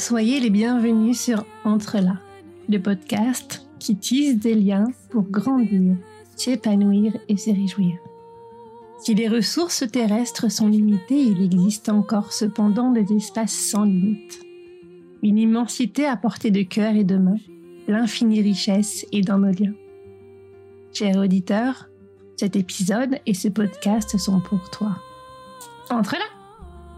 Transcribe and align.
Soyez 0.00 0.40
les 0.40 0.48
bienvenus 0.48 1.20
sur 1.20 1.44
Entre 1.62 1.98
là, 1.98 2.14
le 2.70 2.78
podcast 2.78 3.68
qui 3.78 3.96
tisse 3.96 4.38
des 4.38 4.54
liens 4.54 4.86
pour 5.10 5.24
grandir, 5.24 5.94
s'épanouir 6.36 7.12
et 7.28 7.36
se 7.36 7.50
réjouir. 7.50 7.98
Si 9.02 9.14
les 9.14 9.28
ressources 9.28 9.84
terrestres 9.92 10.50
sont 10.50 10.68
limitées, 10.68 11.20
il 11.20 11.42
existe 11.42 11.90
encore 11.90 12.32
cependant 12.32 12.90
des 12.90 13.12
espaces 13.14 13.52
sans 13.52 13.84
limite. 13.84 14.40
Une 15.22 15.36
immensité 15.36 16.06
à 16.06 16.16
portée 16.16 16.50
de 16.50 16.62
cœur 16.62 16.94
et 16.94 17.04
de 17.04 17.18
main, 17.18 17.36
l'infinie 17.86 18.40
richesse 18.40 19.04
est 19.12 19.20
dans 19.20 19.38
nos 19.38 19.52
liens. 19.52 19.74
Chers 20.94 21.18
auditeurs, 21.18 21.90
cet 22.38 22.56
épisode 22.56 23.18
et 23.26 23.34
ce 23.34 23.48
podcast 23.48 24.16
sont 24.16 24.40
pour 24.40 24.70
toi. 24.70 24.96
Entre 25.90 26.14
là 26.14 26.39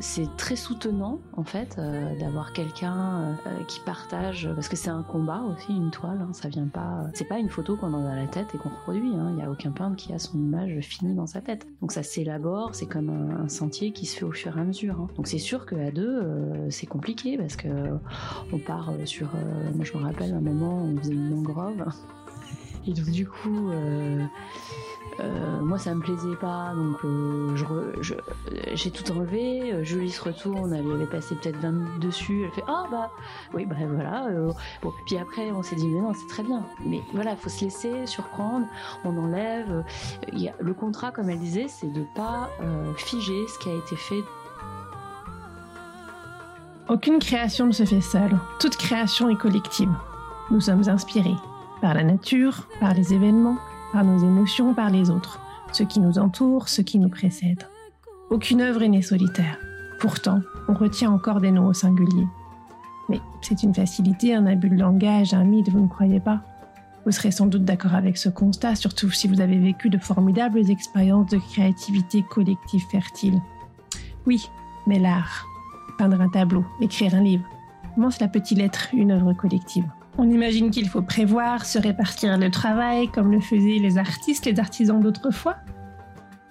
c'est 0.03 0.37
très 0.37 0.57
soutenant 0.57 1.21
en 1.37 1.45
fait 1.45 1.77
euh, 1.79 2.19
d'avoir 2.19 2.53
quelqu'un 2.53 3.37
euh, 3.47 3.65
qui 3.69 3.79
partage 3.81 4.51
parce 4.53 4.69
que 4.69 4.75
c'est 4.75 4.91
un 4.91 5.05
combat 5.05 5.43
aussi 5.43 5.73
une 5.73 5.93
toile 5.93 6.19
hein, 6.21 6.33
ça 6.33 6.49
vient 6.49 6.67
pas 6.67 7.05
c'est 7.15 7.25
pas 7.25 7.39
une 7.39 7.49
photo 7.49 7.77
qu'on 7.77 7.95
a 7.95 8.03
dans 8.03 8.15
la 8.15 8.27
tête 8.27 8.49
et 8.53 8.59
qu'on 8.59 8.71
reproduit 8.71 9.15
hein. 9.15 9.29
il 9.31 9.37
n'y 9.37 9.43
a 9.43 9.51
aucun 9.51 9.71
peintre 9.71 9.95
qui 9.95 10.13
a 10.13 10.19
son 10.19 10.39
image 10.39 10.77
finie 10.81 11.15
dans 11.15 11.29
sa 11.29 11.41
tête 11.41 11.69
donc 11.81 11.93
ça 11.93 12.03
s'élabore 12.03 12.75
c'est 12.75 12.87
comme 12.87 13.11
un, 13.11 13.49
sentier 13.49 13.93
qui 13.93 14.07
se 14.07 14.19
fait 14.19 14.25
au 14.25 14.33
fur 14.33 14.59
et 14.59 14.61
à 14.61 14.65
mesure 14.65 15.01
hein. 15.01 15.09
donc 15.15 15.29
c'est 15.29 15.39
sûr 15.39 15.67
qu'à 15.67 15.93
deux 15.93 16.21
euh, 16.21 16.69
c'est 16.69 16.87
compliqué 16.87 17.39
parce 17.39 17.55
que 17.55 17.69
on 18.53 18.59
part 18.59 18.91
sur 19.05 19.29
moi 19.75 19.85
je 19.85 19.97
me 19.97 20.03
rappelle 20.03 20.35
un 20.35 20.41
moment 20.41 20.83
on 20.83 20.97
faisait 20.99 21.15
une 21.15 21.31
mangrove 21.31 21.85
et 22.89 22.93
donc 22.93 23.09
du 23.09 23.29
coup 23.29 23.71
euh, 25.21 25.61
moi, 25.61 25.79
ça 25.79 25.95
me 25.95 26.01
plaisait 26.01 26.37
pas, 26.37 26.73
donc 26.75 27.05
euh, 27.05 27.55
j'ai 28.75 28.91
tout 28.91 29.13
enlevé. 29.13 29.73
Euh, 29.73 29.85
Julie 29.85 30.11
se 30.11 30.23
retourne, 30.23 30.73
elle 30.73 30.91
avait 30.91 31.07
passé 31.07 31.35
peut-être 31.35 31.59
20 31.59 31.71
minutes 31.71 32.01
dessus. 32.01 32.45
Elle 32.45 32.51
fait 32.51 32.65
Ah, 32.67 32.87
bah, 32.91 33.11
oui, 33.55 33.67
bref, 33.67 33.89
voilà. 33.93 34.27
bon, 34.83 34.93
puis 35.07 35.19
après, 35.19 35.51
on 35.53 35.63
s'est 35.63 35.77
dit 35.77 35.87
Mais 35.89 36.01
non, 36.01 36.13
c'est 36.15 36.29
très 36.29 36.43
bien. 36.43 36.65
Mais 36.87 37.03
voilà, 37.13 37.37
faut 37.37 37.49
se 37.51 37.65
laisser 37.65 38.07
surprendre. 38.07 38.67
On 39.05 39.17
enlève. 39.17 39.85
Y 40.33 40.49
a, 40.49 40.55
le 40.61 40.75
contrat, 40.75 41.11
comme 41.11 41.31
elle 41.31 41.41
disait, 41.41 41.67
c'est 41.69 41.93
de 41.93 42.05
pas 42.15 42.49
figer 42.97 43.47
ce 43.49 43.59
qui 43.59 43.69
a 43.69 43.75
été 43.75 43.97
fait. 43.97 44.23
Aucune 46.89 47.19
création 47.19 47.67
ne 47.67 47.73
se 47.73 47.85
fait 47.85 48.01
seule. 48.01 48.39
Toute 48.59 48.77
création 48.77 49.29
est 49.31 49.37
collective. 49.37 49.91
Nous 50.51 50.61
sommes 50.61 50.89
inspirés 50.89 51.37
par 51.81 51.95
la 51.95 52.05
nature, 52.05 52.67
par 52.81 52.95
les 52.95 53.15
événements 53.15 53.57
par 53.93 54.05
nos 54.05 54.19
émotions, 54.19 54.75
par 54.75 54.91
les 54.91 55.11
autres, 55.11 55.41
ceux 55.73 55.85
qui 55.85 56.01
nous 56.01 56.19
entourent, 56.19 56.69
ceux 56.69 56.83
qui 56.83 56.99
nous 56.99 57.09
précèdent. 57.09 57.69
Aucune 58.31 58.61
œuvre 58.61 58.83
est 58.83 58.89
née 58.89 59.03
solitaire. 59.03 59.59
Pourtant, 60.01 60.41
on 60.69 60.75
retient 60.75 61.11
encore 61.11 61.41
des 61.41 61.51
noms 61.51 61.67
au 61.67 61.73
singulier. 61.73 62.27
Mais 63.09 63.21
c'est 63.41 63.63
une 63.63 63.75
facilité, 63.75 64.35
un 64.35 64.47
abus 64.47 64.71
de 64.71 64.79
langage, 64.79 65.35
un 65.35 65.45
mythe, 65.45 65.69
vous 65.69 65.81
ne 65.81 65.89
croyez 65.89 66.21
pas? 66.21 66.41
Vous 67.05 67.13
serez 67.13 67.31
sans 67.31 67.47
doute 67.47 67.65
d'accord 67.65 67.95
avec 67.95 68.17
ce 68.17 68.29
constat, 68.29 68.75
surtout 68.75 69.11
si 69.11 69.29
vous 69.29 69.41
avez 69.41 69.59
vécu 69.59 69.91
de 69.91 69.99
formidables 69.99 70.71
expériences 70.71 71.31
de 71.31 71.39
créativité 71.39 72.23
collective 72.23 72.85
fertile. 72.91 73.41
Oui, 74.27 74.49
mais 74.87 74.99
l'art, 74.99 75.47
peindre 75.99 76.21
un 76.21 76.29
tableau, 76.29 76.65
écrire 76.81 77.15
un 77.15 77.23
livre, 77.23 77.45
comment 77.95 78.11
cela 78.11 78.29
peut-il 78.29 78.61
être 78.61 78.89
une 78.93 79.11
œuvre 79.11 79.33
collective 79.33 79.89
on 80.19 80.31
imagine 80.31 80.71
qu'il 80.71 80.89
faut 80.89 81.03
prévoir, 81.03 81.65
se 81.65 81.79
répartir 81.79 82.37
le 82.39 82.51
travail 82.51 83.09
comme 83.09 83.33
le 83.33 83.41
faisaient 83.41 83.79
les 83.81 83.99
artistes, 83.99 84.47
les 84.47 84.61
artisans 84.61 85.01
d'autrefois. 85.01 85.57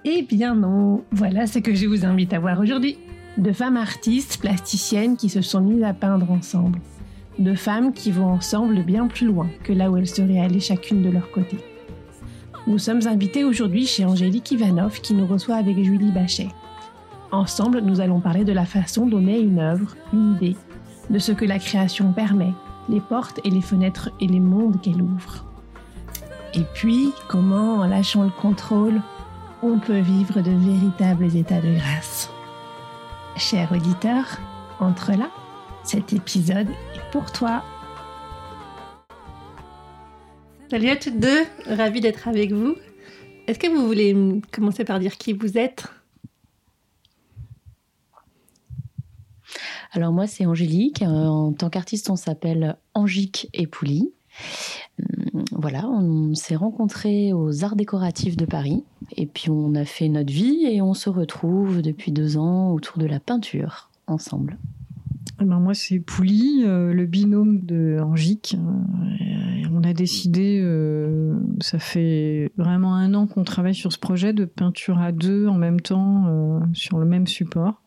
Eh 0.03 0.23
bien 0.23 0.55
non, 0.55 1.03
voilà 1.11 1.45
ce 1.45 1.59
que 1.59 1.75
je 1.75 1.85
vous 1.85 2.05
invite 2.05 2.33
à 2.33 2.39
voir 2.39 2.59
aujourd'hui. 2.59 2.97
De 3.37 3.51
femmes 3.51 3.77
artistes, 3.77 4.39
plasticiennes 4.41 5.15
qui 5.15 5.29
se 5.29 5.41
sont 5.41 5.61
mises 5.61 5.83
à 5.83 5.93
peindre 5.93 6.31
ensemble. 6.31 6.79
De 7.39 7.53
femmes 7.53 7.93
qui 7.93 8.11
vont 8.11 8.27
ensemble 8.27 8.83
bien 8.83 9.07
plus 9.07 9.27
loin 9.27 9.47
que 9.63 9.73
là 9.73 9.89
où 9.89 9.97
elles 9.97 10.07
seraient 10.07 10.39
allées 10.39 10.59
chacune 10.59 11.01
de 11.01 11.09
leur 11.09 11.31
côté. 11.31 11.57
Nous 12.67 12.77
sommes 12.77 13.07
invités 13.07 13.43
aujourd'hui 13.43 13.85
chez 13.85 14.05
Angélique 14.05 14.51
Ivanov 14.51 15.01
qui 15.01 15.13
nous 15.13 15.25
reçoit 15.25 15.55
avec 15.55 15.81
Julie 15.81 16.11
Bachet. 16.11 16.49
Ensemble, 17.31 17.79
nous 17.81 18.01
allons 18.01 18.19
parler 18.19 18.43
de 18.43 18.51
la 18.51 18.65
façon 18.65 19.05
dont 19.05 19.25
une 19.25 19.59
œuvre, 19.59 19.95
une 20.13 20.35
idée, 20.35 20.57
de 21.09 21.17
ce 21.17 21.31
que 21.31 21.45
la 21.45 21.59
création 21.59 22.11
permet, 22.11 22.53
les 22.89 23.01
portes 23.01 23.39
et 23.43 23.49
les 23.49 23.61
fenêtres 23.61 24.09
et 24.19 24.27
les 24.27 24.39
mondes 24.39 24.81
qu'elle 24.81 25.01
ouvre. 25.01 25.45
Et 26.53 26.63
puis, 26.73 27.13
comment, 27.27 27.75
en 27.75 27.87
lâchant 27.87 28.23
le 28.23 28.29
contrôle, 28.29 29.01
on 29.63 29.79
peut 29.79 29.99
vivre 29.99 30.41
de 30.41 30.51
véritables 30.51 31.35
états 31.35 31.61
de 31.61 31.73
grâce. 31.75 32.29
Cher 33.37 33.71
auditeur, 33.71 34.25
entre 34.79 35.11
là, 35.11 35.29
cet 35.83 36.13
épisode 36.13 36.69
est 36.69 37.11
pour 37.11 37.31
toi. 37.31 37.63
Salut 40.69 40.89
à 40.89 40.95
toutes 40.95 41.19
deux, 41.19 41.43
ravie 41.67 42.01
d'être 42.01 42.27
avec 42.27 42.51
vous. 42.51 42.75
Est-ce 43.47 43.59
que 43.59 43.67
vous 43.67 43.85
voulez 43.85 44.41
commencer 44.51 44.83
par 44.83 44.99
dire 44.99 45.17
qui 45.17 45.33
vous 45.33 45.57
êtes? 45.57 45.85
Alors 49.93 50.13
moi, 50.13 50.25
c'est 50.25 50.45
Angélique. 50.45 51.01
Euh, 51.01 51.25
en 51.25 51.51
tant 51.51 51.69
qu'artiste, 51.69 52.09
on 52.09 52.15
s'appelle 52.15 52.77
Angique 52.93 53.49
et 53.53 53.67
Pouli. 53.67 54.11
Hum, 54.99 55.43
voilà, 55.51 55.87
on 55.89 56.33
s'est 56.33 56.55
rencontrés 56.55 57.33
aux 57.33 57.65
Arts 57.65 57.75
décoratifs 57.75 58.37
de 58.37 58.45
Paris 58.45 58.83
et 59.17 59.25
puis 59.25 59.49
on 59.49 59.75
a 59.75 59.83
fait 59.83 60.07
notre 60.07 60.31
vie 60.31 60.65
et 60.65 60.81
on 60.81 60.93
se 60.93 61.09
retrouve 61.09 61.81
depuis 61.81 62.13
deux 62.13 62.37
ans 62.37 62.71
autour 62.71 62.97
de 62.97 63.05
la 63.05 63.19
peinture 63.19 63.89
ensemble. 64.07 64.57
Eh 65.41 65.43
ben 65.43 65.59
moi, 65.59 65.73
c'est 65.73 65.99
Pouli, 65.99 66.63
euh, 66.63 66.93
le 66.93 67.05
binôme 67.05 67.59
de 67.65 67.99
Angique. 68.01 68.55
Euh, 68.57 69.67
on 69.73 69.83
a 69.83 69.93
décidé, 69.93 70.63
ça 71.59 71.79
fait 71.79 72.51
vraiment 72.55 72.95
un 72.95 73.13
an 73.13 73.25
qu'on 73.25 73.43
travaille 73.43 73.73
sur 73.73 73.91
ce 73.91 73.97
projet 73.97 74.31
de 74.31 74.45
peinture 74.45 74.99
à 74.99 75.11
deux 75.11 75.47
en 75.47 75.55
même 75.55 75.79
temps 75.79 76.61
sur 76.73 76.99
le 76.99 77.05
même 77.05 77.25
support. 77.25 77.80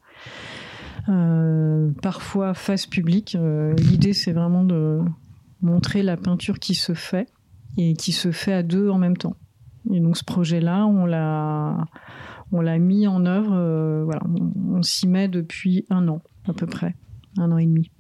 Euh, 1.09 1.91
parfois 2.03 2.55
face 2.55 2.87
publique. 2.87 3.37
Euh, 3.39 3.75
l'idée, 3.75 4.13
c'est 4.13 4.33
vraiment 4.33 4.65
de 4.65 5.01
montrer 5.61 6.03
la 6.03 6.17
peinture 6.17 6.59
qui 6.59 6.75
se 6.75 6.95
fait 6.95 7.29
et 7.77 7.95
qui 7.95 8.13
se 8.13 8.31
fait 8.31 8.53
à 8.53 8.63
deux 8.63 8.89
en 8.89 8.99
même 8.99 9.17
temps. 9.17 9.37
Et 9.93 10.01
donc 10.01 10.17
ce 10.17 10.25
projet-là, 10.25 10.87
on 10.87 11.05
l'a, 11.05 12.79
mis 12.79 13.07
en 13.07 13.27
œuvre. 13.27 13.53
Euh, 13.55 14.03
voilà, 14.05 14.23
on, 14.71 14.83
s'y 14.83 15.07
met 15.07 15.29
depuis 15.29 15.85
un 15.91 16.09
an 16.09 16.23
à 16.49 16.53
peu 16.53 16.67
près, 16.67 16.95
un 17.37 17.53
an 17.53 17.59
et 17.59 17.67
demi. 17.67 17.91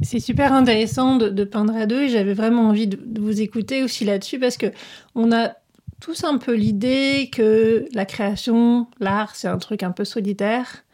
C'est 0.00 0.20
super 0.20 0.52
intéressant 0.52 1.16
de, 1.16 1.44
peindre 1.44 1.76
à 1.76 1.86
deux 1.86 2.02
et 2.02 2.08
j'avais 2.08 2.34
vraiment 2.34 2.68
envie 2.68 2.86
de, 2.86 2.98
de 3.04 3.20
vous 3.20 3.40
écouter 3.40 3.82
aussi 3.82 4.04
là-dessus 4.04 4.38
parce 4.38 4.56
que 4.56 4.66
on 5.14 5.30
a 5.32 5.52
tous 6.00 6.24
un 6.24 6.38
peu 6.38 6.54
l'idée 6.54 7.30
que 7.30 7.86
la 7.94 8.04
création, 8.04 8.88
l'art, 8.98 9.36
c'est 9.36 9.48
un 9.48 9.58
truc 9.58 9.82
un 9.84 9.92
peu 9.92 10.04
solitaire 10.04 10.84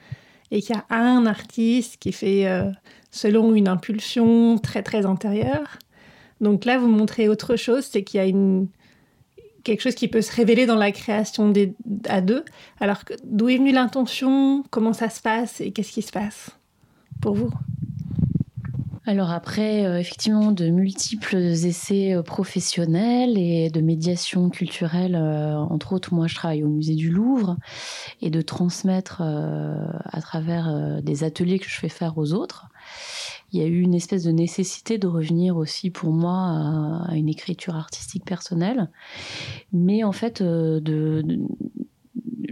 et 0.50 0.62
qu'il 0.62 0.74
y 0.74 0.78
a 0.78 0.84
un 0.94 1.26
artiste 1.26 1.96
qui 1.98 2.12
fait 2.12 2.48
euh, 2.48 2.70
selon 3.10 3.54
une 3.54 3.68
impulsion 3.68 4.58
très 4.58 4.82
très 4.82 5.06
antérieure. 5.06 5.78
Donc 6.40 6.64
là, 6.64 6.78
vous 6.78 6.88
montrez 6.88 7.28
autre 7.28 7.56
chose, 7.56 7.88
c'est 7.90 8.04
qu'il 8.04 8.18
y 8.18 8.22
a 8.22 8.26
une 8.26 8.68
quelque 9.64 9.82
chose 9.82 9.94
qui 9.94 10.08
peut 10.08 10.22
se 10.22 10.34
révéler 10.34 10.64
dans 10.64 10.76
la 10.76 10.92
création 10.92 11.50
des, 11.50 11.74
à 12.08 12.20
deux. 12.20 12.44
Alors, 12.80 13.02
d'où 13.24 13.48
est 13.50 13.58
venue 13.58 13.72
l'intention? 13.72 14.64
Comment 14.70 14.94
ça 14.94 15.10
se 15.10 15.20
passe? 15.20 15.60
Et 15.60 15.72
qu'est-ce 15.72 15.92
qui 15.92 16.00
se 16.00 16.12
passe 16.12 16.50
pour 17.20 17.34
vous? 17.34 17.50
Alors 19.08 19.30
après, 19.30 19.86
euh, 19.86 19.98
effectivement, 19.98 20.52
de 20.52 20.68
multiples 20.68 21.36
essais 21.36 22.14
euh, 22.14 22.22
professionnels 22.22 23.38
et 23.38 23.70
de 23.70 23.80
médiation 23.80 24.50
culturelle, 24.50 25.14
euh, 25.14 25.56
entre 25.56 25.94
autres, 25.94 26.12
moi 26.12 26.26
je 26.26 26.34
travaille 26.34 26.62
au 26.62 26.68
musée 26.68 26.94
du 26.94 27.10
Louvre, 27.10 27.56
et 28.20 28.28
de 28.28 28.42
transmettre 28.42 29.22
à 29.22 30.20
travers 30.20 31.02
des 31.02 31.24
ateliers 31.24 31.58
que 31.58 31.68
je 31.68 31.78
fais 31.78 31.88
faire 31.88 32.18
aux 32.18 32.34
autres. 32.34 32.66
Il 33.52 33.60
y 33.60 33.62
a 33.62 33.66
eu 33.66 33.80
une 33.80 33.94
espèce 33.94 34.24
de 34.24 34.30
nécessité 34.30 34.98
de 34.98 35.06
revenir 35.06 35.56
aussi 35.56 35.88
pour 35.88 36.12
moi 36.12 37.06
à, 37.08 37.14
une 37.14 37.30
écriture 37.30 37.76
artistique 37.76 38.26
personnelle, 38.26 38.90
mais 39.72 40.04
en 40.04 40.12
fait 40.12 40.42
de 40.42 41.22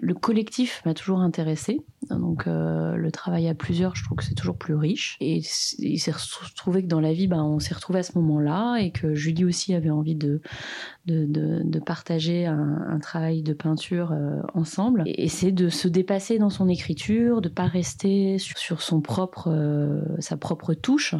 le 0.06 0.14
collectif 0.14 0.82
m'a 0.86 0.94
toujours 0.94 1.18
intéressé. 1.18 1.80
Donc 2.10 2.46
euh, 2.46 2.94
le 2.94 3.10
travail 3.10 3.48
à 3.48 3.54
plusieurs, 3.54 3.96
je 3.96 4.04
trouve 4.04 4.18
que 4.18 4.24
c'est 4.24 4.34
toujours 4.34 4.56
plus 4.56 4.76
riche. 4.76 5.16
Et 5.20 5.40
il 5.78 5.98
s'est 5.98 6.12
retrouvé 6.12 6.82
que 6.82 6.86
dans 6.86 7.00
la 7.00 7.12
vie, 7.12 7.26
ben, 7.26 7.42
on 7.42 7.58
s'est 7.58 7.74
retrouvé 7.74 7.98
à 7.98 8.02
ce 8.04 8.16
moment-là 8.18 8.76
et 8.76 8.92
que 8.92 9.14
Julie 9.14 9.44
aussi 9.44 9.74
avait 9.74 9.90
envie 9.90 10.14
de, 10.14 10.40
de, 11.06 11.78
partager 11.80 12.46
un, 12.46 12.98
travail 13.00 13.42
de 13.42 13.52
peinture 13.52 14.12
euh, 14.12 14.40
ensemble. 14.54 15.02
Et, 15.06 15.28
c'est 15.28 15.52
de 15.52 15.68
se 15.68 15.88
dépasser 15.88 16.38
dans 16.38 16.50
son 16.50 16.68
écriture, 16.68 17.40
de 17.40 17.48
pas 17.48 17.66
rester 17.66 18.38
sur, 18.38 18.80
son 18.82 19.00
propre, 19.00 19.48
euh, 19.48 20.00
sa 20.20 20.36
propre 20.36 20.74
touche 20.74 21.14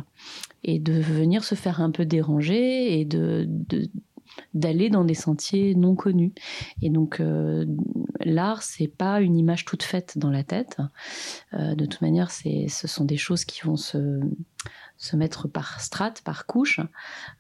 et 0.63 0.79
de 0.79 0.93
venir 0.93 1.43
se 1.45 1.55
faire 1.57 1.81
un 1.81 1.91
peu 1.91 2.05
déranger 2.05 3.01
et 3.01 3.05
de 3.05 3.49
d'aller 4.55 4.91
dans 4.91 5.05
des 5.05 5.15
sentiers 5.15 5.75
non 5.75 5.95
connus. 5.95 6.33
Et 6.83 6.91
donc, 6.91 7.23
l'art, 8.21 8.63
c'est 8.63 8.89
pas 8.89 9.21
une 9.21 9.37
image 9.37 9.65
toute 9.65 9.83
faite 9.83 10.19
dans 10.19 10.31
la 10.31 10.45
tête. 10.45 10.79
de 11.53 11.87
toute 11.87 12.01
manière, 12.01 12.31
c'est, 12.31 12.67
ce 12.69 12.87
sont 12.89 13.05
des 13.05 13.17
choses 13.17 13.45
qui 13.45 13.63
vont 13.63 13.77
se 13.77 14.21
se 14.99 15.17
mettre 15.17 15.47
par 15.47 15.81
strates, 15.81 16.23
par 16.23 16.47
couches, 16.47 16.81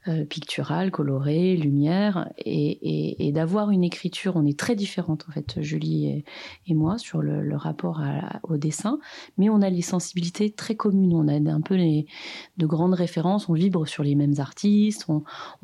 euh, 0.08 0.24
picturales, 0.24 0.90
colorées, 0.90 1.56
lumière, 1.56 2.28
et, 2.38 3.32
d'avoir 3.32 3.70
une 3.70 3.84
écriture. 3.84 4.36
On 4.36 4.46
est 4.46 4.58
très 4.58 4.74
différentes 4.74 5.26
en 5.28 5.32
fait, 5.32 5.60
Julie 5.60 6.24
et, 6.66 6.74
moi, 6.74 6.96
sur 6.98 7.20
le, 7.20 7.56
rapport 7.56 8.02
au 8.42 8.56
dessin, 8.56 8.98
mais 9.38 9.48
on 9.48 9.62
a 9.62 9.70
les 9.70 9.82
sensibilités 9.82 10.50
très 10.50 10.74
communes. 10.74 11.14
On 11.14 11.28
a 11.28 11.52
un 11.52 11.60
peu 11.60 11.76
de 11.76 12.66
grandes 12.66 12.94
références. 12.94 13.48
On 13.48 13.54
vibre 13.54 13.86
sur 13.86 14.02
les 14.02 14.14
mêmes 14.14 14.34
artistes. 14.38 15.06
On, 15.08 15.22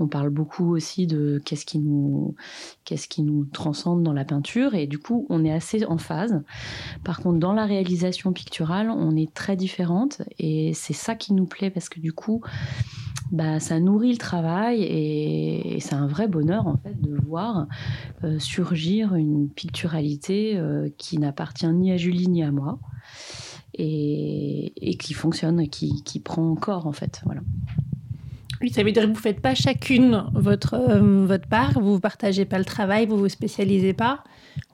parle 0.08 0.30
beaucoup 0.30 0.74
aussi 0.74 1.06
de 1.06 1.40
qu'est-ce 1.44 1.64
qui 1.64 1.78
nous 1.78 2.34
qu'est-ce 2.84 3.08
qui 3.08 3.22
nous 3.22 3.44
transcende 3.44 4.02
dans 4.02 4.12
la 4.12 4.24
peinture, 4.24 4.74
et 4.74 4.86
du 4.86 4.98
coup, 4.98 5.26
on 5.30 5.44
est 5.44 5.52
assez 5.52 5.84
en 5.86 5.98
phase. 5.98 6.42
Par 7.04 7.20
contre, 7.20 7.38
dans 7.38 7.52
la 7.52 7.64
réalisation 7.64 8.32
picturale, 8.32 8.90
on 8.90 9.16
est 9.16 9.32
très 9.32 9.56
différentes, 9.56 10.22
et 10.38 10.72
c'est 10.74 10.92
ça 10.92 11.14
qui 11.14 11.32
nous 11.32 11.41
plaît 11.46 11.70
parce 11.70 11.88
que 11.88 12.00
du 12.00 12.12
coup, 12.12 12.42
bah, 13.32 13.60
ça 13.60 13.80
nourrit 13.80 14.12
le 14.12 14.18
travail 14.18 14.82
et, 14.82 15.78
c'est 15.80 15.94
un 15.94 16.06
vrai 16.06 16.28
bonheur 16.28 16.66
en 16.66 16.76
fait 16.76 17.00
de 17.00 17.16
voir 17.26 17.66
euh, 18.24 18.38
surgir 18.38 19.14
une 19.14 19.48
picturalité 19.48 20.52
euh, 20.56 20.90
qui 20.98 21.18
n'appartient 21.18 21.66
ni 21.66 21.90
à 21.92 21.96
Julie 21.96 22.28
ni 22.28 22.42
à 22.44 22.52
moi 22.52 22.78
et, 23.74 24.96
qui 24.98 25.14
fonctionne, 25.14 25.66
qui, 25.68 26.02
qui 26.04 26.20
prend 26.20 26.54
corps 26.54 26.86
en 26.86 26.92
fait. 26.92 27.22
Voilà. 27.24 27.40
Oui, 28.60 28.70
ça 28.70 28.82
veut 28.82 28.92
dire 28.92 29.02
que 29.04 29.08
vous 29.08 29.14
ne 29.14 29.18
faites 29.18 29.40
pas 29.40 29.54
chacune 29.54 30.24
votre, 30.34 30.74
euh, 30.74 31.24
votre 31.24 31.48
part, 31.48 31.80
vous 31.80 31.94
ne 31.94 32.00
partagez 32.00 32.44
pas 32.44 32.58
le 32.58 32.66
travail, 32.66 33.06
vous 33.06 33.16
ne 33.16 33.20
vous 33.20 33.28
spécialisez 33.30 33.94
pas, 33.94 34.22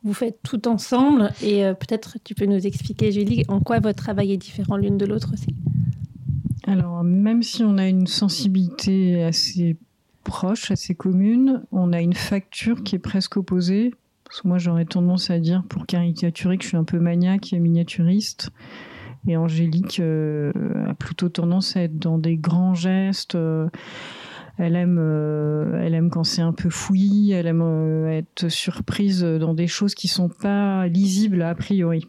vous 0.02 0.12
faites 0.12 0.40
tout 0.42 0.66
ensemble. 0.66 1.30
Et 1.42 1.62
peut-être 1.78 2.18
tu 2.24 2.34
peux 2.34 2.46
nous 2.46 2.66
expliquer, 2.66 3.12
Julie, 3.12 3.44
en 3.46 3.60
quoi 3.60 3.78
votre 3.78 4.02
travail 4.02 4.32
est 4.32 4.36
différent 4.36 4.76
l'une 4.76 4.98
de 4.98 5.06
l'autre 5.06 5.30
aussi? 5.32 5.54
Alors, 6.68 7.02
même 7.02 7.42
si 7.42 7.64
on 7.64 7.78
a 7.78 7.88
une 7.88 8.06
sensibilité 8.06 9.24
assez 9.24 9.78
proche, 10.22 10.70
assez 10.70 10.94
commune, 10.94 11.62
on 11.72 11.94
a 11.94 12.00
une 12.02 12.12
facture 12.12 12.82
qui 12.82 12.94
est 12.94 12.98
presque 12.98 13.38
opposée. 13.38 13.94
Parce 14.24 14.42
que 14.42 14.48
moi, 14.48 14.58
j'aurais 14.58 14.84
tendance 14.84 15.30
à 15.30 15.38
dire, 15.38 15.64
pour 15.66 15.86
caricaturer, 15.86 16.58
que 16.58 16.64
je 16.64 16.68
suis 16.68 16.76
un 16.76 16.84
peu 16.84 16.98
maniaque 16.98 17.54
et 17.54 17.58
miniaturiste. 17.58 18.50
Et 19.26 19.38
Angélique 19.38 19.98
euh, 20.00 20.52
a 20.86 20.92
plutôt 20.92 21.30
tendance 21.30 21.74
à 21.74 21.84
être 21.84 21.98
dans 21.98 22.18
des 22.18 22.36
grands 22.36 22.74
gestes. 22.74 23.34
Euh, 23.34 23.70
elle 24.58 24.76
aime, 24.76 24.98
euh, 25.00 25.80
elle 25.82 25.94
aime 25.94 26.10
quand 26.10 26.24
c'est 26.24 26.42
un 26.42 26.52
peu 26.52 26.68
fouillis. 26.68 27.32
Elle 27.32 27.46
aime 27.46 28.06
être 28.08 28.50
surprise 28.50 29.22
dans 29.22 29.54
des 29.54 29.68
choses 29.68 29.94
qui 29.94 30.08
sont 30.08 30.28
pas 30.28 30.86
lisibles 30.88 31.40
a 31.40 31.54
priori. 31.54 32.06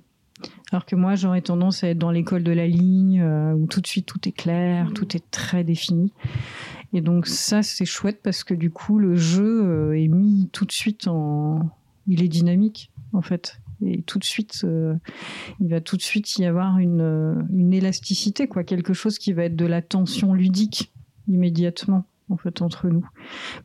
Alors 0.71 0.85
que 0.85 0.95
moi, 0.95 1.15
j'aurais 1.15 1.41
tendance 1.41 1.83
à 1.83 1.89
être 1.89 1.97
dans 1.97 2.11
l'école 2.11 2.43
de 2.43 2.51
la 2.51 2.67
ligne, 2.67 3.21
euh, 3.21 3.53
où 3.53 3.67
tout 3.67 3.81
de 3.81 3.87
suite 3.87 4.05
tout 4.05 4.19
est 4.27 4.31
clair, 4.31 4.85
mmh. 4.85 4.93
tout 4.93 5.15
est 5.15 5.31
très 5.31 5.63
défini. 5.63 6.13
Et 6.93 7.01
donc 7.01 7.27
ça, 7.27 7.63
c'est 7.63 7.85
chouette 7.85 8.21
parce 8.23 8.43
que 8.43 8.53
du 8.53 8.71
coup, 8.71 8.99
le 8.99 9.15
jeu 9.15 9.63
euh, 9.65 9.99
est 9.99 10.07
mis 10.07 10.49
tout 10.51 10.65
de 10.65 10.71
suite 10.71 11.07
en... 11.07 11.69
Il 12.07 12.23
est 12.23 12.27
dynamique, 12.27 12.91
en 13.13 13.21
fait. 13.21 13.61
Et 13.85 14.01
tout 14.01 14.19
de 14.19 14.23
suite, 14.23 14.61
euh, 14.63 14.95
il 15.59 15.69
va 15.69 15.79
tout 15.79 15.95
de 15.95 16.01
suite 16.01 16.37
y 16.37 16.45
avoir 16.45 16.79
une, 16.79 17.47
une 17.53 17.73
élasticité, 17.73 18.47
quoi. 18.47 18.63
Quelque 18.63 18.93
chose 18.93 19.19
qui 19.19 19.31
va 19.31 19.43
être 19.43 19.55
de 19.55 19.65
la 19.65 19.81
tension 19.81 20.33
ludique 20.33 20.91
immédiatement 21.27 22.05
en 22.31 22.37
fait 22.37 22.61
entre 22.61 22.89
nous. 22.89 23.07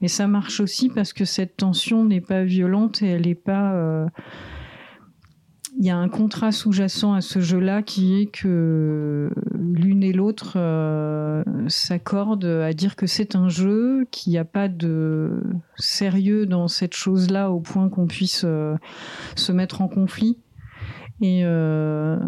Mais 0.01 0.09
ça 0.09 0.27
marche 0.27 0.61
aussi 0.61 0.89
parce 0.89 1.13
que 1.13 1.25
cette 1.25 1.57
tension 1.57 2.05
n'est 2.05 2.21
pas 2.21 2.45
violente 2.45 3.03
et 3.03 3.09
elle 3.09 3.27
n'est 3.27 3.35
pas 3.35 3.75
il 5.77 5.85
y 5.85 5.91
a 5.91 5.97
un 5.97 6.09
contrat 6.09 6.53
sous-jacent 6.53 7.15
à 7.15 7.21
ce 7.21 7.41
jeu-là 7.41 7.83
qui 7.83 8.21
est 8.21 8.27
que 8.27 9.31
l'une 9.55 10.05
et 10.05 10.13
l'autre 10.13 10.53
euh, 10.57 11.43
s'accordent 11.67 12.45
à 12.45 12.73
dire 12.73 12.95
que 12.95 13.07
c'est 13.07 13.35
un 13.35 13.49
jeu, 13.49 14.07
qu'il 14.13 14.31
n'y 14.31 14.39
a 14.39 14.45
pas 14.45 14.69
de 14.69 15.43
sérieux 15.77 16.47
dans 16.47 16.69
cette 16.69 16.95
chose-là 16.95 17.51
au 17.51 17.59
point 17.59 17.89
qu'on 17.89 18.07
puisse 18.07 18.43
euh, 18.45 18.77
se 19.35 19.51
mettre 19.51 19.83
en 19.83 19.89
conflit. 19.89 20.39
Et 21.21 21.45
euh, 21.45 22.19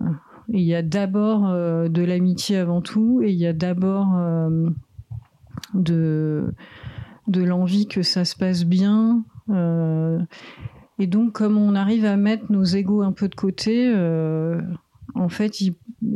il 0.49 0.63
y 0.63 0.75
a 0.75 0.83
d'abord 0.83 1.53
de 1.53 2.05
l'amitié 2.05 2.57
avant 2.57 2.81
tout, 2.81 3.21
et 3.23 3.31
il 3.31 3.39
y 3.39 3.47
a 3.47 3.53
d'abord 3.53 4.07
de, 5.75 6.55
de 7.27 7.43
l'envie 7.43 7.89
que 7.89 8.03
ça 8.03 8.25
se 8.25 8.37
passe 8.37 8.65
bien. 8.65 9.25
Et 10.99 11.07
donc, 11.07 11.33
comme 11.33 11.59
on 11.59 11.75
arrive 11.75 12.05
à 12.05 12.17
mettre 12.17 12.51
nos 12.51 12.65
égaux 12.65 13.03
un 13.03 13.13
peu 13.13 13.29
de 13.29 13.35
côté, 13.35 13.87
euh, 13.89 14.61
en 15.15 15.29
fait, 15.29 15.55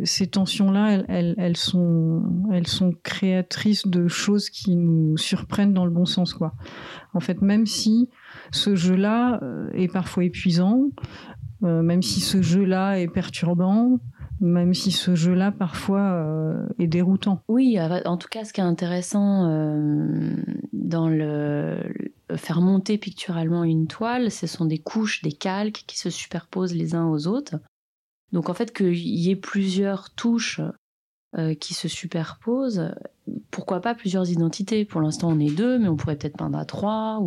ces 0.05 0.27
tensions-là, 0.27 1.03
elles, 1.09 1.57
sont, 1.57 2.23
elles 2.53 2.67
sont 2.67 2.93
créatrices 3.03 3.87
de 3.87 4.09
choses 4.09 4.51
qui 4.51 4.77
nous 4.77 5.17
surprennent 5.17 5.75
dans 5.75 5.85
le 5.85 5.91
bon 5.91 6.07
sens, 6.07 6.35
quoi. 6.35 6.55
En 7.15 7.21
fait, 7.21 7.43
même 7.43 7.67
si 7.67 8.09
ce 8.53 8.75
jeu-là 8.75 9.41
euh, 9.43 9.71
est 9.73 9.93
parfois 9.93 10.25
épuisant, 10.25 10.91
euh, 11.63 11.83
même 11.83 12.03
si 12.03 12.21
ce 12.21 12.41
jeu-là 12.41 13.01
est 13.01 13.09
perturbant, 13.09 14.01
même 14.41 14.75
si 14.75 14.91
ce 14.91 15.15
jeu-là 15.15 15.53
parfois 15.53 16.25
est 16.79 16.87
déroutant. 16.87 17.43
Oui, 17.49 17.79
en 17.81 18.17
tout 18.17 18.29
cas, 18.29 18.45
ce 18.45 18.53
qui 18.53 18.61
est 18.61 18.65
intéressant 18.65 19.45
dans 20.73 21.09
le, 21.09 22.11
faire 22.37 22.61
monter 22.61 22.99
picturalement 22.99 23.65
une 23.65 23.87
toile, 23.87 24.31
ce 24.31 24.47
sont 24.47 24.65
des 24.65 24.79
couches, 24.79 25.23
des 25.23 25.33
calques 25.33 25.85
qui 25.87 25.99
se 25.99 26.11
superposent 26.11 26.75
les 26.75 26.95
uns 26.95 27.07
aux 27.07 27.27
autres. 27.27 27.57
Donc 28.33 28.49
en 28.49 28.55
fait 28.55 28.73
qu'il 28.73 28.97
y 28.97 29.31
ait 29.31 29.37
plusieurs 29.37 30.11
touches 30.11 30.61
euh, 31.37 31.55
qui 31.55 31.75
se 31.75 31.89
superposent, 31.89 32.93
pourquoi 33.51 33.81
pas 33.81 33.95
plusieurs 33.95 34.31
identités? 34.31 34.85
Pour 34.85 35.01
l'instant 35.01 35.29
on 35.31 35.41
est 35.41 35.55
deux, 35.55 35.79
mais 35.79 35.89
on 35.89 35.97
pourrait 35.97 36.17
peut-être 36.17 36.37
peindre 36.37 36.59
à 36.59 36.65
trois. 36.65 37.21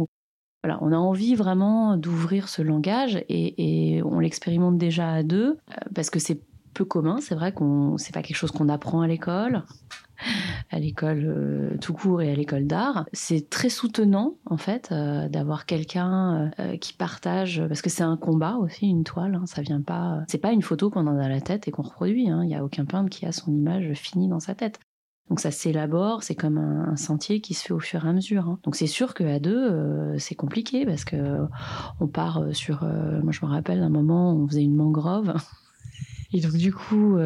Voilà, 0.63 0.80
on 0.81 0.94
a 0.94 0.98
envie 0.98 1.36
vraiment 1.36 1.98
d'ouvrir 1.98 2.48
ce 2.48 2.62
langage 2.62 3.24
et, 3.27 4.01
on 4.06 4.19
l'expérimente 4.19 4.77
déjà 4.77 5.12
à 5.12 5.24
deux 5.24 5.57
euh, 5.71 5.75
parce 5.94 6.09
que 6.09 6.19
c'est 6.19 6.42
peu 6.74 6.86
commun. 6.86 7.18
C'est 7.22 7.36
vrai 7.36 7.54
qu'on 7.54 7.98
c'est 7.98 8.14
pas 8.14 8.22
quelque 8.22 8.38
chose 8.38 8.52
qu'on 8.52 8.70
apprend 8.70 9.02
à 9.02 9.08
l'école 9.08 9.64
à 10.72 10.80
l'école 10.80 11.24
euh, 11.25 11.78
tout 11.80 11.94
court 11.94 12.22
et 12.22 12.31
à 12.31 12.36
l'école 12.36 12.66
d'art. 12.66 13.06
C'est 13.14 13.50
très 13.50 13.70
soutenant 13.70 14.36
en 14.46 14.58
fait 14.58 14.90
euh, 14.92 15.28
d'avoir 15.30 15.66
quelqu'un 15.66 16.52
euh, 16.60 16.78
qui 16.78 16.94
partage 16.94 17.64
parce 17.68 17.81
que 17.81 17.90
c'est 17.90 18.04
un 18.04 18.18
combat 18.18 18.58
aussi 18.58 18.88
une 18.88 19.04
toile. 19.04 19.36
Hein, 19.36 19.46
ça 19.46 19.62
vient 19.62 19.81
pas. 19.81 20.24
C'est 20.28 20.38
pas 20.38 20.52
une 20.52 20.62
photo 20.62 20.90
qu'on 20.90 21.07
a 21.07 21.14
dans 21.14 21.28
la 21.28 21.42
tête 21.42 21.68
et 21.68 21.71
qu'on 21.71 21.83
reproduit. 21.83 22.30
Hein. 22.30 22.42
Il 22.44 22.47
n'y 22.47 22.56
a 22.56 22.64
aucun 22.64 22.86
peintre 22.86 23.09
qui 23.09 23.26
a 23.26 23.31
son 23.31 23.54
image 23.54 23.94
finie 23.94 24.28
dans 24.28 24.40
sa 24.40 24.56
tête. 24.56 24.80
Donc 25.30 25.40
ça 25.40 25.52
s'élabore, 25.52 26.21
c'est 26.21 26.36
comme 26.36 26.57
un, 26.57 26.97
sentier 26.97 27.40
qui 27.40 27.54
se 27.54 27.64
fait 27.64 27.74
au 27.74 27.80
fur 27.80 28.06
et 28.06 28.09
à 28.09 28.14
mesure. 28.14 28.50
Hein. 28.50 28.59
Donc 28.64 28.76
c'est 28.76 28.88
sûr 28.88 29.14
qu'à 29.14 29.40
deux, 29.40 30.18
c'est 30.18 30.36
compliqué 30.36 30.86
parce 30.86 31.06
que 31.06 31.40
on 32.02 32.07
part 32.07 32.44
sur. 32.52 32.83
moi 32.83 33.31
je 33.31 33.45
me 33.45 33.50
rappelle 33.50 33.81
un 33.81 33.90
moment, 33.90 34.33
on 34.33 34.47
faisait 34.47 34.64
une 34.64 34.76
mangrove. 34.76 35.33
Et 36.33 36.42
donc 36.42 36.54
du 36.54 36.73
coup, 36.73 37.18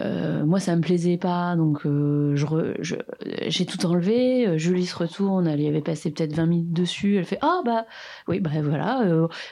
euh, 0.00 0.44
moi, 0.44 0.60
ça 0.60 0.76
me 0.76 0.82
plaisait 0.82 1.16
pas, 1.16 1.56
donc 1.56 1.86
euh, 1.86 2.36
j'ai 3.46 3.66
tout 3.66 3.86
enlevé. 3.86 4.46
Euh, 4.46 4.58
Julie 4.58 4.86
se 4.86 4.96
retourne, 4.96 5.46
elle 5.46 5.60
y 5.60 5.66
avait 5.66 5.80
passé 5.80 6.10
peut-être 6.10 6.34
20 6.34 6.46
minutes 6.46 6.72
dessus. 6.72 7.16
Elle 7.16 7.24
fait 7.24 7.38
ah 7.40 7.62
bah 7.64 7.86
oui 8.28 8.40
bah 8.40 8.50
voilà. 8.62 9.02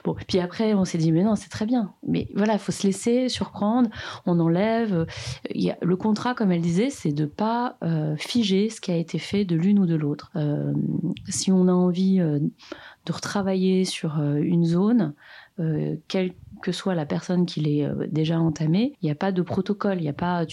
bon, 0.04 0.14
puis 0.26 0.38
après 0.38 0.74
on 0.74 0.84
s'est 0.84 0.98
dit 0.98 1.12
mais 1.12 1.22
non 1.22 1.36
c'est 1.36 1.48
très 1.48 1.66
bien. 1.66 1.92
Mais 2.06 2.28
voilà, 2.34 2.58
faut 2.58 2.72
se 2.72 2.86
laisser 2.86 3.28
surprendre. 3.28 3.88
On 4.26 4.38
enlève. 4.38 5.06
Le 5.54 5.96
contrat, 5.96 6.34
comme 6.34 6.52
elle 6.52 6.60
disait, 6.60 6.90
c'est 6.90 7.12
de 7.12 7.26
pas 7.26 7.78
figer 8.18 8.68
ce 8.70 8.80
qui 8.80 8.90
a 8.90 8.96
été 8.96 9.18
fait 9.18 9.44
de 9.44 9.56
l'une 9.56 9.78
ou 9.78 9.86
de 9.86 9.94
l'autre. 9.94 10.30
si 11.28 11.50
on 11.50 11.68
a 11.68 11.72
envie 11.72 12.18
de 12.18 13.12
retravailler 13.12 13.84
sur 13.84 14.20
une 14.20 14.64
zone, 14.64 15.14
quel 16.08 16.32
que 16.62 16.72
soit 16.72 16.94
la 16.94 17.06
personne 17.06 17.46
qui 17.46 17.60
l'ait 17.60 17.84
euh, 17.84 18.06
déjà 18.10 18.38
entamé, 18.38 18.94
il 19.02 19.06
n'y 19.06 19.10
a 19.10 19.14
pas 19.14 19.32
de 19.32 19.42
protocole, 19.42 19.98
il 19.98 20.04
y 20.04 20.08
a 20.08 20.12
pas, 20.12 20.44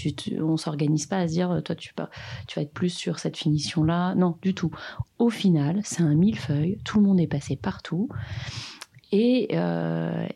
on 0.42 0.58
s'organise 0.58 1.06
pas 1.06 1.18
à 1.18 1.28
se 1.28 1.34
dire, 1.34 1.52
euh, 1.52 1.62
toi 1.62 1.76
tu, 1.76 1.94
tu 2.48 2.60
vas 2.60 2.62
être 2.62 2.74
plus 2.74 2.90
sur 2.90 3.20
cette 3.20 3.38
finition-là. 3.38 4.16
Non, 4.16 4.38
du 4.42 4.54
tout. 4.54 4.72
Au 5.20 5.30
final, 5.30 5.82
c'est 5.84 6.04
un 6.04 6.16
millefeuille, 6.16 6.80
tout 6.84 7.00
le 7.00 7.06
monde 7.06 7.20
est 7.20 7.28
passé 7.28 7.56
partout. 7.56 8.10
Et, 9.12 9.50
euh, 9.54 10.28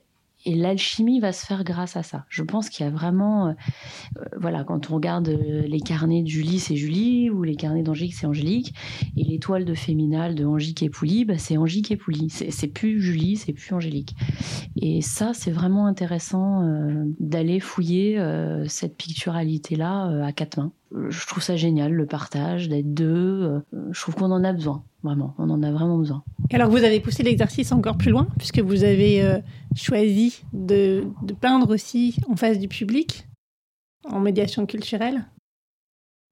et 0.48 0.56
l'alchimie 0.56 1.20
va 1.20 1.34
se 1.34 1.46
faire 1.46 1.66
grâce 1.66 1.98
à 1.98 2.04
ça. 2.04 2.24
Je 2.30 2.42
pense 2.42 2.70
qu'il 2.70 2.86
y 2.86 2.88
a 2.88 2.92
vraiment, 2.92 3.48
euh, 3.48 3.52
euh, 4.18 4.24
voilà, 4.40 4.64
quand 4.64 4.90
on 4.90 4.96
regarde 4.96 5.28
euh, 5.28 5.64
les 5.68 5.82
carnets 5.82 6.24
de 6.24 6.28
Julie, 6.28 6.60
c'est 6.60 6.78
Julie, 6.78 7.30
ou 7.30 7.44
les 7.44 7.58
carnets 7.58 7.84
d'Angélique, 7.84 8.14
c'est 8.14 8.28
Angélique, 8.28 8.74
et 9.18 9.26
l'étoile 9.26 9.66
de 9.66 9.74
Féminal 9.74 10.36
de 10.36 10.46
Angélique 10.46 10.84
et 10.84 10.90
Pouli, 10.90 11.26
bah, 11.26 11.38
c'est 11.38 11.58
Angélique 11.58 11.92
et 11.92 11.98
Pouli. 11.98 12.30
C'est 12.30 12.68
plus 12.68 13.02
Julie, 13.02 13.36
c'est 13.36 13.52
plus 13.52 13.74
Angélique. 13.74 14.16
Et 14.78 15.02
ça, 15.02 15.34
c'est 15.34 15.52
vraiment 15.52 15.86
intéressant 15.86 16.64
d'aller 17.20 17.60
fouiller 17.60 18.18
cette 18.68 18.96
picturalité-là 18.96 20.26
à 20.26 20.32
quatre 20.32 20.58
mains. 20.58 20.72
je 21.10 21.28
trouve 21.28 21.44
ça 21.44 21.56
génial, 21.56 21.92
le 21.92 22.06
partage, 22.06 22.70
d'être 22.70 22.94
deux. 22.94 23.62
Je 23.92 24.00
trouve 24.00 24.16
qu'on 24.16 24.32
en 24.32 24.44
a 24.44 24.54
besoin, 24.54 24.84
vraiment. 25.04 25.36
On 25.38 25.50
en 25.50 25.62
a 25.64 25.72
vraiment 25.72 25.98
besoin. 25.98 26.24
Alors, 26.56 26.70
vous 26.70 26.84
avez 26.84 27.00
poussé 27.00 27.24
l'exercice 27.24 27.72
encore 27.72 27.98
plus 27.98 28.12
loin, 28.12 28.28
puisque 28.38 28.60
vous 28.60 28.84
avez 28.84 29.42
choisi 29.76 30.44
de, 30.54 31.06
de 31.24 31.34
peindre 31.34 31.74
aussi 31.74 32.18
en 32.30 32.36
face 32.36 32.60
du 32.60 32.68
public, 32.68 33.28
en 34.06 34.20
médiation 34.20 34.66
culturelle. 34.66 35.26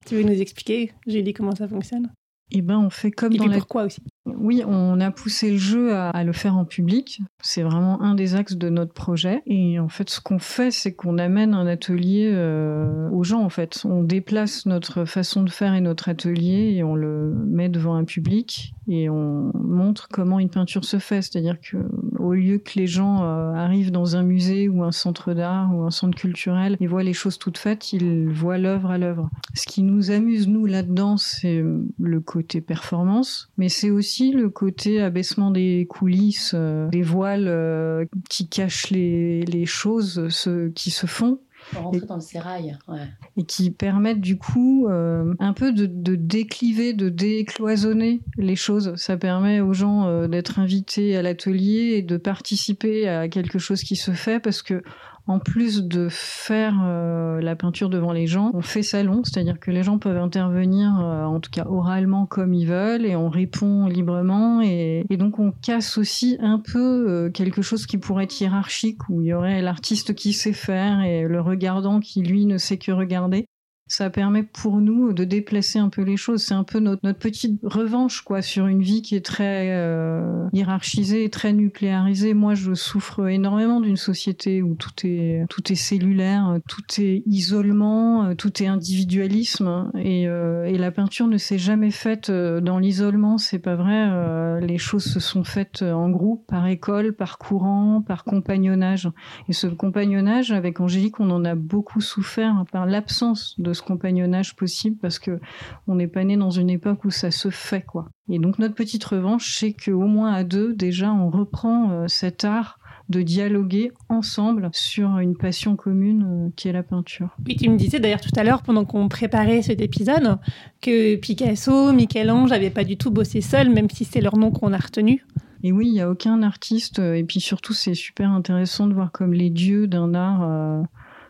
Tu 0.06 0.14
veux 0.14 0.22
nous 0.22 0.40
expliquer, 0.40 0.92
Julie, 1.06 1.32
comment 1.32 1.54
ça 1.54 1.68
fonctionne? 1.68 2.12
Eh 2.50 2.62
ben, 2.62 2.78
on 2.78 2.90
fait 2.90 3.10
comme 3.10 3.32
Et 3.32 3.38
dans 3.38 3.46
la... 3.46 3.58
pourquoi 3.58 3.84
aussi 3.84 4.00
Oui, 4.26 4.62
on 4.66 5.00
a 5.00 5.10
poussé 5.10 5.52
le 5.52 5.56
jeu 5.56 5.94
à, 5.94 6.24
le 6.24 6.32
faire 6.32 6.56
en 6.56 6.64
public. 6.64 7.20
C'est 7.40 7.62
vraiment 7.62 8.02
un 8.02 8.14
des 8.14 8.34
axes 8.34 8.56
de 8.56 8.68
notre 8.68 8.92
projet. 8.92 9.42
Et 9.46 9.78
en 9.78 9.88
fait, 9.88 10.10
ce 10.10 10.20
qu'on 10.20 10.38
fait, 10.38 10.70
c'est 10.70 10.92
qu'on 10.94 11.18
amène 11.18 11.54
un 11.54 11.66
atelier 11.66 12.30
euh, 12.32 13.08
aux 13.10 13.22
gens. 13.22 13.42
En 13.42 13.50
fait, 13.50 13.82
on 13.84 14.02
déplace 14.02 14.66
notre 14.66 15.04
façon 15.04 15.42
de 15.42 15.50
faire 15.50 15.74
et 15.74 15.80
notre 15.80 16.08
atelier 16.08 16.74
et 16.76 16.82
on 16.82 16.94
le 16.94 17.32
met 17.46 17.68
devant 17.68 17.94
un 17.94 18.04
public 18.04 18.74
et 18.88 19.08
on 19.08 19.50
montre 19.54 20.08
comment 20.08 20.38
une 20.38 20.50
peinture 20.50 20.84
se 20.84 20.98
fait. 20.98 21.22
C'est-à-dire 21.22 21.60
que 21.60 21.76
au 22.18 22.34
lieu 22.34 22.58
que 22.58 22.72
les 22.76 22.86
gens 22.86 23.22
euh, 23.22 23.52
arrivent 23.52 23.92
dans 23.92 24.16
un 24.16 24.22
musée 24.22 24.68
ou 24.68 24.82
un 24.82 24.92
centre 24.92 25.34
d'art 25.34 25.74
ou 25.74 25.82
un 25.82 25.90
centre 25.90 26.16
culturel 26.16 26.76
et 26.80 26.86
voient 26.86 27.02
les 27.02 27.12
choses 27.12 27.38
toutes 27.38 27.58
faites, 27.58 27.92
ils 27.92 28.28
voient 28.28 28.58
l'œuvre 28.58 28.90
à 28.90 28.98
l'œuvre. 28.98 29.30
Ce 29.54 29.66
qui 29.66 29.82
nous 29.82 30.10
amuse 30.10 30.48
nous 30.48 30.66
là-dedans, 30.66 31.16
c'est 31.16 31.62
le 31.98 32.20
côté 32.20 32.60
performance, 32.60 33.50
mais 33.56 33.68
c'est 33.68 33.90
aussi 33.90 34.15
le 34.32 34.48
côté 34.48 35.00
abaissement 35.00 35.50
des 35.50 35.86
coulisses, 35.88 36.52
euh, 36.54 36.88
des 36.88 37.02
voiles 37.02 37.48
euh, 37.48 38.04
qui 38.28 38.48
cachent 38.48 38.90
les, 38.90 39.42
les 39.42 39.66
choses 39.66 40.28
ce, 40.28 40.68
qui 40.68 40.90
se 40.90 41.06
font 41.06 41.38
rentrer 41.74 42.00
et, 42.02 42.06
dans 42.06 42.16
le 42.16 42.20
sérail. 42.20 42.76
Ouais. 42.88 43.08
Et 43.36 43.44
qui 43.44 43.70
permettent 43.70 44.20
du 44.20 44.38
coup 44.38 44.86
euh, 44.88 45.34
un 45.38 45.52
peu 45.52 45.72
de, 45.72 45.86
de, 45.86 46.14
décliver, 46.14 46.92
de 46.92 47.08
décloisonner 47.08 48.20
les 48.36 48.56
choses. 48.56 48.94
Ça 48.96 49.16
permet 49.16 49.60
aux 49.60 49.72
gens 49.72 50.06
euh, 50.06 50.28
d'être 50.28 50.58
invités 50.58 51.16
à 51.16 51.22
l'atelier 51.22 51.94
et 51.96 52.02
de 52.02 52.16
participer 52.16 53.08
à 53.08 53.28
quelque 53.28 53.58
chose 53.58 53.82
qui 53.82 53.96
se 53.96 54.12
fait 54.12 54.40
parce 54.40 54.62
que 54.62 54.82
en 55.26 55.38
plus 55.38 55.82
de 55.82 56.08
faire 56.10 56.80
euh, 56.84 57.40
la 57.40 57.56
peinture 57.56 57.90
devant 57.90 58.12
les 58.12 58.26
gens, 58.26 58.50
on 58.54 58.62
fait 58.62 58.82
salon, 58.82 59.22
c'est-à-dire 59.24 59.58
que 59.58 59.70
les 59.70 59.82
gens 59.82 59.98
peuvent 59.98 60.18
intervenir, 60.18 60.98
euh, 61.00 61.24
en 61.24 61.40
tout 61.40 61.50
cas 61.50 61.66
oralement 61.68 62.26
comme 62.26 62.54
ils 62.54 62.66
veulent, 62.66 63.04
et 63.04 63.16
on 63.16 63.28
répond 63.28 63.86
librement, 63.86 64.60
et, 64.62 65.04
donc 65.10 65.38
on 65.38 65.50
casse 65.50 65.98
aussi 65.98 66.36
un 66.40 66.58
peu 66.58 67.08
euh, 67.08 67.30
quelque 67.30 67.62
chose 67.62 67.86
qui 67.86 67.98
pourrait 67.98 68.24
être 68.24 68.40
hiérarchique, 68.40 69.08
où 69.08 69.20
il 69.22 69.28
y 69.28 69.34
aurait 69.34 69.62
l'artiste 69.62 70.14
qui 70.14 70.32
sait 70.32 70.52
faire 70.52 71.00
et 71.02 71.22
le 71.22 71.40
regardant 71.40 72.00
qui 72.00 72.22
lui 72.22 72.46
ne 72.46 72.58
sait 72.58 72.78
que 72.78 72.92
regarder 72.92 73.46
ça 73.88 74.10
permet 74.10 74.42
pour 74.42 74.80
nous 74.80 75.12
de 75.12 75.24
déplacer 75.24 75.78
un 75.78 75.88
peu 75.88 76.02
les 76.02 76.16
choses. 76.16 76.42
C'est 76.42 76.54
un 76.54 76.64
peu 76.64 76.80
notre, 76.80 77.12
petite 77.12 77.60
revanche 77.62 78.22
quoi 78.22 78.42
sur 78.42 78.66
une 78.66 78.82
vie 78.82 79.00
qui 79.00 79.14
est 79.14 79.24
très 79.24 79.70
euh, 79.70 80.48
hiérarchisée, 80.52 81.30
très 81.30 81.52
nucléarisée. 81.52 82.34
Moi, 82.34 82.54
je 82.54 82.74
souffre 82.74 83.28
énormément 83.28 83.80
d'une 83.80 83.96
société 83.96 84.60
où 84.60 84.74
tout 84.74 84.90
est 85.04 85.44
tout 85.48 85.72
est 85.72 85.76
cellulaire, 85.76 86.58
tout 86.68 86.82
est 86.98 87.22
isolement, 87.26 88.34
tout 88.34 88.62
est 88.62 88.66
individualisme. 88.66 89.90
Et, 89.96 90.26
euh, 90.26 90.64
et 90.64 90.78
la 90.78 90.90
peinture 90.90 91.28
ne 91.28 91.38
s'est 91.38 91.58
jamais 91.58 91.92
faite 91.92 92.30
euh, 92.30 92.60
dans 92.60 92.78
l'isolement. 92.78 93.38
C'est 93.38 93.60
pas 93.60 93.76
vrai. 93.76 94.60
Les 94.60 94.78
choses 94.78 95.04
se 95.04 95.20
sont 95.20 95.44
faites 95.44 95.82
en 95.82 96.10
groupe, 96.10 96.44
par 96.48 96.66
école, 96.66 97.12
par 97.12 97.38
courant, 97.38 98.02
par 98.06 98.24
compagnonnage. 98.24 99.08
Et 99.48 99.52
ce 99.52 99.68
compagnonnage, 99.68 100.50
avec 100.50 100.80
Angélique, 100.80 101.20
on 101.20 101.30
en 101.30 101.44
a 101.44 101.54
beaucoup 101.54 102.00
souffert 102.00 102.64
par 102.72 102.86
l'absence 102.86 103.54
de 103.58 103.72
ce 103.76 103.82
compagnonnage 103.82 104.56
possible 104.56 104.96
parce 105.00 105.18
que 105.18 105.38
on 105.86 105.94
n'est 105.94 106.08
pas 106.08 106.24
né 106.24 106.36
dans 106.36 106.50
une 106.50 106.70
époque 106.70 107.04
où 107.04 107.10
ça 107.10 107.30
se 107.30 107.50
fait 107.50 107.82
quoi. 107.82 108.08
Et 108.28 108.38
donc 108.38 108.58
notre 108.58 108.74
petite 108.74 109.04
revanche, 109.04 109.56
c'est 109.58 109.72
qu'au 109.72 110.06
moins 110.06 110.32
à 110.32 110.42
deux, 110.42 110.74
déjà, 110.74 111.12
on 111.12 111.30
reprend 111.30 111.90
euh, 111.90 112.08
cet 112.08 112.44
art 112.44 112.78
de 113.08 113.22
dialoguer 113.22 113.92
ensemble 114.08 114.68
sur 114.72 115.18
une 115.18 115.36
passion 115.36 115.76
commune 115.76 116.26
euh, 116.26 116.50
qui 116.56 116.68
est 116.68 116.72
la 116.72 116.82
peinture. 116.82 117.36
Oui, 117.46 117.56
tu 117.56 117.68
me 117.68 117.76
disais 117.76 118.00
d'ailleurs 118.00 118.20
tout 118.20 118.32
à 118.36 118.42
l'heure, 118.42 118.62
pendant 118.62 118.84
qu'on 118.84 119.08
préparait 119.08 119.62
cet 119.62 119.80
épisode, 119.80 120.38
que 120.80 121.16
Picasso, 121.16 121.92
Michel-Ange 121.92 122.50
n'avaient 122.50 122.70
pas 122.70 122.84
du 122.84 122.96
tout 122.96 123.10
bossé 123.10 123.40
seuls, 123.40 123.70
même 123.70 123.88
si 123.90 124.04
c'est 124.04 124.20
leur 124.20 124.36
nom 124.36 124.50
qu'on 124.50 124.72
a 124.72 124.78
retenu. 124.78 125.24
Et 125.62 125.72
oui, 125.72 125.86
il 125.86 125.92
n'y 125.92 126.00
a 126.00 126.10
aucun 126.10 126.42
artiste, 126.42 126.98
euh, 126.98 127.14
et 127.14 127.24
puis 127.24 127.40
surtout 127.40 127.72
c'est 127.72 127.94
super 127.94 128.30
intéressant 128.30 128.88
de 128.88 128.94
voir 128.94 129.12
comme 129.12 129.32
les 129.32 129.50
dieux 129.50 129.86
d'un 129.86 130.14
art 130.14 130.84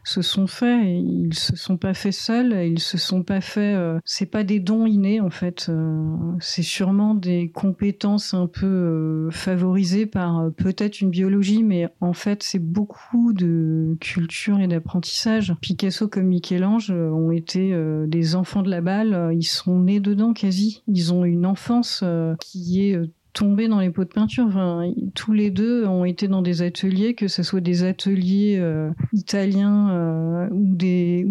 se 0.07 0.23
sont 0.23 0.47
faits. 0.47 0.81
Ils 0.85 1.35
se 1.35 1.57
sont 1.57 1.77
pas 1.77 1.93
faits 1.93 2.13
seuls. 2.13 2.53
Ils 2.65 2.79
se 2.79 2.97
sont 2.97 3.23
pas 3.25 3.41
faits. 3.41 3.77
Euh, 3.77 3.99
c'est 4.05 4.27
pas 4.27 4.45
des 4.45 4.61
dons 4.61 4.87
innés 4.87 5.21
en 5.21 5.31
fait. 5.31 5.67
Euh, 5.69 6.05
c'est 6.39 6.63
sûrement 6.63 7.15
des 7.15 7.51
compétences 7.51 8.33
un 8.33 8.47
peu 8.47 8.67
euh, 8.67 9.31
favorisées 9.31 10.07
par 10.07 10.51
peut-être 10.57 11.01
une 11.01 11.11
biologie, 11.11 11.65
mais 11.65 11.89
en 12.01 12.13
fait 12.13 12.43
c'est 12.43 12.61
beaucoup 12.61 13.33
de 13.33 13.97
culture 14.01 14.61
et 14.61 14.69
d'apprentissage. 14.69 15.55
Picasso 15.61 16.07
comme 16.09 16.27
Michel-Ange 16.27 16.91
ont 16.91 17.33
été 17.33 17.77
des 18.07 18.37
enfants 18.37 18.63
de 18.63 18.71
la 18.71 18.81
balle. 18.81 19.33
Ils 19.35 19.43
sont 19.43 19.81
nés 19.81 20.01
dedans 20.01 20.33
quasi. 20.33 20.83
Ils 20.87 21.13
ont 21.13 21.25
une 21.25 21.47
enfance 21.47 22.05
qui 22.41 22.83
est 22.83 23.01
tombés 23.37 23.69
dans 23.69 23.81
les 23.81 23.91
pots 23.91 24.05
de 24.05 24.09
peinture. 24.09 24.47
Enfin, 24.47 24.91
tous 25.15 25.35
les 25.35 25.51
deux 25.51 25.85
ont 25.85 26.07
été 26.07 26.27
dans 26.27 26.41
des 26.41 26.63
ateliers, 26.63 27.15
que 27.15 27.29
ce 27.29 27.43
soit 27.43 27.61
des 27.61 27.85
ateliers 27.85 28.57
euh, 28.59 28.91
italiens 29.13 29.91
euh, 29.91 30.49
ou 30.51 30.77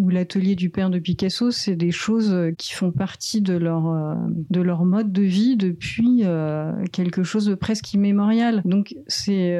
ou 0.06 0.10
l'atelier 0.10 0.56
du 0.56 0.70
père 0.70 0.92
de 0.92 1.00
Picasso, 1.00 1.50
c'est 1.50 1.76
des 1.76 1.92
choses 1.92 2.36
qui 2.58 2.74
font 2.74 2.92
partie 2.92 3.42
de 3.42 3.58
leur 3.58 3.88
euh, 3.88 4.14
de 4.52 4.62
leur 4.62 4.86
mode 4.86 5.12
de 5.12 5.24
vie 5.24 5.58
depuis 5.58 6.24
quelque 6.92 7.24
chose 7.24 7.48
de 7.48 7.56
presque 7.56 7.94
immémorial. 7.94 8.62
Donc 8.66 8.96
c'est 9.08 9.60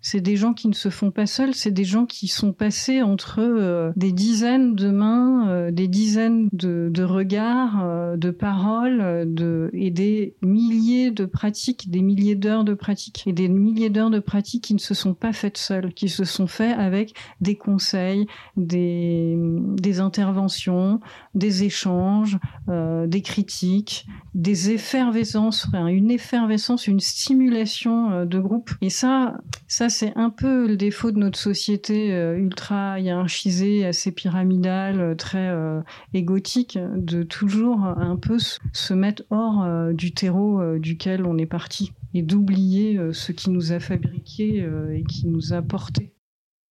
c'est 0.00 0.20
des 0.20 0.36
gens 0.36 0.54
qui 0.54 0.68
ne 0.68 0.74
se 0.74 0.90
font 0.90 1.10
pas 1.10 1.26
seuls, 1.26 1.54
c'est 1.54 1.70
des 1.70 1.84
gens 1.84 2.06
qui 2.06 2.28
sont 2.28 2.52
passés 2.52 3.02
entre 3.02 3.40
euh, 3.40 3.92
des 3.96 4.12
dizaines 4.12 4.74
de 4.74 4.90
mains, 4.90 5.48
euh, 5.48 5.70
des 5.70 5.88
dizaines 5.88 6.48
de, 6.52 7.02
regards, 7.02 7.82
euh, 7.82 8.16
de 8.16 8.30
paroles, 8.30 9.26
et 9.72 9.90
des 9.90 10.36
milliers 10.42 11.10
de 11.10 11.24
pratiques, 11.24 11.90
des 11.90 12.02
milliers 12.02 12.36
d'heures 12.36 12.64
de 12.64 12.74
pratiques, 12.74 13.24
et 13.26 13.32
des 13.32 13.48
milliers 13.48 13.90
d'heures 13.90 14.10
de 14.10 14.20
pratiques 14.20 14.64
qui 14.64 14.74
ne 14.74 14.78
se 14.78 14.94
sont 14.94 15.14
pas 15.14 15.32
faites 15.32 15.58
seuls, 15.58 15.92
qui 15.92 16.08
se 16.08 16.24
sont 16.24 16.46
faits 16.46 16.78
avec 16.78 17.14
des 17.40 17.56
conseils, 17.56 18.26
des, 18.56 19.36
des 19.36 20.00
interventions, 20.00 21.00
des 21.34 21.64
échanges, 21.64 22.38
des 22.68 23.22
critiques, 23.22 24.06
des 24.34 24.70
effervescences, 24.70 25.68
une 25.74 26.10
effervescence, 26.10 26.86
une 26.86 27.00
stimulation 27.00 28.24
de 28.24 28.38
groupe. 28.38 28.70
Et 28.80 28.90
ça, 28.90 29.38
ça 29.66 29.87
c'est 29.88 30.12
un 30.16 30.30
peu 30.30 30.66
le 30.66 30.76
défaut 30.76 31.10
de 31.10 31.18
notre 31.18 31.38
société 31.38 32.12
euh, 32.14 32.36
ultra 32.36 33.00
hiérarchisée, 33.00 33.84
assez 33.84 34.12
pyramidale, 34.12 35.00
euh, 35.00 35.14
très 35.14 35.48
euh, 35.48 35.80
égotique, 36.14 36.78
de 36.96 37.22
toujours 37.22 37.84
un 37.84 38.16
peu 38.16 38.38
se 38.38 38.94
mettre 38.94 39.22
hors 39.30 39.66
du 39.92 40.12
terreau 40.12 40.78
duquel 40.78 41.24
on 41.26 41.38
est 41.38 41.46
parti 41.46 41.92
et 42.14 42.22
d'oublier 42.22 42.98
ce 43.12 43.32
qui 43.32 43.50
nous 43.50 43.72
a 43.72 43.80
fabriqué 43.80 44.66
et 44.92 45.04
qui 45.04 45.26
nous 45.26 45.52
a 45.52 45.62
porté. 45.62 46.12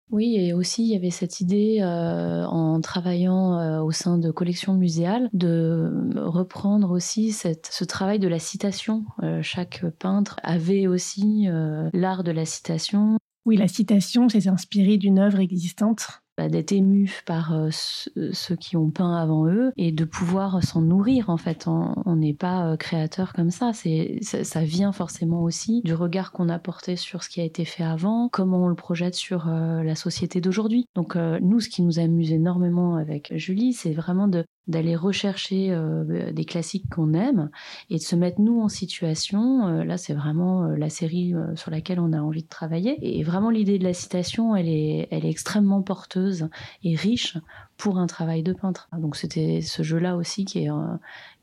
Oui, 0.09 0.35
et 0.37 0.53
aussi 0.53 0.83
il 0.83 0.89
y 0.89 0.95
avait 0.95 1.09
cette 1.09 1.41
idée 1.41 1.81
en 1.83 2.79
travaillant 2.81 3.81
au 3.83 3.91
sein 3.91 4.17
de 4.17 4.31
collections 4.31 4.73
muséales 4.73 5.29
de 5.33 5.91
reprendre 6.15 6.91
aussi 6.91 7.33
ce 7.33 7.83
travail 7.83 8.19
de 8.19 8.27
la 8.27 8.39
citation. 8.39 9.03
chaque 9.41 9.85
peintre 9.99 10.39
avait 10.43 10.87
aussi 10.87 11.47
l'art 11.93 12.23
de 12.23 12.31
la 12.31 12.45
citation. 12.45 13.17
Oui, 13.45 13.57
la 13.57 13.67
citation, 13.67 14.29
c'est 14.29 14.47
inspiré 14.47 14.97
d'une 14.97 15.19
œuvre 15.19 15.39
existante 15.39 16.21
bah, 16.37 16.49
d'être 16.49 16.71
ému 16.71 17.23
par 17.25 17.51
euh, 17.53 17.69
ceux 17.71 18.55
qui 18.55 18.77
ont 18.77 18.91
peint 18.91 19.15
avant 19.15 19.47
eux 19.47 19.71
et 19.75 19.91
de 19.91 20.05
pouvoir 20.05 20.63
s'en 20.63 20.81
nourrir 20.81 21.31
en 21.31 21.37
fait. 21.37 21.65
On 21.67 22.15
n'est 22.15 22.35
pas 22.35 22.73
euh, 22.73 22.77
créateur 22.77 23.33
comme 23.33 23.49
ça. 23.49 23.71
C'est 23.73 24.19
ça, 24.21 24.61
vient 24.61 24.91
forcément 24.91 25.41
aussi 25.41 25.81
du 25.83 25.95
regard 25.95 26.31
qu'on 26.31 26.49
a 26.49 26.59
porté 26.59 26.95
sur 26.95 27.23
ce 27.23 27.29
qui 27.29 27.41
a 27.41 27.43
été 27.43 27.65
fait 27.65 27.83
avant, 27.83 28.29
comment 28.29 28.65
on 28.65 28.67
le 28.67 28.75
projette 28.75 29.15
sur 29.15 29.47
euh, 29.47 29.81
la 29.81 29.95
société 29.95 30.39
d'aujourd'hui. 30.39 30.85
Donc 30.93 31.15
nous, 31.15 31.59
ce 31.59 31.69
qui 31.69 31.81
nous 31.81 31.97
amuse 31.97 32.31
énormément 32.31 32.95
avec 32.97 33.33
Julie, 33.35 33.73
c'est 33.73 33.93
vraiment 33.93 34.27
de 34.27 34.45
d'aller 34.67 34.95
rechercher 34.95 35.71
euh, 35.71 36.31
des 36.31 36.45
classiques 36.45 36.89
qu'on 36.89 37.13
aime 37.13 37.49
et 37.89 37.95
de 37.95 38.01
se 38.01 38.15
mettre 38.15 38.41
nous 38.41 38.61
en 38.61 38.67
situation. 38.67 39.67
Euh, 39.67 39.83
là, 39.83 39.97
c'est 39.97 40.13
vraiment 40.13 40.65
euh, 40.65 40.75
la 40.75 40.89
série 40.89 41.33
sur 41.55 41.71
laquelle 41.71 41.99
on 41.99 42.13
a 42.13 42.19
envie 42.19 42.43
de 42.43 42.47
travailler. 42.47 42.97
Et 43.01 43.23
vraiment, 43.23 43.49
l'idée 43.49 43.79
de 43.79 43.83
la 43.83 43.93
citation, 43.93 44.55
elle 44.55 44.67
est, 44.67 45.07
elle 45.11 45.25
est 45.25 45.29
extrêmement 45.29 45.81
porteuse 45.81 46.49
et 46.83 46.95
riche 46.95 47.37
pour 47.77 47.97
un 47.97 48.07
travail 48.07 48.43
de 48.43 48.53
peintre. 48.53 48.89
Donc, 48.97 49.15
c'était 49.15 49.61
ce 49.61 49.83
jeu-là 49.83 50.15
aussi 50.15 50.45
qui 50.45 50.65
est, 50.65 50.69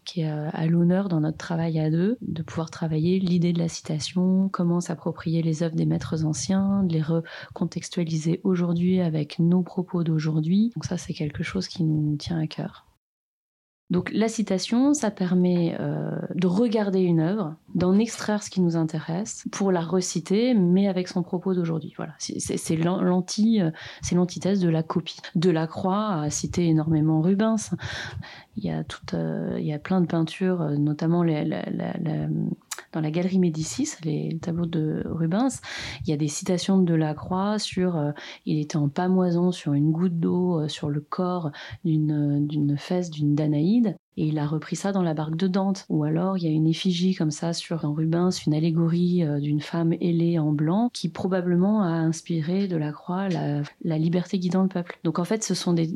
qui 0.05 0.23
est 0.23 0.29
à 0.29 0.67
l'honneur 0.67 1.09
dans 1.09 1.21
notre 1.21 1.39
travail 1.39 1.79
à 1.79 1.91
deux, 1.91 2.19
de 2.23 2.43
pouvoir 2.43 2.71
travailler 2.71 3.21
l'idée 3.21 3.53
de 3.53 3.59
la 3.59 3.69
citation, 3.69 4.49
comment 4.49 4.81
s'approprier 4.81 5.43
les 5.43 5.63
œuvres 5.63 5.77
des 5.77 5.87
maîtres 5.87 6.25
anciens, 6.25 6.83
de 6.83 6.93
les 6.93 7.03
recontextualiser 7.03 8.41
aujourd'hui 8.43 9.01
avec 9.01 9.39
nos 9.39 9.63
propos 9.63 10.03
d'aujourd'hui. 10.03 10.73
Donc 10.75 10.85
ça, 10.85 10.99
c'est 10.99 11.15
quelque 11.15 11.45
chose 11.45 11.69
qui 11.69 11.85
nous 11.85 12.17
tient 12.17 12.39
à 12.39 12.47
cœur. 12.47 12.84
Donc 13.91 14.11
la 14.13 14.29
citation, 14.29 14.95
ça 14.95 15.11
permet 15.11 15.77
euh, 15.79 16.11
de 16.35 16.47
regarder 16.47 17.01
une 17.01 17.21
œuvre, 17.21 17.55
d'en 17.75 17.99
extraire 17.99 18.43
ce 18.43 18.49
qui 18.49 18.63
nous 18.63 18.77
intéresse 18.77 19.45
pour 19.53 19.73
la 19.73 19.83
reciter, 19.83 20.55
mais 20.55 20.89
avec 20.89 21.07
son 21.07 21.23
propos 21.23 21.55
d'aujourd'hui. 21.55 21.93
Voilà, 21.97 22.15
c'est 22.19 22.81
euh, 22.81 23.71
l'antithèse 24.13 24.61
de 24.61 24.69
la 24.71 24.83
copie. 24.83 25.21
Delacroix 25.35 26.23
a 26.23 26.31
cité 26.31 26.67
énormément 26.67 27.21
Rubens. 27.21 27.75
Il 28.57 28.65
y 28.65 28.71
a 28.71 28.85
euh, 29.13 29.57
il 29.59 29.67
y 29.67 29.73
a 29.73 29.79
plein 29.79 30.01
de 30.01 30.07
peintures, 30.07 30.71
notamment 30.79 31.23
la, 31.23 31.45
dans 32.93 33.01
la 33.01 33.11
galerie 33.11 33.39
Médicis, 33.39 33.91
les 34.05 34.39
tableaux 34.41 34.67
de 34.67 35.03
Rubens, 35.07 35.61
il 36.05 36.11
y 36.11 36.13
a 36.13 36.17
des 36.17 36.29
citations 36.29 36.79
de 36.79 36.85
Delacroix 36.85 37.59
sur 37.59 37.97
euh, 37.97 38.13
il 38.47 38.59
était 38.59 38.77
en 38.77 38.89
pamoison 38.89 39.53
sur 39.53 39.73
une 39.73 39.91
goutte 39.91 40.19
d'eau 40.19 40.61
euh, 40.61 40.69
sur 40.69 40.91
le 40.91 41.01
corps 41.01 41.51
d'une 41.85 42.47
d'une 42.47 42.77
fesse 42.77 43.11
d'une 43.11 43.35
Danaïde. 43.35 43.97
Et 44.17 44.27
il 44.29 44.39
a 44.39 44.47
repris 44.47 44.77
ça 44.77 44.93
dans 44.93 45.03
la 45.03 45.13
barque 45.13 45.37
de 45.37 45.49
Dante. 45.49 45.87
Ou 45.89 46.05
alors, 46.05 46.39
il 46.39 46.45
y 46.45 46.47
a 46.47 46.51
une 46.51 46.69
effigie 46.69 47.17
comme 47.17 47.33
ça 47.33 47.53
sur 47.53 47.85
un 47.85 47.93
Rubens, 47.93 48.31
une 48.47 48.55
allégorie 48.55 49.25
euh, 49.25 49.41
d'une 49.41 49.61
femme 49.61 49.93
ailée 49.95 50.39
en 50.39 50.53
blanc, 50.53 50.89
qui 50.93 51.09
probablement 51.09 51.83
a 51.83 51.89
inspiré 51.89 52.69
Delacroix 52.69 53.29
la, 53.29 53.63
la 53.83 53.99
liberté 53.99 54.39
guidant 54.39 54.63
le 54.63 54.69
peuple. 54.69 55.01
Donc 55.03 55.19
en 55.19 55.25
fait, 55.25 55.43
ce 55.43 55.55
sont 55.55 55.73
des, 55.73 55.91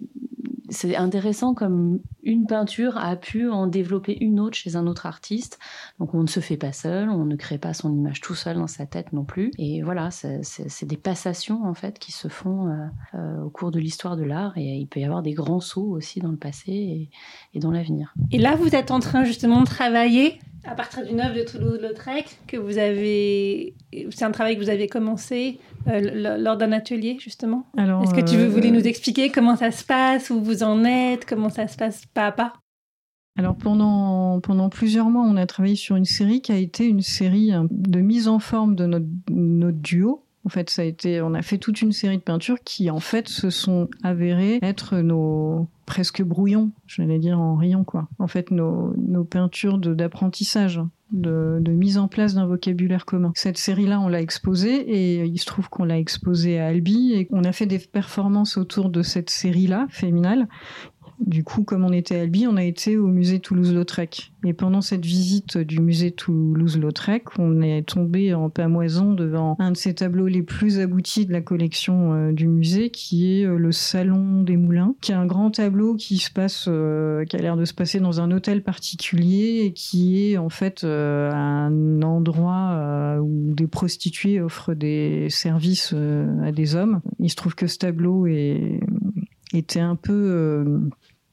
c'est 0.68 0.96
intéressant 0.96 1.54
comme 1.54 2.00
une 2.22 2.46
peinture 2.46 2.96
a 2.96 3.16
pu 3.16 3.48
en 3.48 3.66
développer 3.66 4.16
une 4.20 4.40
autre 4.40 4.56
chez 4.56 4.76
un 4.76 4.86
autre 4.86 5.06
artiste. 5.06 5.58
Donc 5.98 6.14
on 6.14 6.22
ne 6.22 6.26
se 6.26 6.40
fait 6.40 6.56
pas 6.56 6.72
seul, 6.72 7.08
on 7.08 7.24
ne 7.24 7.36
crée 7.36 7.58
pas 7.58 7.74
son 7.74 7.92
image 7.92 8.20
tout 8.20 8.34
seul 8.34 8.56
dans 8.56 8.66
sa 8.66 8.86
tête 8.86 9.12
non 9.12 9.24
plus. 9.24 9.50
Et 9.58 9.82
voilà, 9.82 10.10
c'est 10.10 10.86
des 10.86 10.96
passations 10.96 11.64
en 11.64 11.74
fait 11.74 11.98
qui 11.98 12.12
se 12.12 12.28
font 12.28 12.68
euh, 12.68 12.86
euh, 13.14 13.42
au 13.42 13.50
cours 13.50 13.70
de 13.70 13.78
l'histoire 13.78 14.16
de 14.16 14.24
l'art. 14.24 14.56
Et 14.56 14.76
il 14.76 14.86
peut 14.86 15.00
y 15.00 15.04
avoir 15.04 15.22
des 15.22 15.32
grands 15.32 15.60
sauts 15.60 15.90
aussi 15.90 16.20
dans 16.20 16.30
le 16.30 16.36
passé 16.36 16.72
et, 16.72 17.10
et 17.54 17.60
dans 17.60 17.70
l'avenir. 17.70 18.14
Et 18.30 18.38
là, 18.38 18.56
vous 18.56 18.74
êtes 18.74 18.90
en 18.90 19.00
train 19.00 19.24
justement 19.24 19.60
de 19.60 19.66
travailler 19.66 20.38
à 20.68 20.74
partir 20.74 21.04
d'une 21.04 21.20
œuvre 21.20 21.34
de 21.34 21.42
Toulouse-Lautrec 21.42 22.38
que 22.46 22.56
vous 22.56 22.78
avez. 22.78 23.74
C'est 24.10 24.24
un 24.24 24.30
travail 24.30 24.56
que 24.56 24.62
vous 24.62 24.70
avez 24.70 24.86
commencé 24.86 25.58
euh, 25.88 26.38
lors 26.38 26.56
d'un 26.56 26.72
atelier, 26.72 27.16
justement? 27.18 27.66
Est-ce 27.76 28.14
que 28.14 28.20
tu 28.20 28.36
veux, 28.36 28.46
voulais 28.46 28.70
nous 28.70 28.86
expliquer 28.86 29.30
comment 29.30 29.56
ça 29.56 29.70
se 29.70 29.84
passe, 29.84 30.30
où 30.30 30.42
vous 30.42 30.62
en 30.62 30.84
êtes, 30.84 31.24
comment 31.24 31.48
ça 31.48 31.66
se 31.68 31.76
passe 31.76 32.04
pas 32.12 32.26
à 32.26 32.32
pas? 32.32 32.52
Alors 33.38 33.56
pendant, 33.56 34.40
pendant 34.40 34.68
plusieurs 34.68 35.10
mois, 35.10 35.22
on 35.22 35.36
a 35.36 35.46
travaillé 35.46 35.76
sur 35.76 35.96
une 35.96 36.04
série 36.04 36.42
qui 36.42 36.52
a 36.52 36.56
été 36.56 36.84
une 36.86 37.02
série 37.02 37.52
de 37.70 38.00
mise 38.00 38.26
en 38.26 38.40
forme 38.40 38.74
de 38.74 38.84
notre, 38.86 39.06
notre 39.30 39.78
duo, 39.78 40.24
en 40.48 40.50
fait, 40.50 40.70
ça 40.70 40.80
a 40.80 40.86
été, 40.86 41.20
on 41.20 41.34
a 41.34 41.42
fait 41.42 41.58
toute 41.58 41.82
une 41.82 41.92
série 41.92 42.16
de 42.16 42.22
peintures 42.22 42.56
qui, 42.64 42.88
en 42.88 43.00
fait, 43.00 43.28
se 43.28 43.50
sont 43.50 43.86
avérées 44.02 44.60
être 44.62 44.96
nos 44.96 45.68
presque 45.84 46.22
brouillons, 46.22 46.70
j'allais 46.86 47.18
dire 47.18 47.38
en 47.38 47.54
riant 47.54 47.84
quoi. 47.84 48.08
En 48.18 48.28
fait, 48.28 48.50
nos, 48.50 48.94
peintures 49.28 49.76
d'apprentissage. 49.76 50.80
De, 51.10 51.62
mise 51.68 51.96
en 51.96 52.08
place 52.08 52.34
d'un 52.34 52.46
vocabulaire 52.46 53.04
commun. 53.04 53.32
Cette 53.34 53.56
série-là, 53.56 54.00
on 54.00 54.08
l'a 54.08 54.20
exposée 54.20 54.74
et 54.74 55.24
il 55.24 55.38
se 55.38 55.46
trouve 55.46 55.68
qu'on 55.68 55.84
l'a 55.84 55.98
exposée 55.98 56.58
à 56.58 56.66
Albi 56.66 57.12
et 57.12 57.26
qu'on 57.26 57.44
a 57.44 57.52
fait 57.52 57.66
des 57.66 57.78
performances 57.78 58.56
autour 58.56 58.90
de 58.90 59.02
cette 59.02 59.30
série-là, 59.30 59.86
féminale, 59.90 60.48
du 61.20 61.42
coup, 61.42 61.64
comme 61.64 61.84
on 61.84 61.92
était 61.92 62.16
à 62.16 62.22
Albi, 62.22 62.46
on 62.46 62.56
a 62.56 62.64
été 62.64 62.96
au 62.96 63.06
musée 63.06 63.40
Toulouse-Lautrec. 63.40 64.32
Et 64.44 64.52
pendant 64.52 64.80
cette 64.80 65.04
visite 65.04 65.58
du 65.58 65.80
musée 65.80 66.12
Toulouse-Lautrec, 66.12 67.38
on 67.38 67.60
est 67.60 67.82
tombé 67.82 68.34
en 68.34 68.50
pamoison 68.50 69.12
devant 69.12 69.56
un 69.58 69.72
de 69.72 69.76
ces 69.76 69.94
tableaux 69.94 70.28
les 70.28 70.42
plus 70.42 70.78
aboutis 70.78 71.26
de 71.26 71.32
la 71.32 71.40
collection 71.40 72.12
euh, 72.12 72.32
du 72.32 72.46
musée, 72.46 72.90
qui 72.90 73.40
est 73.40 73.44
euh, 73.44 73.58
le 73.58 73.72
Salon 73.72 74.42
des 74.42 74.56
Moulins, 74.56 74.94
qui 75.00 75.10
est 75.10 75.16
un 75.16 75.26
grand 75.26 75.50
tableau 75.50 75.96
qui 75.96 76.18
se 76.18 76.30
passe, 76.30 76.66
euh, 76.68 77.24
qui 77.24 77.36
a 77.36 77.40
l'air 77.40 77.56
de 77.56 77.64
se 77.64 77.74
passer 77.74 77.98
dans 77.98 78.20
un 78.20 78.30
hôtel 78.30 78.62
particulier 78.62 79.62
et 79.64 79.72
qui 79.72 80.30
est 80.30 80.38
en 80.38 80.48
fait 80.48 80.84
un 80.84 82.02
endroit 82.02 83.18
où 83.20 83.54
des 83.54 83.66
prostituées 83.66 84.40
offrent 84.40 84.74
des 84.74 85.28
services 85.30 85.94
à 86.42 86.52
des 86.52 86.74
hommes. 86.74 87.00
Il 87.18 87.30
se 87.30 87.36
trouve 87.36 87.54
que 87.54 87.66
ce 87.66 87.78
tableau 87.78 88.26
est 88.26 88.80
était 89.52 89.80
un 89.80 89.96
peu 89.96 90.90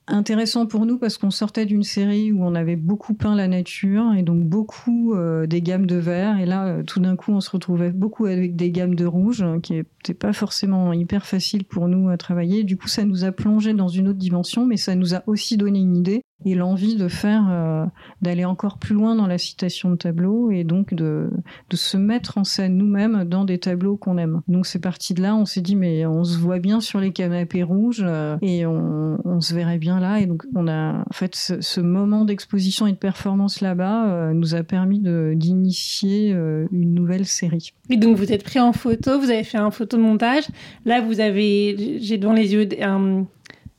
intéressant 0.07 0.65
pour 0.65 0.85
nous 0.85 0.97
parce 0.97 1.17
qu'on 1.17 1.31
sortait 1.31 1.65
d'une 1.65 1.83
série 1.83 2.31
où 2.31 2.43
on 2.43 2.53
avait 2.53 2.75
beaucoup 2.75 3.13
peint 3.13 3.35
la 3.35 3.47
nature 3.47 4.13
et 4.15 4.21
donc 4.21 4.43
beaucoup 4.43 5.15
euh, 5.15 5.47
des 5.47 5.61
gammes 5.61 5.87
de 5.87 5.95
vert. 5.95 6.37
Et 6.39 6.45
là 6.45 6.65
euh, 6.67 6.83
tout 6.83 6.99
d'un 6.99 7.15
coup 7.15 7.31
on 7.31 7.41
se 7.41 7.49
retrouvait 7.49 7.91
beaucoup 7.91 8.25
avec 8.25 8.55
des 8.55 8.71
gammes 8.71 8.95
de 8.95 9.05
rouge 9.05 9.41
hein, 9.41 9.59
qui 9.61 9.73
n'était 9.73 10.13
pas 10.13 10.33
forcément 10.33 10.93
hyper 10.93 11.25
facile 11.25 11.63
pour 11.63 11.87
nous 11.87 12.09
à 12.09 12.17
travailler. 12.17 12.63
Du 12.63 12.77
coup 12.77 12.87
ça 12.87 13.03
nous 13.03 13.23
a 13.23 13.31
plongé 13.31 13.73
dans 13.73 13.87
une 13.87 14.07
autre 14.07 14.19
dimension 14.19 14.65
mais 14.65 14.77
ça 14.77 14.95
nous 14.95 15.15
a 15.15 15.23
aussi 15.27 15.57
donné 15.57 15.79
une 15.79 15.97
idée 15.97 16.21
et 16.43 16.53
l'envie 16.53 16.95
de 16.95 17.07
faire 17.07 17.47
euh, 17.49 17.85
d'aller 18.21 18.43
encore 18.43 18.77
plus 18.77 18.93
loin 18.93 19.15
dans 19.15 19.27
la 19.27 19.37
citation 19.37 19.89
de 19.89 19.95
tableaux 19.95 20.51
et 20.51 20.63
donc 20.63 20.93
de, 20.93 21.29
de 21.69 21.75
se 21.75 21.95
mettre 21.95 22.37
en 22.37 22.43
scène 22.43 22.75
nous-mêmes 22.75 23.23
dans 23.23 23.45
des 23.45 23.57
tableaux 23.57 23.95
qu'on 23.95 24.17
aime. 24.17 24.41
Donc 24.47 24.65
c'est 24.65 24.79
parti 24.79 25.13
de 25.13 25.21
là, 25.21 25.35
on 25.35 25.45
s'est 25.45 25.61
dit 25.61 25.75
mais 25.75 26.05
on 26.05 26.23
se 26.23 26.37
voit 26.37 26.59
bien 26.59 26.81
sur 26.81 26.99
les 26.99 27.13
canapés 27.13 27.63
rouges 27.63 28.03
euh, 28.05 28.35
et 28.41 28.65
on, 28.65 29.17
on, 29.23 29.39
se 29.39 29.53
verrait 29.53 29.77
bien 29.77 29.99
là 29.99 30.19
et 30.19 30.25
donc 30.25 30.43
on 30.55 30.67
a 30.67 30.99
en 30.99 31.13
fait 31.13 31.35
ce, 31.35 31.79
moment 31.79 32.25
d'exposition 32.25 32.87
et 32.87 32.91
de 32.91 32.97
performance 32.97 33.61
là-bas 33.61 34.07
euh, 34.07 34.33
nous 34.33 34.55
a 34.55 34.63
permis 34.63 34.99
d'initier 34.99 36.31
une 36.31 36.93
nouvelle 36.93 37.25
série. 37.25 37.73
Et 37.89 37.97
donc 37.97 38.17
vous 38.17 38.31
êtes 38.31 38.43
pris 38.43 38.59
en 38.59 38.73
photo, 38.73 39.19
vous 39.19 39.29
avez 39.29 39.43
fait 39.43 39.57
un 39.57 39.71
photomontage. 39.71 40.45
Là 40.85 41.01
vous 41.01 41.19
avez, 41.19 41.99
j'ai 42.01 42.17
devant 42.17 42.33
les 42.33 42.53
yeux 42.53 42.67
un, 42.81 43.25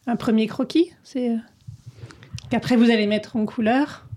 un 0.06 0.16
premier 0.16 0.46
croquis, 0.46 0.92
c'est 1.02 1.36
Qu'après, 2.56 2.76
vous 2.76 2.90
allez 2.90 3.06
mettre 3.06 3.36
en 3.36 3.44
couleur. 3.44 4.08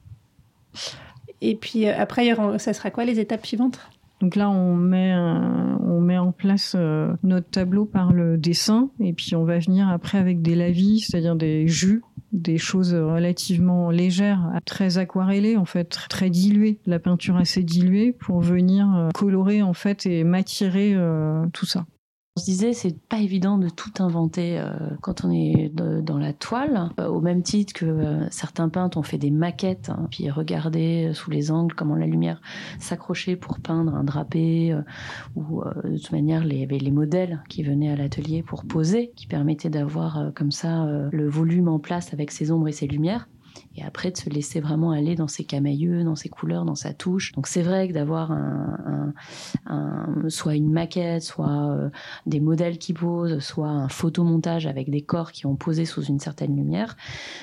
Et 1.42 1.58
puis 1.58 1.90
euh, 1.90 1.94
après, 2.00 2.34
ça 2.58 2.72
sera 2.72 2.90
quoi 2.90 3.04
les 3.04 3.20
étapes 3.20 3.46
suivantes? 3.46 3.82
Donc 4.22 4.38
là, 4.38 4.50
on 4.50 4.78
met, 4.78 5.14
on 5.14 6.00
met 6.00 6.18
en 6.18 6.32
place 6.32 6.74
euh, 6.80 7.14
notre 7.22 7.50
tableau 7.50 7.84
par 7.84 8.14
le 8.14 8.38
dessin, 8.38 8.92
et 9.02 9.12
puis 9.12 9.36
on 9.36 9.44
va 9.44 9.60
venir 9.60 9.90
après 9.90 10.20
avec 10.20 10.42
des 10.42 10.56
lavis, 10.56 11.02
c'est-à-dire 11.02 11.36
des 11.36 11.68
jus, 11.68 12.02
des 12.32 12.58
choses 12.58 12.94
relativement 12.94 13.92
légères, 13.92 14.50
très 14.64 15.00
aquarellées 15.00 15.58
en 15.58 15.66
fait, 15.66 15.90
très 16.10 16.30
diluées, 16.30 16.80
la 16.86 17.00
peinture 17.00 17.36
assez 17.36 17.64
diluée, 17.64 18.14
pour 18.14 18.40
venir 18.40 18.88
euh, 18.96 19.10
colorer 19.14 19.62
en 19.62 19.74
fait 19.74 20.06
et 20.06 20.24
matirer 20.24 20.96
tout 21.52 21.66
ça. 21.66 21.86
On 22.40 22.42
se 22.42 22.46
disait, 22.46 22.72
c'est 22.72 22.98
pas 22.98 23.20
évident 23.20 23.58
de 23.58 23.68
tout 23.68 23.92
inventer 24.02 24.58
euh, 24.58 24.72
quand 25.02 25.26
on 25.26 25.30
est 25.30 25.70
dans 25.76 26.18
la 26.18 26.32
toile, 26.32 26.90
euh, 26.98 27.08
au 27.08 27.20
même 27.20 27.44
titre 27.44 27.74
que 27.74 27.86
euh, 27.86 28.30
certains 28.30 28.70
peintres 28.70 28.98
ont 28.98 29.04
fait 29.04 29.18
des 29.18 29.30
maquettes, 29.30 29.90
hein, 29.90 30.08
puis 30.10 30.30
regarder 30.30 31.12
sous 31.14 31.32
les 31.32 31.52
angles 31.52 31.76
comment 31.76 31.96
la 31.96 32.06
lumière 32.06 32.40
s'accrochait 32.80 33.36
pour 33.36 33.60
peindre 33.60 33.94
un 33.94 34.06
drapé, 34.06 34.74
ou 35.36 35.64
de 35.84 35.98
toute 35.98 36.14
manière, 36.14 36.46
il 36.46 36.70
les 36.70 36.92
modèles 36.92 37.44
qui 37.50 37.62
venaient 37.62 37.92
à 37.92 37.98
l'atelier 37.98 38.42
pour 38.42 38.64
poser, 38.64 39.12
qui 39.18 39.28
permettaient 39.28 39.70
d'avoir 39.70 40.32
comme 40.34 40.52
ça 40.52 40.88
le 41.12 41.28
volume 41.28 41.68
en 41.68 41.80
place 41.80 42.14
avec 42.14 42.32
ses 42.32 42.52
ombres 42.52 42.70
et 42.70 42.72
ses 42.72 42.88
lumières 42.88 43.28
et 43.80 43.84
après 43.84 44.12
de 44.12 44.18
se 44.18 44.30
laisser 44.30 44.60
vraiment 44.60 44.92
aller 44.92 45.16
dans 45.16 45.28
ses 45.28 45.44
camailleux, 45.44 46.04
dans 46.04 46.16
ses 46.16 46.30
couleurs, 46.30 46.66
dans 46.66 46.76
sa 46.76 46.94
touche. 46.94 47.32
Donc 47.34 47.48
c'est 47.48 47.62
vrai 47.62 47.88
que 47.88 47.94
d'avoir 47.94 48.32
un, 48.32 49.14
soit 50.28 50.56
une 50.56 50.72
maquette, 50.72 51.24
soit 51.24 51.72
euh, 51.72 51.90
des 52.26 52.40
modèles 52.40 52.78
qui 52.78 52.94
posent, 52.94 53.40
soit 53.40 53.70
un 53.70 53.88
photomontage 53.88 54.68
avec 54.68 54.90
des 54.90 55.02
corps 55.02 55.32
qui 55.32 55.46
ont 55.46 55.56
posé 55.56 55.86
sous 55.86 56.04
une 56.04 56.20
certaine 56.20 56.56
lumière, 56.56 56.98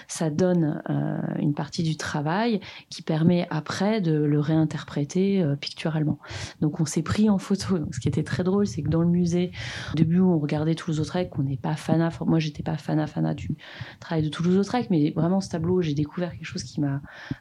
ça 0.09 0.31
donne 0.31 0.83
euh, 0.91 1.19
une 1.39 1.55
partie 1.55 1.83
du 1.83 1.97
travail 1.97 2.61
qui 2.91 3.03
permet 3.03 3.47
après 3.51 4.01
de 4.01 4.13
le 4.13 4.41
réinterpréter 4.41 5.43
euh, 5.43 5.57
picturalement. 5.57 6.19
Donc 6.61 6.81
on 6.81 6.85
s'est 6.85 7.03
pris 7.03 7.31
en 7.31 7.39
photo. 7.39 7.79
Ce 7.93 8.01
qui 8.01 8.09
était 8.09 8.23
très 8.23 8.45
drôle, 8.45 8.67
c'est 8.67 8.83
que 8.83 8.89
dans 8.89 9.03
le 9.03 9.09
musée, 9.09 9.53
au 9.93 9.97
début 9.97 10.21
on 10.21 10.39
regardait 10.39 10.75
Toulouse-Lautrec, 10.75 11.31
on 11.39 11.43
n'est 11.43 11.57
pas 11.57 11.77
fanat, 11.77 12.11
moi 12.27 12.39
j'étais 12.39 12.63
pas 12.63 12.77
fanat 12.77 13.07
fanat 13.07 13.35
du 13.35 13.51
travail 14.01 14.23
de 14.23 14.29
Toulouse-Lautrec, 14.29 14.91
mais 14.91 15.11
vraiment 15.11 15.41
ce 15.41 15.49
tableau, 15.49 15.81
j'ai 15.81 15.95
découvert 15.95 16.26
quelque 16.31 16.45
chose 16.45 16.63
qui 16.63 16.81
m'a 16.81 17.01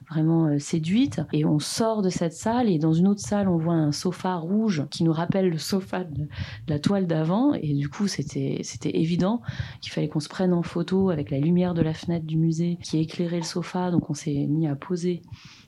vraiment 0.10 0.48
euh, 0.48 0.60
séduite. 0.60 1.22
Et 1.34 1.46
on 1.46 1.60
sort 1.60 2.02
de 2.02 2.10
cette 2.10 2.34
salle 2.34 2.70
et 2.70 2.80
dans 2.80 2.94
une 2.94 3.08
autre 3.08 3.22
salle, 3.22 3.48
on 3.48 3.58
voit 3.58 3.74
un 3.74 3.92
sofa 3.92 4.36
rouge 4.36 4.86
qui 4.92 5.04
nous 5.04 5.14
rappelle 5.14 5.50
le 5.50 5.58
sofa 5.58 6.04
de, 6.04 6.28
la 6.68 6.80
toile 6.80 7.08
d'avant. 7.08 7.54
Et 7.54 7.74
du 7.74 7.90
coup, 7.90 8.08
c'était 8.08 8.60
c'était 8.64 8.98
évident 8.98 9.42
qu'il 9.82 9.92
fallait 9.92 10.08
qu'on 10.08 10.20
se 10.20 10.30
prenne 10.30 10.54
en 10.54 10.64
photo 10.64 11.10
avec 11.10 11.32
la 11.32 11.40
lumière 11.40 11.74
de 11.74 11.82
la 11.82 11.94
fenêtre 11.94 12.26
du 12.26 12.38
musée 12.38 12.78
qui 12.82 13.00
éclairait 13.00 13.38
le 13.38 13.44
sofa. 13.44 13.92
Donc 13.92 14.10
on 14.10 14.14
s'est 14.14 14.46
mis 14.48 14.68
à 14.68 14.76
poser 14.76 15.22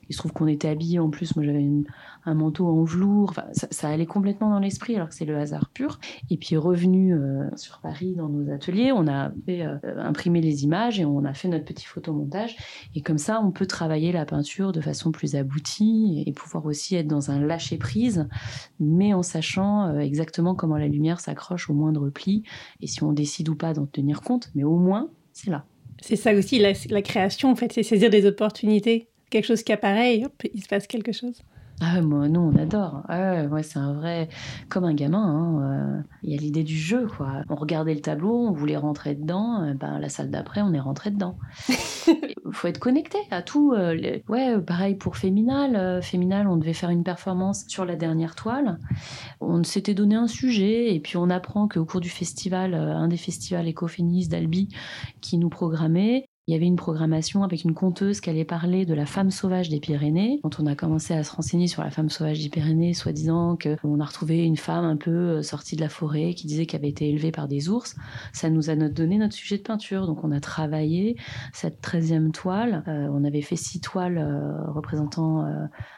il 0.08 0.14
se 0.14 0.18
trouve 0.18 0.32
qu'on 0.32 0.46
était 0.46 0.68
habillés 0.68 0.98
en 0.98 1.10
plus. 1.10 1.36
Moi, 1.36 1.44
j'avais 1.44 1.66
un 2.24 2.34
manteau 2.34 2.66
en 2.66 2.84
velours. 2.84 3.34
Ça, 3.52 3.88
allait 3.88 4.06
complètement 4.06 4.50
dans 4.50 4.58
l'esprit, 4.58 4.96
alors 4.96 5.08
que 5.08 5.14
c'est 5.14 5.24
le 5.24 5.36
hasard 5.36 5.70
pur. 5.70 5.98
Et 6.30 6.36
puis, 6.36 6.56
revenu 6.56 7.14
euh, 7.14 7.44
sur 7.56 7.80
Paris 7.80 8.14
dans 8.16 8.28
nos 8.28 8.50
ateliers, 8.52 8.92
on 8.92 9.06
a 9.06 9.30
euh, 9.48 9.78
imprimé 9.98 10.40
les 10.40 10.64
images 10.64 10.98
et 10.98 11.04
on 11.04 11.24
a 11.24 11.34
fait 11.34 11.48
notre 11.48 11.64
petit 11.64 11.84
photomontage. 11.84 12.56
Et 12.94 13.02
comme 13.02 13.18
ça, 13.18 13.40
on 13.42 13.50
peut 13.50 13.66
travailler 13.66 14.12
la 14.12 14.24
peinture 14.24 14.72
de 14.72 14.80
façon 14.80 15.12
plus 15.12 15.34
aboutie 15.34 16.22
et 16.26 16.32
pouvoir 16.32 16.66
aussi 16.66 16.96
être 16.96 17.08
dans 17.08 17.30
un 17.30 17.40
lâcher 17.40 17.76
prise, 17.76 18.28
mais 18.80 19.12
en 19.12 19.22
sachant 19.22 19.88
euh, 19.88 19.98
exactement 19.98 20.54
comment 20.54 20.76
la 20.76 20.88
lumière 20.88 21.20
s'accroche 21.20 21.68
au 21.68 21.74
moindre 21.74 22.08
pli 22.10 22.44
et 22.80 22.86
si 22.86 23.02
on 23.02 23.12
décide 23.12 23.48
ou 23.48 23.56
pas 23.56 23.74
d'en 23.74 23.86
tenir 23.86 24.22
compte. 24.22 24.50
Mais 24.54 24.64
au 24.64 24.76
moins, 24.76 25.10
c'est 25.32 25.50
là. 25.50 25.64
C'est 26.00 26.16
ça 26.16 26.32
aussi, 26.32 26.58
la, 26.58 26.72
la 26.90 27.02
création, 27.02 27.50
en 27.50 27.56
fait, 27.56 27.72
c'est 27.72 27.82
saisir 27.82 28.08
des 28.08 28.24
opportunités. 28.24 29.08
Quelque 29.30 29.44
chose 29.46 29.62
qui 29.62 29.72
apparaît, 29.72 30.24
hop, 30.24 30.32
il 30.54 30.62
se 30.62 30.68
passe 30.68 30.86
quelque 30.86 31.12
chose. 31.12 31.42
Ah, 31.80 32.00
moi, 32.00 32.28
nous, 32.28 32.40
on 32.40 32.56
adore. 32.56 33.02
Ah, 33.08 33.44
ouais, 33.44 33.62
c'est 33.62 33.78
un 33.78 33.92
vrai. 33.92 34.28
Comme 34.68 34.82
un 34.82 34.94
gamin. 34.94 35.22
hein, 35.22 35.62
euh, 35.62 36.02
Il 36.24 36.32
y 36.32 36.34
a 36.34 36.40
l'idée 36.40 36.64
du 36.64 36.76
jeu, 36.76 37.06
quoi. 37.06 37.42
On 37.48 37.54
regardait 37.54 37.94
le 37.94 38.00
tableau, 38.00 38.34
on 38.36 38.50
voulait 38.50 38.76
rentrer 38.76 39.14
dedans. 39.14 39.62
euh, 39.62 39.74
ben, 39.74 40.00
la 40.00 40.08
salle 40.08 40.28
d'après, 40.28 40.60
on 40.60 40.72
est 40.72 40.80
rentré 40.80 41.12
dedans. 41.12 41.38
Il 41.68 41.76
faut 42.52 42.66
être 42.66 42.80
connecté 42.80 43.18
à 43.30 43.42
tout. 43.42 43.74
euh, 43.74 43.96
Ouais, 44.28 44.60
pareil 44.60 44.96
pour 44.96 45.16
Féminal. 45.16 46.02
Féminal, 46.02 46.48
on 46.48 46.56
devait 46.56 46.72
faire 46.72 46.90
une 46.90 47.04
performance 47.04 47.64
sur 47.68 47.84
la 47.84 47.94
dernière 47.94 48.34
toile. 48.34 48.78
On 49.40 49.62
s'était 49.62 49.94
donné 49.94 50.16
un 50.16 50.26
sujet, 50.26 50.92
et 50.96 50.98
puis 50.98 51.16
on 51.16 51.30
apprend 51.30 51.68
qu'au 51.68 51.84
cours 51.84 52.00
du 52.00 52.10
festival, 52.10 52.74
un 52.74 53.06
des 53.06 53.16
festivals 53.16 53.68
écoféministes 53.68 54.32
d'Albi 54.32 54.68
qui 55.20 55.38
nous 55.38 55.48
programmait, 55.48 56.26
il 56.48 56.52
y 56.52 56.54
avait 56.54 56.66
une 56.66 56.76
programmation 56.76 57.42
avec 57.44 57.62
une 57.64 57.74
conteuse 57.74 58.22
qui 58.22 58.30
allait 58.30 58.46
parler 58.46 58.86
de 58.86 58.94
la 58.94 59.04
femme 59.04 59.30
sauvage 59.30 59.68
des 59.68 59.80
Pyrénées. 59.80 60.40
Quand 60.42 60.60
on 60.60 60.64
a 60.64 60.74
commencé 60.74 61.12
à 61.12 61.22
se 61.22 61.30
renseigner 61.30 61.66
sur 61.66 61.84
la 61.84 61.90
femme 61.90 62.08
sauvage 62.08 62.42
des 62.42 62.48
Pyrénées, 62.48 62.94
soi-disant 62.94 63.58
qu'on 63.58 64.00
a 64.00 64.04
retrouvé 64.06 64.44
une 64.44 64.56
femme 64.56 64.86
un 64.86 64.96
peu 64.96 65.10
euh, 65.10 65.42
sortie 65.42 65.76
de 65.76 65.82
la 65.82 65.90
forêt 65.90 66.32
qui 66.32 66.46
disait 66.46 66.64
qu'elle 66.64 66.80
avait 66.80 66.88
été 66.88 67.06
élevée 67.10 67.32
par 67.32 67.48
des 67.48 67.68
ours, 67.68 67.96
ça 68.32 68.48
nous 68.48 68.70
a 68.70 68.76
donné 68.76 69.18
notre 69.18 69.34
sujet 69.34 69.58
de 69.58 69.62
peinture. 69.62 70.06
Donc 70.06 70.24
on 70.24 70.32
a 70.32 70.40
travaillé 70.40 71.16
cette 71.52 71.82
13e 71.82 72.30
toile. 72.30 72.82
Euh, 72.88 73.08
on 73.12 73.24
avait 73.24 73.42
fait 73.42 73.56
six 73.56 73.82
toiles 73.82 74.16
euh, 74.16 74.70
représentant 74.70 75.44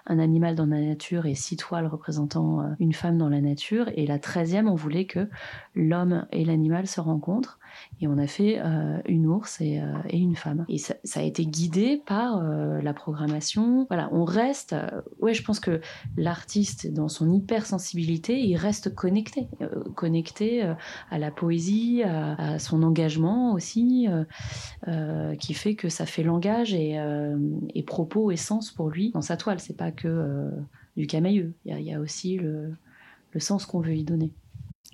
un 0.06 0.18
animal 0.18 0.56
dans 0.56 0.66
la 0.66 0.80
nature 0.80 1.26
et 1.26 1.36
six 1.36 1.58
toiles 1.58 1.86
représentant 1.86 2.74
une 2.80 2.92
femme 2.92 3.18
dans 3.18 3.28
la 3.28 3.40
nature. 3.40 3.88
Et 3.94 4.04
la 4.04 4.18
13e, 4.18 4.66
on 4.66 4.74
voulait 4.74 5.06
que 5.06 5.28
l'homme 5.76 6.26
et 6.32 6.44
l'animal 6.44 6.88
se 6.88 7.00
rencontrent. 7.00 7.59
Et 8.00 8.08
on 8.08 8.18
a 8.18 8.26
fait 8.26 8.58
euh, 8.58 8.98
une 9.06 9.26
ours 9.26 9.60
et, 9.60 9.80
euh, 9.80 9.92
et 10.08 10.18
une 10.18 10.36
femme. 10.36 10.64
Et 10.68 10.78
ça, 10.78 10.94
a 11.14 11.22
été 11.22 11.44
guidé 11.44 12.02
par 12.06 12.38
euh, 12.38 12.80
la 12.80 12.94
programmation. 12.94 13.86
Voilà, 13.88 14.08
on 14.12 14.24
reste. 14.24 14.74
ouais, 15.20 15.34
je 15.34 15.42
pense 15.42 15.60
que 15.60 15.80
l'artiste, 16.16 16.92
dans 16.92 17.08
son 17.08 17.30
hypersensibilité, 17.32 18.40
il 18.40 18.56
reste 18.56 18.94
connecté, 18.94 19.48
connecté 19.94 20.62
à 21.10 21.18
la 21.18 21.30
poésie, 21.30 22.02
à, 22.02 22.58
son 22.58 22.82
engagement 22.82 23.52
aussi, 23.52 24.08
qui 25.38 25.54
fait 25.54 25.74
que 25.74 25.88
ça 25.88 26.06
fait 26.06 26.22
langage 26.22 26.74
et, 26.74 27.84
propos 27.86 28.30
et 28.30 28.36
sens 28.36 28.70
pour 28.70 28.88
lui 28.88 29.10
dans 29.10 29.22
sa 29.22 29.36
toile. 29.36 29.60
C'est 29.60 29.76
pas 29.76 29.90
que 29.90 30.50
du 30.96 31.06
camailleux. 31.06 31.54
Il 31.64 31.72
y 31.72 31.74
a, 31.74 31.80
il 31.80 31.86
y 31.86 31.92
a 31.92 32.00
aussi 32.00 32.36
le, 32.36 32.72
le 33.32 33.40
sens 33.40 33.66
qu'on 33.66 33.80
veut 33.80 33.96
y 33.96 34.04
donner. 34.04 34.32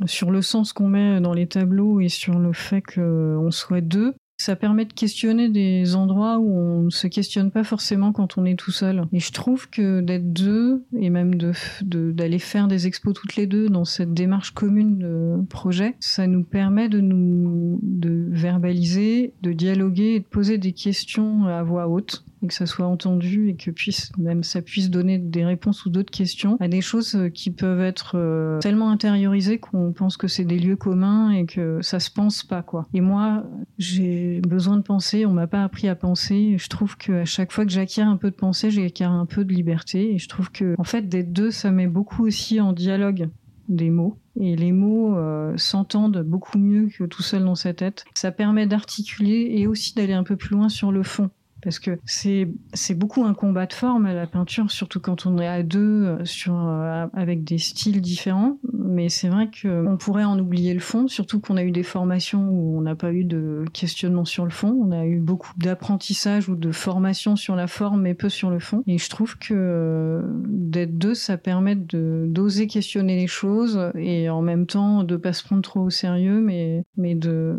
Sur 0.05 0.31
le 0.31 0.43
sens 0.43 0.73
qu'on 0.73 0.89
met 0.89 1.21
dans 1.21 1.33
les 1.33 1.47
tableaux 1.47 2.01
et 2.01 2.09
sur 2.09 2.39
le 2.39 2.53
fait 2.53 2.83
qu'on 2.83 3.51
soit 3.51 3.81
deux. 3.81 4.15
Ça 4.39 4.55
permet 4.55 4.85
de 4.85 4.93
questionner 4.93 5.49
des 5.49 5.97
endroits 5.97 6.39
où 6.39 6.59
on 6.59 6.83
ne 6.83 6.91
se 6.91 7.07
questionne 7.07 7.51
pas 7.51 7.65
forcément 7.65 8.13
quand 8.13 8.37
on 8.37 8.45
est 8.45 8.59
tout 8.59 8.71
seul. 8.71 9.07
Et 9.13 9.19
je 9.19 9.33
trouve 9.33 9.71
que 9.71 10.03
d'être 10.03 10.31
deux, 10.31 10.85
et 11.01 11.09
même 11.09 11.35
d'aller 11.83 12.39
faire 12.39 12.69
des 12.69 12.87
expos 12.87 13.15
toutes 13.15 13.37
les 13.37 13.47
deux 13.47 13.71
dans 13.71 13.87
cette 13.87 14.13
démarche 14.13 14.51
commune 14.51 14.99
de 14.99 15.43
projet, 15.49 15.97
ça 16.01 16.27
nous 16.27 16.45
permet 16.45 16.91
de 16.91 17.01
nous 17.01 17.81
de 17.83 18.27
verbaliser, 18.31 19.33
de 19.43 19.53
dialoguer 19.53 20.17
et 20.17 20.21
de 20.21 20.27
poser 20.27 20.59
des 20.59 20.73
questions 20.73 21.47
à 21.47 21.63
voix 21.63 21.89
haute 21.89 22.23
que 22.47 22.55
ça 22.55 22.67
soit 22.67 22.87
entendu 22.87 23.49
et 23.49 23.57
que 23.57 23.71
puisse 23.71 24.11
même 24.19 24.43
ça 24.43 24.63
puisse 24.63 24.91
donner 24.91 25.19
des 25.19 25.45
réponses 25.45 25.85
ou 25.87 25.91
d'autres 25.91 26.11
questions 26.11 26.57
à 26.61 26.69
des 26.69 26.81
choses 26.81 27.15
euh, 27.15 27.29
qui 27.29 27.51
peuvent 27.51 27.81
être 27.81 28.13
euh, 28.15 28.59
tellement 28.61 28.91
intériorisées 28.91 29.59
qu'on 29.59 29.93
pense 29.93 30.17
que 30.17 30.29
c'est 30.29 30.45
des 30.45 30.59
lieux 30.59 30.77
communs 30.77 31.31
et 31.31 31.47
que 31.47 31.81
ça 31.83 32.01
se 32.01 32.11
pense 32.11 32.43
pas 32.43 32.63
quoi. 32.63 32.87
Et 32.95 33.01
moi, 33.01 33.45
j'ai 33.79 34.41
besoin 34.41 34.77
de 34.77 34.83
penser, 34.83 35.27
on 35.27 35.33
m'a 35.33 35.47
pas 35.47 35.63
appris 35.63 35.89
à 35.89 35.95
penser, 35.95 36.57
je 36.59 36.69
trouve 36.69 36.97
que 36.97 37.23
à 37.23 37.25
chaque 37.25 37.53
fois 37.53 37.65
que 37.65 37.73
j'acquiers 37.73 38.03
un 38.03 38.17
peu 38.17 38.31
de 38.31 38.37
pensée, 38.37 38.71
j'acquiers 38.71 39.07
un 39.07 39.27
peu 39.27 39.45
de 39.45 39.53
liberté 39.53 40.15
et 40.15 40.19
je 40.19 40.29
trouve 40.29 40.51
que 40.51 40.75
en 40.79 40.85
fait 40.85 41.09
d'être 41.09 41.33
deux, 41.33 41.51
ça 41.51 41.71
met 41.71 41.87
beaucoup 41.87 42.27
aussi 42.27 42.61
en 42.61 42.73
dialogue 42.73 43.29
des 43.69 43.91
mots 43.91 44.19
et 44.39 44.57
les 44.57 44.73
mots 44.73 45.17
euh, 45.17 45.57
s'entendent 45.57 46.23
beaucoup 46.23 46.59
mieux 46.59 46.89
que 46.89 47.05
tout 47.05 47.23
seul 47.23 47.45
dans 47.45 47.55
sa 47.55 47.75
tête. 47.75 48.05
Ça 48.15 48.33
permet 48.33 48.67
d'articuler 48.67 49.53
et 49.55 49.67
aussi 49.67 49.95
d'aller 49.95 50.13
un 50.13 50.25
peu 50.25 50.37
plus 50.37 50.55
loin 50.55 50.69
sur 50.69 50.93
le 50.93 51.03
fond 51.03 51.31
parce 51.62 51.79
que 51.79 51.99
c'est 52.05 52.49
c'est 52.75 52.95
beaucoup 52.95 53.25
un 53.25 53.35
combat 53.35 53.66
de 53.66 53.73
forme 53.73 54.07
la 54.07 54.27
peinture 54.27 54.71
surtout 54.71 55.01
quand 55.01 55.27
on 55.27 55.38
est 55.38 55.47
à 55.47 55.62
deux 55.62 56.05
euh, 56.05 56.25
sur 56.25 56.55
euh, 56.55 57.07
avec 57.12 57.45
des 57.45 57.59
styles 57.59 58.01
différents. 58.01 58.59
Mais 58.73 59.09
c'est 59.09 59.29
vrai 59.29 59.51
que 59.51 59.87
on 59.87 59.97
pourrait 59.97 60.25
en 60.25 60.38
oublier 60.38 60.75
le 60.75 60.81
fond 60.81 61.09
surtout 61.09 61.40
qu'on 61.40 61.57
a 61.57 61.62
eu 61.62 61.71
des 61.71 61.83
formations 61.83 62.49
où 62.49 62.79
on 62.79 62.81
n'a 62.83 62.95
pas 62.95 63.12
eu 63.12 63.25
de 63.25 63.64
questionnement 63.73 64.25
sur 64.25 64.45
le 64.45 64.51
fond. 64.51 64.77
On 64.81 64.92
a 64.92 65.07
eu 65.07 65.19
beaucoup 65.19 65.53
d'apprentissage 65.57 66.49
ou 66.49 66.57
de 66.57 66.73
formation 66.73 67.37
sur 67.37 67.57
la 67.57 67.66
forme 67.66 68.03
mais 68.03 68.14
peu 68.14 68.29
sur 68.29 68.51
le 68.51 68.59
fond. 68.59 68.83
Et 68.87 68.99
je 68.99 69.09
trouve 69.09 69.38
que 69.38 69.55
euh, 69.55 70.23
d'être 70.49 70.97
deux 70.99 71.14
ça 71.14 71.37
permet 71.37 71.75
de 71.75 72.27
d'oser 72.29 72.66
questionner 72.66 73.16
les 73.16 73.27
choses 73.27 73.90
et 73.95 74.29
en 74.29 74.42
même 74.42 74.66
temps 74.66 75.05
de 75.05 75.16
pas 75.16 75.33
se 75.33 75.42
prendre 75.42 75.62
trop 75.62 75.81
au 75.81 75.90
sérieux 75.90 76.40
mais 76.40 76.85
mais 76.97 77.14
de 77.14 77.57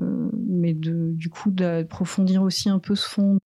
mais 0.48 0.74
de 0.74 1.12
du 1.14 1.30
coup 1.30 1.52
d'approfondir 1.52 2.44
aussi 2.44 2.70
un 2.70 2.80
peu 2.80 2.96
ce 2.96 3.08
fond 3.08 3.40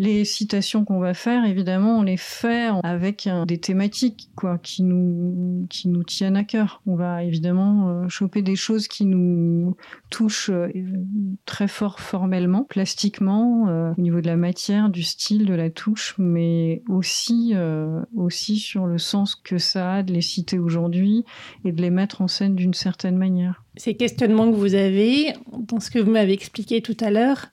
les 0.00 0.24
citations 0.24 0.86
qu'on 0.86 0.98
va 0.98 1.12
faire, 1.12 1.44
évidemment, 1.44 1.98
on 1.98 2.02
les 2.02 2.16
fait 2.16 2.70
avec 2.84 3.26
euh, 3.26 3.44
des 3.44 3.58
thématiques 3.58 4.30
quoi, 4.34 4.56
qui 4.56 4.82
nous 4.82 5.66
qui 5.68 5.88
nous 5.88 6.04
tiennent 6.04 6.38
à 6.38 6.44
cœur. 6.44 6.80
On 6.86 6.96
va 6.96 7.22
évidemment 7.22 7.90
euh, 7.90 8.08
choper 8.08 8.40
des 8.40 8.56
choses 8.56 8.88
qui 8.88 9.04
nous 9.04 9.76
touchent 10.08 10.48
euh, 10.48 10.70
très 11.44 11.68
fort 11.68 12.00
formellement, 12.00 12.64
plastiquement, 12.64 13.92
au 13.96 14.00
niveau 14.00 14.22
de 14.22 14.26
la 14.26 14.36
matière, 14.36 14.88
du 14.88 15.02
style, 15.02 15.44
de 15.44 15.52
la 15.52 15.68
touche, 15.68 16.14
mais 16.16 16.82
aussi 16.88 17.54
aussi 18.16 18.58
sur 18.58 18.86
le 18.86 18.96
sens 18.96 19.34
que 19.34 19.58
ça 19.58 19.94
a 19.96 20.02
de 20.02 20.12
les 20.12 20.22
citer 20.22 20.58
aujourd'hui 20.58 21.24
et 21.64 21.72
de 21.72 21.82
les 21.82 21.90
mettre 21.90 22.22
en 22.22 22.28
scène 22.28 22.54
d'une 22.54 22.74
certaine 22.74 23.18
manière. 23.18 23.62
Ces 23.76 23.96
questionnements 23.96 24.50
que 24.50 24.56
vous 24.56 24.74
avez, 24.74 25.34
dans 25.52 25.80
ce 25.80 25.90
que 25.90 25.98
vous 25.98 26.10
m'avez 26.10 26.32
expliqué 26.32 26.80
tout 26.80 26.96
à 27.00 27.10
l'heure, 27.10 27.50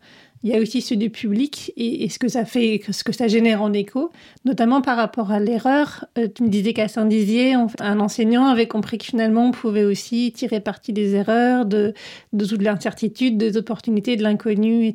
il 0.47 0.53
y 0.53 0.55
a 0.55 0.61
aussi 0.61 0.81
ceux 0.81 0.95
du 0.95 1.09
public 1.09 1.73
et, 1.75 2.07
ce 2.07 2.17
que 2.19 2.29
ça 2.29 2.45
fait, 2.45 2.81
ce 2.89 3.03
que 3.03 3.11
ça 3.11 3.27
génère 3.27 3.61
en 3.61 3.73
écho, 3.73 4.11
notamment 4.45 4.81
par 4.81 4.95
rapport 4.95 5.31
à 5.31 5.41
l'erreur. 5.41 6.05
Euh, 6.17 6.29
tu 6.33 6.43
me 6.43 6.47
disais 6.47 6.71
qu'à 6.71 6.87
Saint-Dizier, 6.87 7.55
un 7.79 7.99
enseignant 7.99 8.45
avait 8.45 8.67
compris 8.67 8.97
que 8.97 9.03
finalement 9.03 9.47
on 9.47 9.51
pouvait 9.51 9.83
aussi 9.83 10.31
tirer 10.31 10.61
parti 10.61 10.93
des 10.93 11.15
erreurs, 11.15 11.65
de, 11.65 11.93
de 12.31 12.63
l'incertitude, 12.63 13.37
des 13.37 13.57
opportunités, 13.57 14.15
de 14.15 14.23
l'inconnu. 14.23 14.93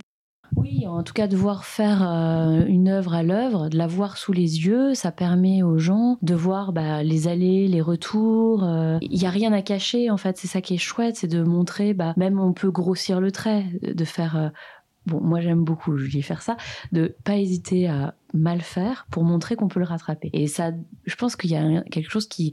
Oui, 0.57 0.87
en 0.87 1.03
tout 1.03 1.13
cas, 1.13 1.27
de 1.27 1.37
voir 1.37 1.65
faire 1.65 2.03
euh, 2.03 2.65
une 2.67 2.89
œuvre 2.89 3.15
à 3.15 3.23
l'œuvre, 3.23 3.69
de 3.69 3.77
la 3.77 3.87
voir 3.87 4.17
sous 4.17 4.33
les 4.33 4.67
yeux, 4.67 4.95
ça 4.95 5.11
permet 5.11 5.63
aux 5.63 5.79
gens 5.79 6.19
de 6.23 6.35
voir 6.35 6.73
bah, 6.73 7.03
les 7.03 7.29
allées, 7.29 7.69
les 7.69 7.81
retours. 7.81 8.65
euh, 8.65 8.99
Il 9.03 9.19
n'y 9.19 9.27
a 9.27 9.31
rien 9.31 9.53
à 9.53 9.61
cacher, 9.61 10.11
en 10.11 10.17
fait. 10.17 10.39
C'est 10.39 10.49
ça 10.49 10.63
qui 10.63 10.75
est 10.75 10.79
chouette, 10.79 11.17
c'est 11.17 11.27
de 11.27 11.43
montrer, 11.43 11.95
bah, 11.95 12.15
même 12.17 12.39
on 12.39 12.53
peut 12.53 12.71
grossir 12.71 13.21
le 13.21 13.31
trait, 13.33 13.65
de 13.83 14.05
faire. 14.05 14.51
Bon, 15.07 15.21
moi 15.21 15.41
j'aime 15.41 15.65
beaucoup, 15.65 15.97
je 15.97 16.21
faire 16.21 16.43
ça, 16.43 16.57
de 16.93 17.17
pas 17.25 17.37
hésiter 17.37 17.89
à 17.89 18.15
mal 18.35 18.61
faire 18.61 19.07
pour 19.11 19.25
montrer 19.25 19.57
qu'on 19.57 19.69
peut 19.69 19.81
le 19.81 19.87
rattraper. 19.87 20.31
Et 20.33 20.47
ça, 20.47 20.71
je 21.05 21.15
pense 21.17 21.37
qu'il 21.37 21.51
y 21.51 21.57
a 21.57 21.83
quelque 21.83 22.11
chose 22.11 22.29
qui, 22.29 22.53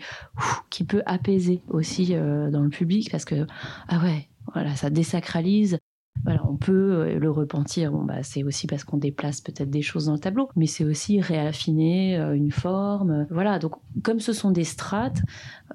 qui 0.70 0.84
peut 0.84 1.04
apaiser 1.06 1.62
aussi 1.70 2.16
euh, 2.16 2.50
dans 2.50 2.62
le 2.62 2.70
public 2.70 3.12
parce 3.12 3.26
que, 3.26 3.46
ah 3.88 4.00
ouais, 4.00 4.28
voilà, 4.54 4.76
ça 4.76 4.90
désacralise. 4.90 5.78
Voilà, 6.26 6.42
on 6.48 6.58
peut 6.58 6.72
euh, 6.74 7.20
le 7.20 7.32
repentir. 7.32 7.92
Bon, 7.92 8.04
bah, 8.04 8.24
c'est 8.24 8.44
aussi 8.44 8.68
parce 8.68 8.84
qu'on 8.84 8.98
déplace 8.98 9.42
peut-être 9.42 9.70
des 9.70 9.82
choses 9.82 10.06
dans 10.06 10.14
le 10.14 10.20
tableau, 10.20 10.50
mais 10.56 10.66
c'est 10.68 10.84
aussi 10.84 11.22
réaffiner 11.22 12.18
euh, 12.18 12.36
une 12.36 12.52
forme. 12.52 13.26
Voilà, 13.30 13.60
donc 13.60 13.74
comme 14.04 14.20
ce 14.20 14.34
sont 14.34 14.52
des 14.52 14.64
strates, 14.64 15.22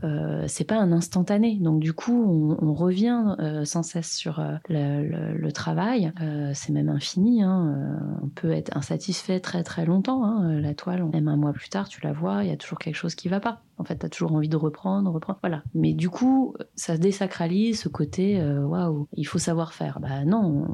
euh, 0.04 0.44
c'est 0.46 0.64
pas 0.64 0.76
un 0.78 0.92
instantané. 0.92 1.58
Donc 1.60 1.80
du 1.80 1.92
coup, 1.92 2.56
on, 2.60 2.74
revient 2.74 3.36
euh, 3.38 3.64
sans 3.64 3.82
cesse 3.82 4.14
sur 4.14 4.40
euh, 4.40 4.56
le, 4.68 5.52
travail. 5.52 6.12
Euh, 6.20 6.50
c'est 6.54 6.72
même 6.72 6.88
infini. 6.88 7.42
hein. 7.42 7.74
Euh, 7.76 8.18
on 8.24 8.28
peut 8.28 8.50
être 8.50 8.76
insatisfait 8.76 9.40
très 9.40 9.62
très 9.62 9.86
longtemps. 9.86 10.24
hein. 10.24 10.60
La 10.60 10.74
toile, 10.74 11.04
même 11.12 11.28
un 11.28 11.36
mois 11.36 11.52
plus 11.52 11.68
tard, 11.68 11.88
tu 11.88 12.00
la 12.02 12.12
vois, 12.12 12.44
il 12.44 12.50
y 12.50 12.52
a 12.52 12.56
toujours 12.56 12.78
quelque 12.78 12.96
chose 12.96 13.14
qui 13.14 13.28
va 13.28 13.40
pas. 13.40 13.63
En 13.78 13.84
fait, 13.84 13.98
tu 13.98 14.08
toujours 14.08 14.32
envie 14.32 14.48
de 14.48 14.56
reprendre, 14.56 15.10
reprendre. 15.10 15.38
Voilà. 15.42 15.62
Mais 15.74 15.94
du 15.94 16.08
coup, 16.08 16.54
ça 16.76 16.96
désacralise 16.96 17.80
ce 17.80 17.88
côté 17.88 18.40
euh, 18.40 18.64
waouh, 18.64 19.08
il 19.14 19.24
faut 19.24 19.38
savoir 19.38 19.72
faire. 19.72 20.00
Bah 20.00 20.24
non, 20.24 20.66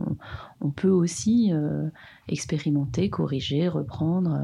on, 0.60 0.70
peut 0.70 0.90
aussi 0.90 1.52
euh, 1.52 1.88
expérimenter, 2.28 3.08
corriger, 3.08 3.68
reprendre. 3.68 4.38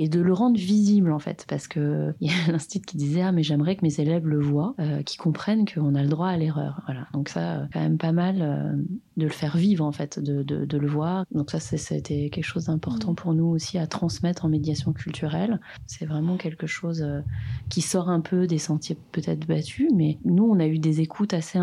Et 0.00 0.08
de 0.08 0.18
le 0.20 0.32
rendre 0.32 0.58
visible 0.58 1.12
en 1.12 1.18
fait 1.18 1.44
parce 1.46 1.68
que 1.68 2.14
il 2.20 2.32
y 2.32 2.34
a 2.34 2.52
l'institut 2.52 2.86
qui 2.86 2.96
disait 2.96 3.20
ah 3.20 3.32
mais 3.32 3.42
j'aimerais 3.42 3.76
que 3.76 3.82
mes 3.82 4.00
élèves 4.00 4.26
le 4.26 4.40
voient 4.40 4.74
euh, 4.80 5.02
qu'ils 5.02 5.20
comprennent 5.20 5.66
qu'on 5.66 5.94
a 5.94 6.02
le 6.02 6.08
droit 6.08 6.28
à 6.28 6.36
l'erreur. 6.36 6.80
Voilà. 6.86 7.06
Donc 7.12 7.28
ça 7.28 7.58
euh, 7.58 7.66
quand 7.72 7.80
même 7.80 7.98
pas 7.98 8.12
mal 8.12 8.38
euh, 8.40 8.72
de 9.18 9.24
le 9.24 9.30
faire 9.30 9.58
vivre 9.58 9.84
en 9.84 9.92
fait 9.92 10.18
de, 10.18 10.42
de, 10.42 10.64
de 10.64 10.78
le 10.78 10.88
voir. 10.88 11.26
Donc 11.32 11.50
ça 11.50 11.60
c'était 11.60 12.30
quelque 12.30 12.44
chose 12.44 12.64
d'important 12.64 13.14
pour 13.14 13.34
nous 13.34 13.46
aussi 13.46 13.76
à 13.76 13.86
transmettre 13.86 14.46
en 14.46 14.48
médiation 14.48 14.94
culturelle. 14.94 15.60
C'est 15.86 16.06
vraiment 16.06 16.38
quelque 16.38 16.66
chose 16.66 17.02
euh, 17.02 17.20
qui 17.68 17.82
sort 17.82 18.08
un 18.08 18.20
peu 18.20 18.46
des 18.46 18.58
sentiers 18.58 18.96
peut-être 19.12 19.46
battus 19.46 19.90
mais 19.94 20.18
nous 20.24 20.44
on 20.44 20.58
a 20.60 20.66
eu 20.66 20.78
des 20.78 21.02
écoutes 21.02 21.34
assez 21.34 21.58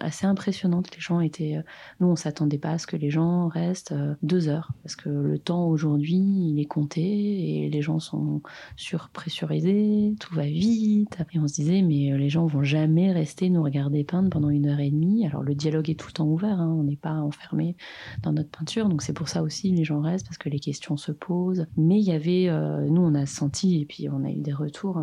assez 0.00 0.26
impressionnante. 0.26 0.94
Les 0.94 1.00
gens 1.00 1.20
étaient, 1.20 1.56
euh, 1.56 1.62
nous 2.00 2.08
on 2.08 2.16
s'attendait 2.16 2.58
pas 2.58 2.70
à 2.70 2.78
ce 2.78 2.86
que 2.86 2.96
les 2.96 3.10
gens 3.10 3.48
restent 3.48 3.92
euh, 3.92 4.14
deux 4.22 4.48
heures 4.48 4.72
parce 4.82 4.96
que 4.96 5.08
le 5.08 5.38
temps 5.38 5.66
aujourd'hui 5.68 6.16
il 6.16 6.60
est 6.60 6.66
compté 6.66 7.00
et 7.02 7.70
les 7.70 7.82
gens 7.82 7.98
sont 7.98 8.42
surpressurisés, 8.76 10.14
tout 10.20 10.34
va 10.34 10.44
vite 10.44 11.18
et 11.32 11.38
on 11.38 11.48
se 11.48 11.54
disait 11.54 11.82
mais 11.82 12.16
les 12.16 12.28
gens 12.28 12.46
vont 12.46 12.62
jamais 12.62 13.12
rester 13.12 13.50
nous 13.50 13.62
regarder 13.62 14.04
peindre 14.04 14.30
pendant 14.30 14.50
une 14.50 14.66
heure 14.66 14.80
et 14.80 14.90
demie. 14.90 15.26
Alors 15.26 15.42
le 15.42 15.54
dialogue 15.54 15.90
est 15.90 15.98
tout 15.98 16.08
le 16.08 16.12
temps 16.12 16.28
ouvert, 16.28 16.60
hein. 16.60 16.74
on 16.78 16.84
n'est 16.84 16.96
pas 16.96 17.14
enfermé 17.14 17.76
dans 18.22 18.32
notre 18.32 18.50
peinture 18.50 18.88
donc 18.88 19.02
c'est 19.02 19.12
pour 19.12 19.28
ça 19.28 19.42
aussi 19.42 19.70
les 19.70 19.84
gens 19.84 20.00
restent 20.00 20.26
parce 20.26 20.38
que 20.38 20.48
les 20.48 20.60
questions 20.60 20.96
se 20.96 21.12
posent. 21.12 21.66
Mais 21.76 21.98
il 21.98 22.04
y 22.04 22.12
avait, 22.12 22.48
nous 22.88 23.02
on 23.02 23.14
a 23.14 23.26
senti 23.26 23.80
et 23.80 23.86
puis 23.86 24.08
on 24.08 24.24
a 24.24 24.30
eu 24.30 24.40
des 24.40 24.52
retours 24.52 25.00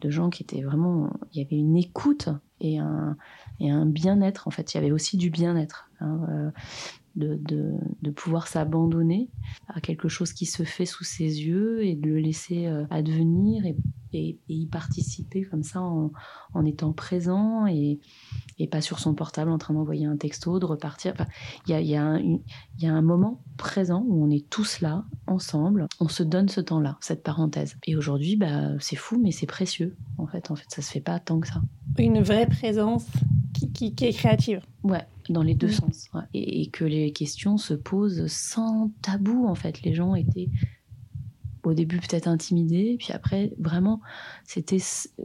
de 0.00 0.10
gens 0.10 0.30
qui 0.30 0.42
étaient 0.42 0.62
vraiment, 0.62 1.10
il 1.32 1.42
y 1.42 1.44
avait 1.44 1.56
une 1.56 1.76
écoute 1.76 2.28
et 2.62 2.78
un, 2.78 3.16
bien-être. 3.86 4.48
En 4.48 4.50
fait, 4.50 4.72
il 4.72 4.76
y 4.76 4.80
avait 4.80 4.92
aussi 4.92 5.16
du 5.16 5.30
bien-être. 5.30 5.90
Hein, 6.00 6.52
de, 7.16 7.38
de, 8.02 8.10
pouvoir 8.10 8.46
s'abandonner 8.46 9.30
à 9.68 9.80
quelque 9.80 10.08
chose 10.08 10.32
qui 10.32 10.46
se 10.46 10.62
fait 10.62 10.86
sous 10.86 11.04
ses 11.04 11.42
yeux 11.42 11.84
et 11.84 11.94
de 11.94 12.08
le 12.08 12.18
laisser 12.18 12.66
euh, 12.66 12.84
advenir 12.90 13.64
et, 13.64 13.76
et, 14.12 14.38
y 14.48 14.66
participer 14.66 15.42
comme 15.42 15.62
ça 15.62 15.80
en, 15.80 16.12
en 16.54 16.64
étant 16.64 16.92
présent 16.92 17.66
et, 17.66 18.00
et, 18.58 18.66
pas 18.66 18.80
sur 18.80 18.98
son 18.98 19.14
portable 19.14 19.50
en 19.50 19.58
train 19.58 19.74
d'envoyer 19.74 20.06
un 20.06 20.16
texto, 20.16 20.58
de 20.58 20.66
repartir. 20.66 21.14
Il 21.66 21.72
y, 21.72 21.74
a, 21.74 21.80
y, 21.80 21.96
a 21.96 22.18
y, 22.78 22.86
a, 22.86 22.92
un 22.92 23.02
moment 23.02 23.42
présent 23.56 24.04
où 24.06 24.24
on 24.24 24.30
est 24.30 24.48
tous 24.48 24.80
là, 24.80 25.04
ensemble, 25.26 25.88
on 26.00 26.08
se 26.08 26.22
donne 26.22 26.48
ce 26.48 26.60
temps-là, 26.60 26.98
cette 27.00 27.22
parenthèse. 27.22 27.76
Et 27.86 27.96
aujourd'hui, 27.96 28.36
bah, 28.36 28.78
c'est 28.78 28.96
fou, 28.96 29.20
mais 29.22 29.32
c'est 29.32 29.46
précieux. 29.46 29.96
En 30.18 30.26
fait, 30.26 30.50
en 30.50 30.56
fait, 30.56 30.66
ça 30.68 30.82
se 30.82 30.90
fait 30.90 31.00
pas 31.00 31.18
tant 31.18 31.40
que 31.40 31.48
ça. 31.48 31.62
Une 31.98 32.22
vraie 32.22 32.46
présence 32.46 33.06
qui, 33.74 33.94
est 34.00 34.12
créative. 34.12 34.60
Ouais, 34.82 35.04
dans 35.32 35.42
les 35.42 35.54
deux 35.54 35.68
mm. 35.68 35.72
sens. 35.72 36.10
Et, 36.34 36.68
que 36.70 36.84
les 36.84 37.12
questions 37.12 37.58
se 37.58 37.74
posent 37.74 38.26
sans 38.28 38.90
tabou, 39.02 39.46
en 39.46 39.54
fait. 39.54 39.82
Les 39.82 39.94
gens 39.94 40.14
étaient 40.14 40.48
au 41.64 41.74
début 41.74 41.98
peut-être 41.98 42.26
intimidés, 42.26 42.96
puis 42.98 43.12
après, 43.12 43.52
vraiment, 43.58 44.00
c'était 44.44 44.80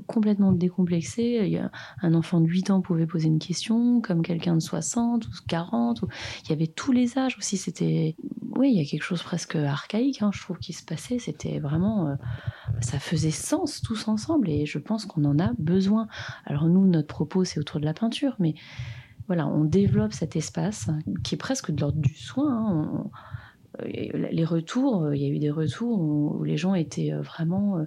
complètement 0.05 0.51
décomplexé. 0.51 1.39
Il 1.43 1.49
y 1.49 1.57
a 1.57 1.71
un 2.01 2.13
enfant 2.13 2.39
de 2.39 2.47
8 2.47 2.69
ans 2.69 2.81
pouvait 2.81 3.07
poser 3.07 3.27
une 3.27 3.39
question, 3.39 4.01
comme 4.01 4.21
quelqu'un 4.21 4.55
de 4.55 4.59
60 4.59 5.25
ou 5.25 5.31
40. 5.47 6.01
Il 6.43 6.49
y 6.49 6.53
avait 6.53 6.67
tous 6.67 6.91
les 6.91 7.17
âges 7.17 7.37
aussi. 7.37 7.57
C'était, 7.57 8.15
oui, 8.55 8.71
il 8.71 8.77
y 8.77 8.85
a 8.85 8.87
quelque 8.87 9.03
chose 9.03 9.23
presque 9.23 9.55
archaïque, 9.55 10.21
hein, 10.21 10.29
je 10.33 10.41
trouve, 10.41 10.59
qui 10.59 10.73
se 10.73 10.85
passait. 10.85 11.17
C'était 11.17 11.59
vraiment, 11.59 12.09
euh, 12.09 12.15
ça 12.81 12.99
faisait 12.99 13.31
sens 13.31 13.81
tous 13.81 14.07
ensemble, 14.07 14.49
et 14.49 14.65
je 14.65 14.77
pense 14.77 15.05
qu'on 15.05 15.25
en 15.25 15.39
a 15.39 15.51
besoin. 15.57 16.07
Alors 16.45 16.65
nous, 16.65 16.85
notre 16.85 17.07
propos, 17.07 17.45
c'est 17.45 17.59
autour 17.59 17.79
de 17.79 17.85
la 17.85 17.93
peinture, 17.93 18.35
mais 18.39 18.53
voilà, 19.27 19.47
on 19.47 19.63
développe 19.63 20.13
cet 20.13 20.35
espace 20.35 20.89
qui 21.23 21.35
est 21.35 21.37
presque 21.37 21.71
de 21.71 21.81
l'ordre 21.81 21.99
du 21.99 22.15
soin. 22.15 22.71
Hein. 22.71 23.09
Euh, 23.81 24.27
les 24.31 24.45
retours, 24.45 25.03
euh, 25.03 25.15
il 25.15 25.21
y 25.21 25.25
a 25.25 25.29
eu 25.29 25.39
des 25.39 25.51
retours 25.51 25.99
où, 25.99 26.43
les 26.43 26.57
gens 26.57 26.73
étaient 26.73 27.11
vraiment 27.11 27.77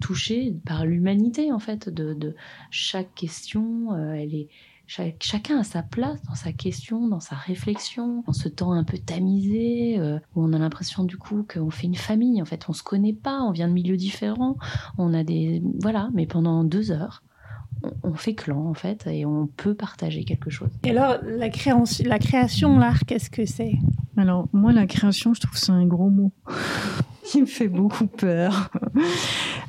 touchés 0.00 0.54
par 0.64 0.86
l'humanité 0.86 1.52
en 1.52 1.58
fait 1.58 1.88
de, 1.88 2.34
chaque 2.70 3.14
question. 3.14 3.94
Elle 4.14 4.34
est 4.34 4.48
chacun 4.86 5.58
a 5.58 5.64
sa 5.64 5.82
place 5.82 6.22
dans 6.22 6.34
sa 6.34 6.52
question, 6.52 7.08
dans 7.08 7.20
sa 7.20 7.34
réflexion, 7.34 8.22
dans 8.26 8.32
ce 8.32 8.48
temps 8.48 8.72
un 8.72 8.84
peu 8.84 8.98
tamisé, 8.98 9.98
euh, 9.98 10.18
où 10.34 10.44
on 10.44 10.52
a 10.52 10.58
l'impression 10.58 11.04
du 11.04 11.16
coup 11.16 11.44
qu'on 11.52 11.70
fait 11.70 11.86
une 11.86 11.96
famille. 11.96 12.40
En 12.40 12.44
fait, 12.44 12.68
on 12.68 12.72
se 12.72 12.82
connaît 12.82 13.12
pas, 13.12 13.42
on 13.42 13.50
vient 13.50 13.68
de 13.68 13.72
milieux 13.72 13.96
différents, 13.96 14.56
on 14.98 15.12
a 15.12 15.24
des 15.24 15.62
voilà, 15.80 16.10
mais 16.14 16.26
pendant 16.26 16.64
deux 16.64 16.92
heures, 16.92 17.22
on, 18.02 18.14
fait 18.14 18.34
clan 18.34 18.66
en 18.66 18.74
fait 18.74 19.06
et 19.06 19.26
on 19.26 19.46
peut 19.46 19.74
partager 19.74 20.24
quelque 20.24 20.50
chose. 20.50 20.68
Et 20.84 20.90
alors, 20.90 21.16
la 21.22 21.48
création, 21.48 22.04
la 22.08 22.18
création, 22.18 22.78
l'art, 22.78 23.00
qu'est-ce 23.06 23.30
que 23.30 23.46
c'est? 23.46 23.74
Alors 24.16 24.48
moi, 24.52 24.72
la 24.72 24.86
création, 24.86 25.34
je 25.34 25.40
trouve 25.40 25.56
c'est 25.56 25.72
un 25.72 25.86
gros 25.86 26.10
mot. 26.10 26.32
qui 27.26 27.40
me 27.40 27.46
fait 27.46 27.68
beaucoup 27.68 28.06
peur, 28.06 28.70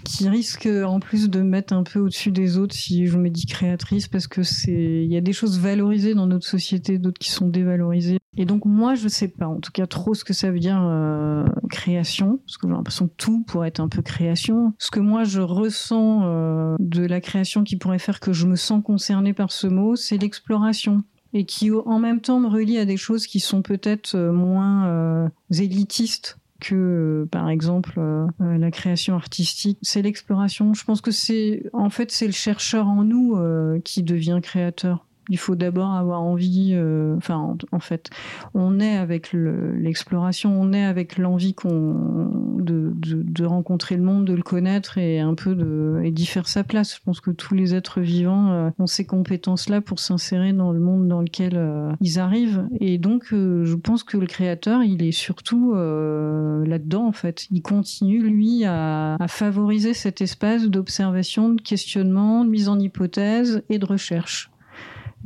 qui 0.08 0.30
risque 0.30 0.68
en 0.68 1.00
plus 1.00 1.30
de 1.30 1.42
mettre 1.42 1.74
un 1.74 1.84
peu 1.84 2.00
au-dessus 2.00 2.32
des 2.32 2.58
autres 2.58 2.74
si 2.74 3.08
je 3.08 3.18
me 3.18 3.30
dis 3.30 3.46
créatrice, 3.46 4.08
parce 4.08 4.28
que 4.28 4.42
c'est, 4.42 5.04
il 5.04 5.12
y 5.12 5.18
a 5.18 5.22
des 5.22 5.34
choses 5.34 5.60
valorisées 5.60 6.16
dans 6.16 6.28
notre 6.28 6.48
société, 6.48 6.98
d'autres 6.98 7.20
qui 7.20 7.30
sont 7.30 7.48
dévalorisées. 7.48 8.18
Et 8.38 8.46
donc 8.46 8.66
moi, 8.66 8.96
je 8.96 9.10
sais 9.10 9.28
pas, 9.28 9.48
en 9.48 9.60
tout 9.60 9.72
cas 9.72 9.86
trop 9.86 10.14
ce 10.14 10.24
que 10.24 10.34
ça 10.34 10.50
veut 10.50 10.60
dire 10.60 10.80
euh, 10.82 11.46
création, 11.70 12.40
parce 12.46 12.58
que 12.58 12.68
j'ai 12.68 12.74
l'impression 12.74 13.08
que 13.08 13.14
tout 13.18 13.44
pourrait 13.44 13.68
être 13.68 13.82
un 13.82 13.90
peu 13.90 14.02
création. 14.02 14.74
Ce 14.78 14.92
que 14.92 15.02
moi 15.02 15.26
je 15.26 15.42
ressens 15.42 16.22
euh, 16.24 16.76
de 16.80 17.06
la 17.06 17.20
création 17.20 17.64
qui 17.64 17.76
pourrait 17.76 18.00
faire 18.00 18.22
que 18.22 18.32
je 18.32 18.48
me 18.48 18.56
sens 18.56 18.82
concernée 18.84 19.34
par 19.34 19.52
ce 19.52 19.68
mot, 19.68 19.96
c'est 19.98 20.18
l'exploration 20.18 21.04
et 21.34 21.46
qui 21.46 21.70
en 21.72 22.00
même 22.00 22.22
temps 22.22 22.40
me 22.40 22.48
relie 22.48 22.78
à 22.78 22.86
des 22.86 22.96
choses 22.96 23.28
qui 23.28 23.42
sont 23.42 23.62
peut-être 23.62 24.16
euh, 24.16 24.32
moins 24.32 25.30
élitistes 25.52 26.38
que 26.60 26.76
euh, 26.76 27.26
par 27.30 27.50
exemple 27.50 27.94
euh, 27.98 28.28
euh, 28.42 28.58
la 28.58 28.72
création 28.72 29.16
artistique, 29.16 29.78
c'est 29.82 30.02
l'exploration. 30.02 30.74
Je 30.74 30.84
pense 30.84 31.02
que 31.02 31.12
c'est 31.12 31.64
en 31.74 31.90
fait 31.90 32.12
c'est 32.12 32.28
le 32.28 32.34
chercheur 32.34 32.88
en 32.88 33.04
nous 33.04 33.38
qui 33.84 34.04
devient 34.04 34.40
créateur. 34.42 35.07
Il 35.30 35.38
faut 35.38 35.56
d'abord 35.56 35.92
avoir 35.92 36.22
envie, 36.22 36.72
euh, 36.74 37.16
enfin, 37.18 37.56
en, 37.72 37.80
fait, 37.80 38.10
on 38.54 38.80
est 38.80 38.98
avec 38.98 39.34
l'exploration, 39.34 40.60
on 40.60 40.72
est 40.74 40.84
avec 40.84 41.18
l'envie 41.18 41.54
qu'on 41.54 42.32
de, 42.60 42.94
de, 42.96 43.46
rencontrer 43.46 43.96
le 43.96 44.04
monde, 44.04 44.26
de 44.26 44.34
le 44.34 44.42
connaître 44.42 44.98
et 44.98 45.20
un 45.20 45.34
peu 45.34 45.56
de 45.56 46.02
et 46.04 46.12
d'y 46.12 46.26
faire 46.26 46.48
sa 46.48 46.64
place. 46.64 46.96
Je 46.96 47.02
pense 47.04 47.22
que 47.22 47.32
tous 47.32 47.56
les 47.56 47.76
êtres 47.76 48.02
vivants 48.02 48.52
euh, 48.52 48.70
ont 48.80 48.88
ces 48.88 49.06
compétences-là 49.06 49.82
pour 49.82 50.00
s'insérer 50.00 50.54
dans 50.54 50.72
le 50.72 50.80
monde 50.80 51.08
dans 51.08 51.22
lequel 51.22 51.54
euh, 51.56 51.92
ils 52.02 52.20
arrivent. 52.20 52.68
Et 52.80 52.98
donc, 52.98 53.28
je 53.32 53.76
pense 53.76 54.04
que 54.04 54.18
le 54.18 54.28
créateur, 54.28 54.84
il 54.84 55.04
est 55.04 55.12
surtout 55.12 55.74
là-dedans, 55.74 57.08
en 57.08 57.12
fait. 57.12 57.48
Il 57.52 57.62
continue, 57.62 58.22
lui, 58.22 58.66
à, 58.66 59.16
à 59.16 59.28
favoriser 59.28 59.94
cet 59.94 60.22
espace 60.22 60.68
d'observation, 60.68 61.50
de 61.50 61.62
questionnement, 61.62 62.44
de 62.46 62.50
mise 62.50 62.70
en 62.70 62.80
hypothèse 62.80 63.64
et 63.70 63.80
de 63.80 63.86
recherche. 63.86 64.52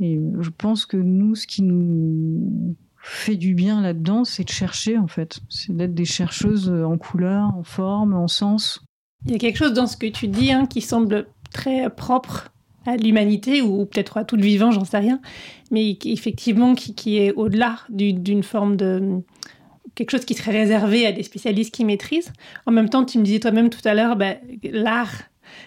Et 0.00 0.20
je 0.40 0.50
pense 0.50 0.86
que 0.86 0.96
nous, 0.96 1.34
ce 1.34 1.46
qui 1.46 1.62
nous 1.62 2.76
fait 3.02 3.36
du 3.36 3.54
bien 3.54 3.80
là-dedans, 3.80 4.24
c'est 4.24 4.44
de 4.44 4.50
chercher 4.50 4.98
en 4.98 5.08
fait. 5.08 5.40
C'est 5.48 5.76
d'être 5.76 5.94
des 5.94 6.04
chercheuses 6.04 6.70
en 6.70 6.96
couleur, 6.98 7.54
en 7.56 7.62
forme, 7.62 8.14
en 8.14 8.28
sens. 8.28 8.84
Il 9.26 9.32
y 9.32 9.34
a 9.34 9.38
quelque 9.38 9.56
chose 9.56 9.72
dans 9.72 9.86
ce 9.86 9.96
que 9.96 10.06
tu 10.06 10.28
dis 10.28 10.52
hein, 10.52 10.66
qui 10.66 10.80
semble 10.80 11.26
très 11.52 11.90
propre 11.90 12.52
à 12.86 12.96
l'humanité 12.96 13.62
ou 13.62 13.86
peut-être 13.86 14.16
à 14.16 14.24
tout 14.24 14.36
le 14.36 14.42
vivant, 14.42 14.72
j'en 14.72 14.84
sais 14.84 14.98
rien, 14.98 15.20
mais 15.70 15.96
effectivement 16.04 16.74
qui, 16.74 17.18
est 17.18 17.32
au-delà 17.32 17.78
d'une 17.90 18.42
forme 18.42 18.76
de 18.76 19.20
quelque 19.94 20.10
chose 20.10 20.24
qui 20.24 20.34
serait 20.34 20.52
réservé 20.52 21.06
à 21.06 21.12
des 21.12 21.22
spécialistes 21.22 21.74
qui 21.74 21.84
maîtrisent. 21.84 22.32
En 22.66 22.72
même 22.72 22.88
temps, 22.88 23.04
tu 23.04 23.18
me 23.18 23.24
disais 23.24 23.40
toi-même 23.40 23.70
tout 23.70 23.86
à 23.86 23.94
l'heure, 23.94 24.16
bah, 24.16 24.34
l'art 24.64 25.12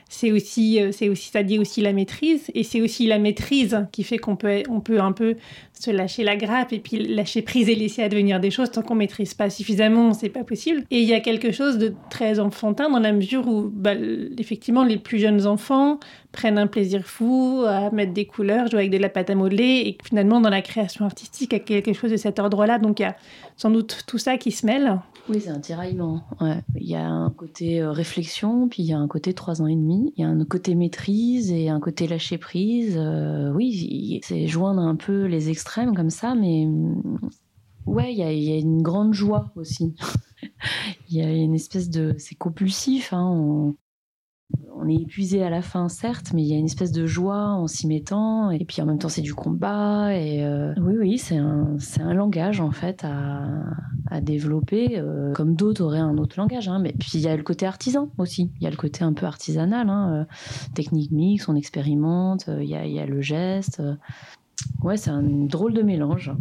c'est 0.10 0.32
aussi, 0.32 0.82
euh, 0.82 0.92
c'est 0.92 1.10
aussi, 1.10 1.30
ça 1.32 1.44
dit 1.44 1.60
aussi 1.60 1.82
la 1.82 1.94
maîtrise, 1.94 2.52
et 2.54 2.64
c'est 2.64 2.82
aussi 2.82 3.08
la 3.08 3.20
maîtrise 3.20 3.86
qui 3.92 4.04
fait 4.04 4.18
qu'on 4.18 4.36
peut, 4.36 4.64
on 4.70 4.80
peut 4.80 5.00
un 5.00 5.12
peu 5.12 5.36
se 5.80 5.92
lâcher 5.92 6.24
la 6.24 6.36
grappe 6.36 6.74
et 6.74 6.80
puis 6.80 6.98
lâcher 6.98 7.42
prise 7.42 7.70
et 7.70 7.76
laisser 7.76 8.04
advenir 8.04 8.40
des 8.40 8.52
choses 8.52 8.72
tant 8.72 8.82
qu'on 8.82 8.96
maîtrise 8.96 9.34
pas 9.34 9.50
suffisamment, 9.50 10.14
c'est 10.14 10.30
pas 10.30 10.44
possible. 10.44 10.84
Et 10.92 11.02
il 11.02 11.08
y 11.08 11.14
a 11.14 11.20
quelque 11.20 11.52
chose 11.52 11.78
de 11.78 11.94
très 12.10 12.40
enfantin 12.40 12.90
dans 12.90 13.00
la 13.00 13.12
mesure 13.12 13.48
où, 13.48 13.70
bah, 13.74 13.94
effectivement, 14.38 14.84
les 14.84 14.98
plus 14.98 15.20
jeunes 15.20 15.46
enfants 15.46 16.00
prennent 16.32 16.58
un 16.58 16.68
plaisir 16.68 17.06
fou 17.06 17.64
à 17.68 17.92
mettre 17.92 18.14
des 18.14 18.26
couleurs, 18.26 18.68
jouer 18.68 18.80
avec 18.80 18.92
de 18.92 18.98
la 18.98 19.10
pâte 19.10 19.30
à 19.30 19.36
modeler, 19.36 19.84
et 19.86 19.98
finalement, 20.04 20.42
dans 20.42 20.50
la 20.50 20.62
création 20.62 21.06
artistique, 21.06 21.52
il 21.52 21.76
y 21.76 21.78
a 21.78 21.82
quelque 21.82 21.94
chose 21.94 22.12
de 22.12 22.18
cet 22.18 22.40
ordre-là. 22.40 22.80
Donc, 22.80 23.00
il 23.00 23.04
y 23.04 23.06
a 23.06 23.16
sans 23.58 23.70
doute 23.70 24.04
tout 24.06 24.18
ça 24.18 24.38
qui 24.38 24.52
se 24.52 24.66
mêle. 24.66 25.00
Oui, 25.28 25.42
c'est 25.42 25.50
un 25.50 25.60
tiraillement. 25.60 26.22
Il 26.76 26.88
y 26.88 26.96
a 26.96 27.08
un 27.08 27.32
côté 27.32 27.82
euh, 27.82 27.92
réflexion, 27.92 28.68
puis 28.68 28.84
il 28.84 28.90
y 28.90 28.94
a 28.94 28.98
un 29.00 29.08
côté 29.08 29.34
trois 29.34 29.62
ans 29.62 29.68
et 29.68 29.76
demi. 29.76 30.14
Il 30.18 30.22
y 30.22 30.24
a 30.24 30.28
un 30.28 30.46
côté 30.46 30.76
maîtrise 30.76 31.52
et 31.52 31.70
un 31.70 31.80
côté 31.80 32.06
lâcher 32.06 32.38
prise. 32.38 32.96
Euh, 33.00 33.52
oui, 33.52 34.20
c'est 34.24 34.46
joindre 34.46 34.82
un 34.82 34.96
peu 34.96 35.26
les 35.26 35.50
extrêmes 35.50 35.65
comme 35.96 36.10
ça, 36.10 36.36
mais 36.36 36.66
mm, 36.66 37.20
ouais, 37.86 38.14
il 38.14 38.18
y 38.18 38.24
a, 38.24 38.58
une 38.58 38.82
grande 38.82 39.14
joie 39.14 39.52
aussi. 39.56 39.96
il 41.10 41.18
y 41.18 41.22
a 41.22 41.32
une 41.32 41.56
espèce 41.56 41.90
de, 41.90 42.16
c'est 42.18 42.36
compulsif. 42.36 43.14
Hein, 43.14 43.76
on 44.78 44.88
est 44.88 44.96
épuisé 44.96 45.42
à 45.42 45.50
la 45.50 45.62
fin, 45.62 45.90
certes, 45.90 46.32
mais 46.34 46.44
il 46.44 46.48
y 46.48 46.54
a 46.54 46.58
une 46.58 46.66
espèce 46.66 46.92
de 46.92 47.06
joie 47.06 47.48
en 47.50 47.68
s'y 47.68 47.88
mettant. 47.88 48.52
Et 48.52 48.66
puis 48.66 48.82
en 48.82 48.86
même 48.86 49.00
temps, 49.00 49.10
c'est 49.10 49.22
du 49.22 49.34
combat. 49.34 50.16
Et 50.16 50.44
euh, 50.44 50.74
oui, 50.78 50.96
oui, 51.00 51.18
c'est 51.18 51.38
un, 51.38 51.76
c'est 51.80 52.02
un 52.02 52.14
langage 52.14 52.60
en 52.60 52.72
fait 52.72 53.04
à, 53.04 53.48
à 54.12 54.22
développer, 54.22 55.00
euh, 55.00 55.34
comme 55.34 55.56
d'autres 55.56 55.84
auraient 55.84 56.00
un 56.00 56.18
autre 56.18 56.40
langage. 56.40 56.68
Hein. 56.68 56.80
Mais 56.80 56.94
puis 56.94 57.12
il 57.16 57.22
y 57.22 57.28
a 57.28 57.36
le 57.36 57.44
côté 57.44 57.66
artisan 57.66 58.12
aussi. 58.18 58.52
Il 58.60 58.64
y 58.64 58.68
a 58.68 58.70
le 58.70 58.78
côté 58.78 59.04
un 59.04 59.14
peu 59.14 59.26
artisanal. 59.26 59.90
Hein. 59.90 60.14
Euh, 60.14 60.26
technique 60.74 61.12
mix, 61.12 61.50
on 61.50 61.56
expérimente. 61.56 62.50
Il 62.60 62.66
y 62.66 62.76
y 62.76 63.00
a 63.00 63.06
le 63.06 63.22
geste. 63.22 63.82
Ouais, 64.82 64.98
c'est 64.98 65.12
un 65.12 65.24
drôle 65.24 65.74
de 65.74 65.82
mélange. 65.82 66.32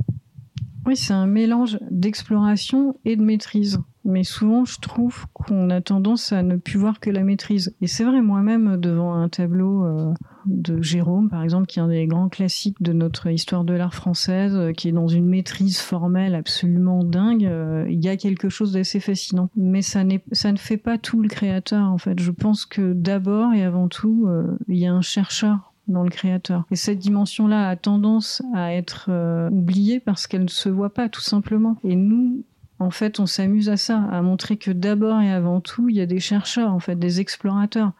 Oui, 0.86 0.96
c'est 0.96 1.14
un 1.14 1.26
mélange 1.26 1.78
d'exploration 1.90 2.98
et 3.06 3.16
de 3.16 3.22
maîtrise. 3.22 3.78
mais 4.04 4.22
souvent 4.22 4.66
je 4.66 4.78
trouve 4.80 5.24
qu'on 5.32 5.70
a 5.70 5.80
tendance 5.80 6.30
à 6.32 6.42
ne 6.42 6.56
plus 6.56 6.78
voir 6.78 7.00
que 7.00 7.08
la 7.08 7.22
maîtrise. 7.22 7.74
Et 7.80 7.86
c'est 7.86 8.04
vrai, 8.04 8.20
moi-même, 8.20 8.76
devant 8.76 9.14
un 9.14 9.30
tableau 9.30 9.86
euh, 9.86 10.12
de 10.44 10.82
Jérôme, 10.82 11.30
par 11.30 11.42
exemple, 11.42 11.66
qui 11.66 11.78
est 11.78 11.82
un 11.82 11.88
des 11.88 12.06
grands 12.06 12.28
classiques 12.28 12.82
de 12.82 12.92
notre 12.92 13.28
histoire 13.28 13.64
de 13.64 13.72
l'art 13.72 13.94
française, 13.94 14.54
euh, 14.54 14.72
qui 14.72 14.88
est 14.88 14.92
dans 14.92 15.08
une 15.08 15.24
maîtrise 15.24 15.78
formelle 15.78 16.34
absolument 16.34 17.02
dingue, 17.02 17.46
euh, 17.46 17.86
il 17.88 18.04
y 18.04 18.08
a 18.08 18.18
quelque 18.18 18.50
chose 18.50 18.72
d'assez 18.72 19.00
fascinant. 19.00 19.48
Mais 19.56 19.80
ça, 19.80 20.02
ça 20.32 20.52
ne 20.52 20.58
fait 20.58 20.76
pas 20.76 20.98
tout 20.98 21.22
le 21.22 21.28
créateur, 21.30 21.90
en 21.90 21.96
fait. 21.96 22.20
Je 22.20 22.30
pense 22.30 22.66
que 22.66 22.92
d'abord 22.92 23.54
et 23.54 23.64
avant 23.64 23.88
tout, 23.88 24.28
il 24.68 24.76
y 24.76 24.86
a 24.86 24.92
un 24.92 25.00
chercheur 25.00 25.73
dans 25.88 26.02
le 26.02 26.10
créateur. 26.10 26.64
Et 26.70 26.76
cette 26.76 26.98
dimension-là 26.98 27.68
a 27.68 27.76
tendance 27.76 28.42
à 28.54 28.74
être 28.74 29.10
oubliée 29.50 30.00
parce 30.00 30.26
qu'elle 30.26 30.44
ne 30.44 30.48
se 30.48 30.68
voit 30.68 30.92
pas, 30.92 31.08
tout 31.08 31.20
simplement. 31.20 31.76
Et 31.84 31.96
nous, 31.96 32.44
en 32.80 32.90
fait, 32.90 33.20
on 33.20 33.26
s'amuse 33.26 33.68
à 33.68 33.76
ça, 33.76 34.02
à 34.10 34.20
montrer 34.20 34.56
que 34.56 34.70
d'abord 34.70 35.20
et 35.20 35.30
avant 35.30 35.60
tout, 35.60 35.88
il 35.88 35.96
y 35.96 36.00
a 36.00 36.06
des 36.06 36.18
chercheurs, 36.18 36.72
en 36.72 36.80
fait, 36.80 36.98
des 36.98 37.20
explorateurs, 37.20 37.92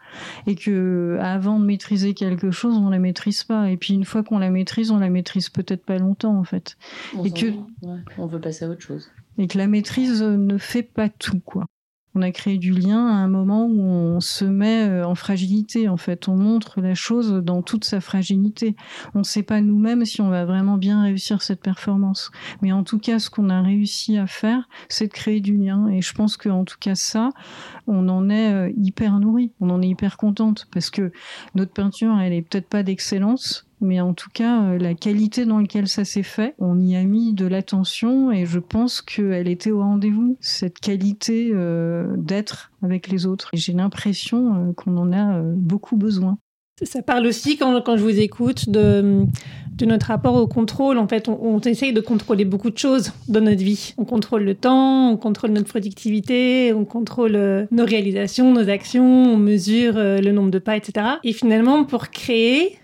et 0.47 0.57
que 0.57 1.19
avant 1.21 1.61
de 1.61 1.65
maîtriser 1.65 2.13
quelque 2.15 2.51
chose, 2.51 2.77
on 2.77 2.91
la 2.91 2.99
maîtrise 2.99 3.45
pas. 3.45 3.71
Et 3.71 3.77
puis 3.77 3.95
une 3.95 4.05
fois 4.05 4.23
qu'on 4.25 4.39
la 4.39 4.51
maîtrise, 4.51 4.91
on 4.91 4.99
la 4.99 5.11
maîtrise 5.11 5.49
peut-être 5.49 5.85
pas 5.85 5.99
longtemps, 5.99 6.37
en 6.37 6.45
fait. 6.45 6.77
et 7.25 7.31
que 7.31 7.47
on 8.19 8.27
veut 8.27 8.41
passer 8.41 8.65
à 8.65 8.69
autre 8.69 8.83
chose. 8.83 9.11
Et 9.39 9.47
que 9.47 9.59
la 9.59 9.69
maîtrise 9.69 10.23
ne 10.23 10.59
fait 10.59 10.83
pas 10.83 11.09
tout, 11.09 11.41
quoi 11.41 11.67
on 12.15 12.23
a 12.23 12.31
créé 12.31 12.59
du 12.59 12.73
lien 12.73 13.07
à 13.07 13.13
un 13.15 13.29
moment 13.29 13.67
où 13.67 13.83
on 13.83 14.21
se 14.21 14.45
met 14.45 14.89
euh, 14.89 15.07
en 15.07 15.15
fragilité, 15.15 15.89
en 15.89 15.97
fait. 15.97 16.29
On 16.29 16.37
montre 16.37 16.81
la 16.81 16.95
chose 16.95 17.33
dans 17.33 17.63
toute 17.63 17.85
sa 17.85 18.01
fragilité. 18.01 18.77
On 19.15 19.21
ne 19.21 19.25
sait 19.25 19.43
pas 19.43 19.61
nous-mêmes 19.61 20.05
si 20.05 20.21
on 20.21 20.29
va 20.29 20.45
vraiment 20.45 20.77
bien 20.77 21.03
réussir 21.03 21.43
cette 21.43 21.61
performance. 21.61 22.31
Mais 22.63 22.73
en 22.73 22.85
tout 22.85 22.99
cas, 22.99 23.19
ce 23.19 23.31
qu'on 23.31 23.51
a 23.51 23.63
réussi 23.63 24.17
à 24.17 24.27
faire, 24.27 24.69
c'est 24.89 25.09
de 25.09 25.13
créer 25.13 25.41
du 25.41 25.57
lien. 25.57 25.89
Et 25.89 26.03
je 26.03 26.15
pense 26.15 26.37
qu'en 26.37 26.65
tout 26.65 26.79
cas, 26.79 26.95
ça, 26.95 27.31
on 27.87 28.09
en 28.09 28.31
est 28.31 28.53
euh, 28.53 28.73
hyper 28.77 29.19
nourri. 29.19 29.53
On 29.61 29.71
en 29.71 29.83
est 29.83 29.89
hyper 29.89 30.17
contente 30.17 30.67
parce 30.73 30.91
que 30.91 31.13
notre 31.55 31.73
peinture, 31.73 32.19
elle 32.21 32.33
est 32.33 32.43
peut-être 32.43 32.69
pas 32.69 32.83
d'excellence, 32.83 33.67
mais 33.81 34.01
en 34.01 34.15
tout 34.15 34.31
cas, 34.33 34.63
euh, 34.63 34.79
la 34.79 34.95
qualité 34.95 35.45
dans 35.45 35.59
laquelle 35.59 35.89
ça 35.89 36.05
s'est 36.05 36.23
fait, 36.23 36.55
on 36.59 36.81
y 36.81 36.97
a 36.97 37.03
mis 37.05 37.35
de 37.35 37.47
l'attention 37.47 38.33
et 38.33 38.47
je 38.47 38.59
pense 38.59 39.03
qu'elle 39.03 39.49
était 39.49 39.71
au 39.71 39.81
rendez-vous, 39.81 40.37
cette 40.41 40.79
qualité 40.79 41.51
euh, 41.53 42.07
d'être 42.17 42.73
avec 42.83 43.09
les 43.09 43.27
autres. 43.27 43.51
J'ai 43.53 43.73
l'impression 43.73 44.55
euh, 44.55 44.73
qu'on 44.73 44.97
en 44.97 45.13
a 45.13 45.41
beaucoup 45.41 45.97
besoin. 45.97 46.39
Ça 46.83 47.03
parle 47.03 47.27
aussi, 47.27 47.57
quand, 47.57 47.81
quand 47.83 47.97
je 47.97 48.03
vous 48.03 48.19
écoute, 48.19 48.69
de, 48.69 49.25
de, 49.77 49.87
notre 49.87 50.07
rapport 50.07 50.35
au 50.35 50.49
contrôle. 50.49 50.99
En 50.99 51.07
fait, 51.07 51.29
on, 51.29 51.61
essaye 51.61 51.93
de 51.93 52.01
contrôler 52.01 52.45
beaucoup 52.45 52.71
de 52.71 52.79
choses 52.79 53.13
dans 53.29 53.41
notre 53.41 53.63
vie. 53.63 53.95
On 53.97 54.05
contrôle 54.05 54.43
le 54.43 54.57
temps, 54.57 55.13
on 55.13 55.17
contrôle 55.17 55.53
notre 55.53 55.69
productivité, 55.69 56.73
on 56.75 56.85
contrôle 56.85 57.69
nos 57.71 57.85
réalisations, 57.85 58.53
nos 58.53 58.69
actions, 58.69 59.05
on 59.05 59.37
mesure 59.37 59.95
le 59.95 60.33
nombre 60.33 60.51
de 60.51 60.59
pas, 60.59 60.77
etc. 60.77 61.07
Et 61.23 61.33
finalement, 61.33 61.85
pour 61.85 62.11
créer, 62.11 62.77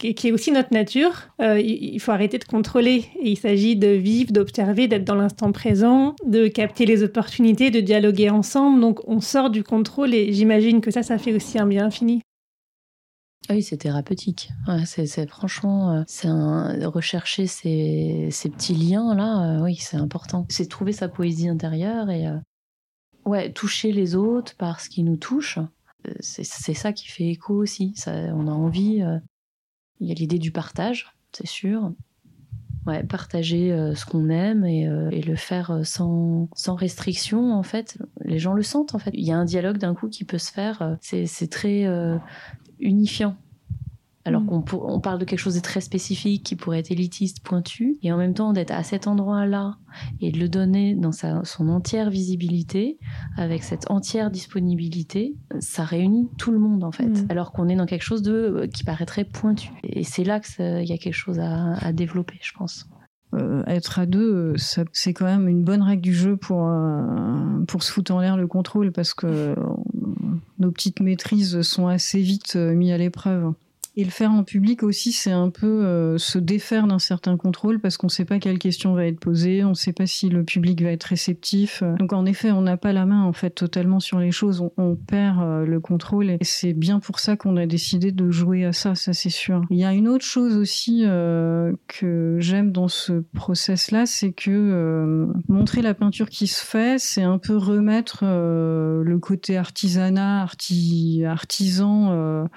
qui 0.00 0.28
est 0.28 0.32
aussi 0.32 0.50
notre 0.50 0.72
nature, 0.72 1.28
euh, 1.42 1.60
il 1.60 2.00
faut 2.00 2.10
arrêter 2.10 2.38
de 2.38 2.44
contrôler. 2.44 3.04
Il 3.22 3.36
s'agit 3.36 3.76
de 3.76 3.88
vivre, 3.88 4.32
d'observer, 4.32 4.88
d'être 4.88 5.04
dans 5.04 5.14
l'instant 5.14 5.52
présent, 5.52 6.16
de 6.24 6.48
capter 6.48 6.86
les 6.86 7.02
opportunités, 7.02 7.70
de 7.70 7.80
dialoguer 7.80 8.30
ensemble. 8.30 8.80
Donc 8.80 9.00
on 9.06 9.20
sort 9.20 9.50
du 9.50 9.62
contrôle 9.62 10.14
et 10.14 10.32
j'imagine 10.32 10.80
que 10.80 10.90
ça, 10.90 11.02
ça 11.02 11.18
fait 11.18 11.34
aussi 11.34 11.58
un 11.58 11.66
bien 11.66 11.84
infini. 11.84 12.22
Ah 13.48 13.54
oui, 13.54 13.62
c'est 13.62 13.76
thérapeutique. 13.76 14.50
c'est 14.86 15.28
franchement, 15.28 15.92
euh, 15.92 16.02
c'est 16.06 16.28
rechercher 16.86 17.46
ces, 17.46 18.30
petits 18.30 18.74
liens 18.74 19.14
là. 19.14 19.58
Euh, 19.58 19.62
oui, 19.62 19.76
c'est 19.76 19.96
important. 19.96 20.46
C'est 20.48 20.68
trouver 20.68 20.92
sa 20.92 21.08
poésie 21.08 21.48
intérieure 21.48 22.08
et 22.08 22.26
ouais, 23.26 23.52
toucher 23.52 23.92
les 23.92 24.14
autres 24.14 24.56
par 24.56 24.80
ce 24.80 24.88
qui 24.88 25.02
nous 25.02 25.16
touche. 25.16 25.58
C'est 26.20 26.44
ça 26.74 26.94
qui 26.94 27.08
fait 27.08 27.28
écho 27.28 27.54
aussi. 27.54 27.94
On 28.06 28.46
a 28.46 28.52
envie 28.52 29.02
il 30.00 30.08
y 30.08 30.10
a 30.10 30.14
l'idée 30.14 30.38
du 30.38 30.50
partage, 30.50 31.14
c'est 31.32 31.46
sûr. 31.46 31.92
Ouais, 32.86 33.02
partager 33.04 33.72
euh, 33.72 33.94
ce 33.94 34.06
qu'on 34.06 34.30
aime 34.30 34.64
et, 34.64 34.88
euh, 34.88 35.10
le 35.10 35.36
faire 35.36 35.70
euh, 35.70 35.84
sans, 35.84 36.48
sans 36.54 36.74
restriction, 36.74 37.52
en 37.52 37.62
fait. 37.62 37.98
Les 38.24 38.38
gens 38.38 38.54
le 38.54 38.62
sentent, 38.62 38.94
en 38.94 38.98
fait. 38.98 39.10
Il 39.12 39.24
y 39.24 39.32
a 39.32 39.36
un 39.36 39.44
dialogue 39.44 39.76
d'un 39.76 39.94
coup 39.94 40.08
qui 40.08 40.24
peut 40.24 40.38
se 40.38 40.50
faire. 40.50 40.96
C'est 41.00 41.50
très 41.50 41.86
unifiant. 42.78 43.36
Alors 44.24 44.42
mm. 44.42 44.64
qu'on 44.64 44.78
on 44.82 45.00
parle 45.00 45.18
de 45.18 45.24
quelque 45.24 45.38
chose 45.38 45.54
de 45.54 45.60
très 45.60 45.80
spécifique 45.80 46.44
qui 46.44 46.56
pourrait 46.56 46.80
être 46.80 46.90
élitiste, 46.90 47.42
pointu, 47.42 47.98
et 48.02 48.12
en 48.12 48.18
même 48.18 48.34
temps 48.34 48.52
d'être 48.52 48.70
à 48.70 48.82
cet 48.82 49.06
endroit-là 49.06 49.76
et 50.20 50.30
de 50.30 50.38
le 50.38 50.48
donner 50.48 50.94
dans 50.94 51.12
sa, 51.12 51.42
son 51.44 51.68
entière 51.68 52.10
visibilité, 52.10 52.98
avec 53.36 53.62
cette 53.62 53.90
entière 53.90 54.30
disponibilité, 54.30 55.36
ça 55.58 55.84
réunit 55.84 56.28
tout 56.36 56.50
le 56.50 56.58
monde 56.58 56.84
en 56.84 56.92
fait. 56.92 57.08
Mm. 57.08 57.26
Alors 57.30 57.52
qu'on 57.52 57.68
est 57.68 57.76
dans 57.76 57.86
quelque 57.86 58.02
chose 58.02 58.22
de 58.22 58.32
euh, 58.32 58.66
qui 58.66 58.84
paraîtrait 58.84 59.24
pointu. 59.24 59.70
Et 59.82 60.04
c'est 60.04 60.24
là 60.24 60.40
qu'il 60.40 60.84
y 60.84 60.92
a 60.92 60.98
quelque 60.98 61.14
chose 61.14 61.40
à, 61.40 61.92
développer, 61.92 62.38
je 62.42 62.52
pense. 62.52 62.88
Euh, 63.34 63.62
être 63.66 63.98
à 63.98 64.06
deux, 64.06 64.54
c'est 64.56 65.12
quand 65.12 65.24
même 65.24 65.48
une 65.48 65.64
bonne 65.64 65.82
règle 65.82 66.02
du 66.02 66.14
jeu 66.14 66.36
pour, 66.36 66.66
euh, 66.66 67.64
pour 67.66 67.82
se 67.82 67.92
foutre 67.92 68.12
en 68.12 68.20
l'air 68.20 68.36
le 68.36 68.46
contrôle 68.46 68.92
parce 68.92 69.14
que 69.14 69.54
nos 70.58 70.70
petites 70.72 71.00
maîtrises 71.00 71.62
sont 71.62 71.86
assez 71.86 72.20
vite 72.20 72.56
mises 72.56 72.92
à 72.92 72.98
l'épreuve. 72.98 73.52
Et 74.00 74.04
le 74.04 74.10
faire 74.10 74.32
en 74.32 74.44
public 74.44 74.82
aussi, 74.82 75.12
c'est 75.12 75.30
un 75.30 75.50
peu 75.50 75.84
euh, 75.84 76.16
se 76.16 76.38
défaire 76.38 76.86
d'un 76.86 76.98
certain 76.98 77.36
contrôle 77.36 77.80
parce 77.80 77.98
qu'on 77.98 78.06
ne 78.06 78.10
sait 78.10 78.24
pas 78.24 78.38
quelle 78.38 78.58
question 78.58 78.94
va 78.94 79.04
être 79.04 79.20
posée, 79.20 79.62
on 79.62 79.70
ne 79.70 79.74
sait 79.74 79.92
pas 79.92 80.06
si 80.06 80.30
le 80.30 80.42
public 80.42 80.82
va 80.82 80.90
être 80.90 81.04
réceptif. 81.04 81.82
Donc 81.98 82.14
en 82.14 82.24
effet, 82.24 82.50
on 82.50 82.62
n'a 82.62 82.78
pas 82.78 82.94
la 82.94 83.04
main 83.04 83.22
en 83.22 83.34
fait 83.34 83.50
totalement 83.50 84.00
sur 84.00 84.18
les 84.18 84.30
choses, 84.30 84.64
on, 84.78 84.96
perd 84.96 85.38
euh, 85.40 85.66
le 85.66 85.80
contrôle 85.80 86.30
et 86.30 86.38
c'est 86.40 86.72
bien 86.72 86.98
pour 86.98 87.18
ça 87.18 87.36
qu'on 87.36 87.58
a 87.58 87.66
décidé 87.66 88.10
de 88.10 88.30
jouer 88.30 88.64
à 88.64 88.72
ça, 88.72 88.94
ça 88.94 89.12
c'est 89.12 89.28
sûr. 89.28 89.66
Il 89.68 89.76
y 89.76 89.84
a 89.84 89.92
une 89.92 90.08
autre 90.08 90.24
chose 90.24 90.56
aussi 90.56 91.02
euh, 91.04 91.74
que 91.86 92.38
j'aime 92.38 92.72
dans 92.72 92.88
ce 92.88 93.22
process-là, 93.34 94.06
c'est 94.06 94.32
que 94.32 95.28
montrer 95.46 95.82
la 95.82 95.92
peinture 95.92 96.30
qui 96.30 96.46
se 96.46 96.64
fait, 96.64 96.98
c'est 96.98 97.22
un 97.22 97.36
peu 97.36 97.58
remettre 97.58 98.24
le 98.24 99.18
côté 99.18 99.58
artisanat, 99.58 100.40
artisan 101.26 102.48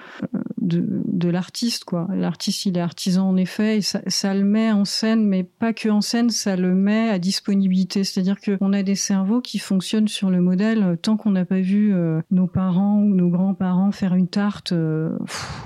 de, 0.64 1.28
l'artiste, 1.34 1.84
quoi. 1.84 2.08
L'artiste, 2.14 2.64
il 2.64 2.78
est 2.78 2.80
artisan 2.80 3.28
en 3.28 3.36
effet, 3.36 3.78
et 3.78 3.82
ça, 3.82 4.34
le 4.34 4.44
met 4.44 4.72
en 4.72 4.84
scène, 4.84 5.26
mais 5.26 5.42
pas 5.42 5.74
que 5.74 5.88
en 5.88 6.00
scène, 6.00 6.30
ça 6.30 6.56
le 6.56 6.74
met 6.74 7.10
à 7.10 7.18
disponibilité. 7.18 8.04
C'est-à-dire 8.04 8.36
qu'on 8.40 8.72
a 8.72 8.82
des 8.82 8.94
cerveaux 8.94 9.40
qui 9.40 9.58
fonctionnent 9.58 10.08
sur 10.08 10.30
le 10.30 10.40
modèle 10.40 10.82
euh, 10.82 10.96
tant 10.96 11.16
qu'on 11.16 11.32
n'a 11.32 11.44
pas 11.44 11.60
vu 11.60 11.92
euh, 11.92 12.20
nos 12.30 12.46
parents 12.46 12.98
ou 12.98 13.14
nos 13.14 13.28
grands-parents 13.28 13.92
faire 13.92 14.14
une 14.14 14.28
tarte. 14.28 14.72
Euh, 14.72 15.18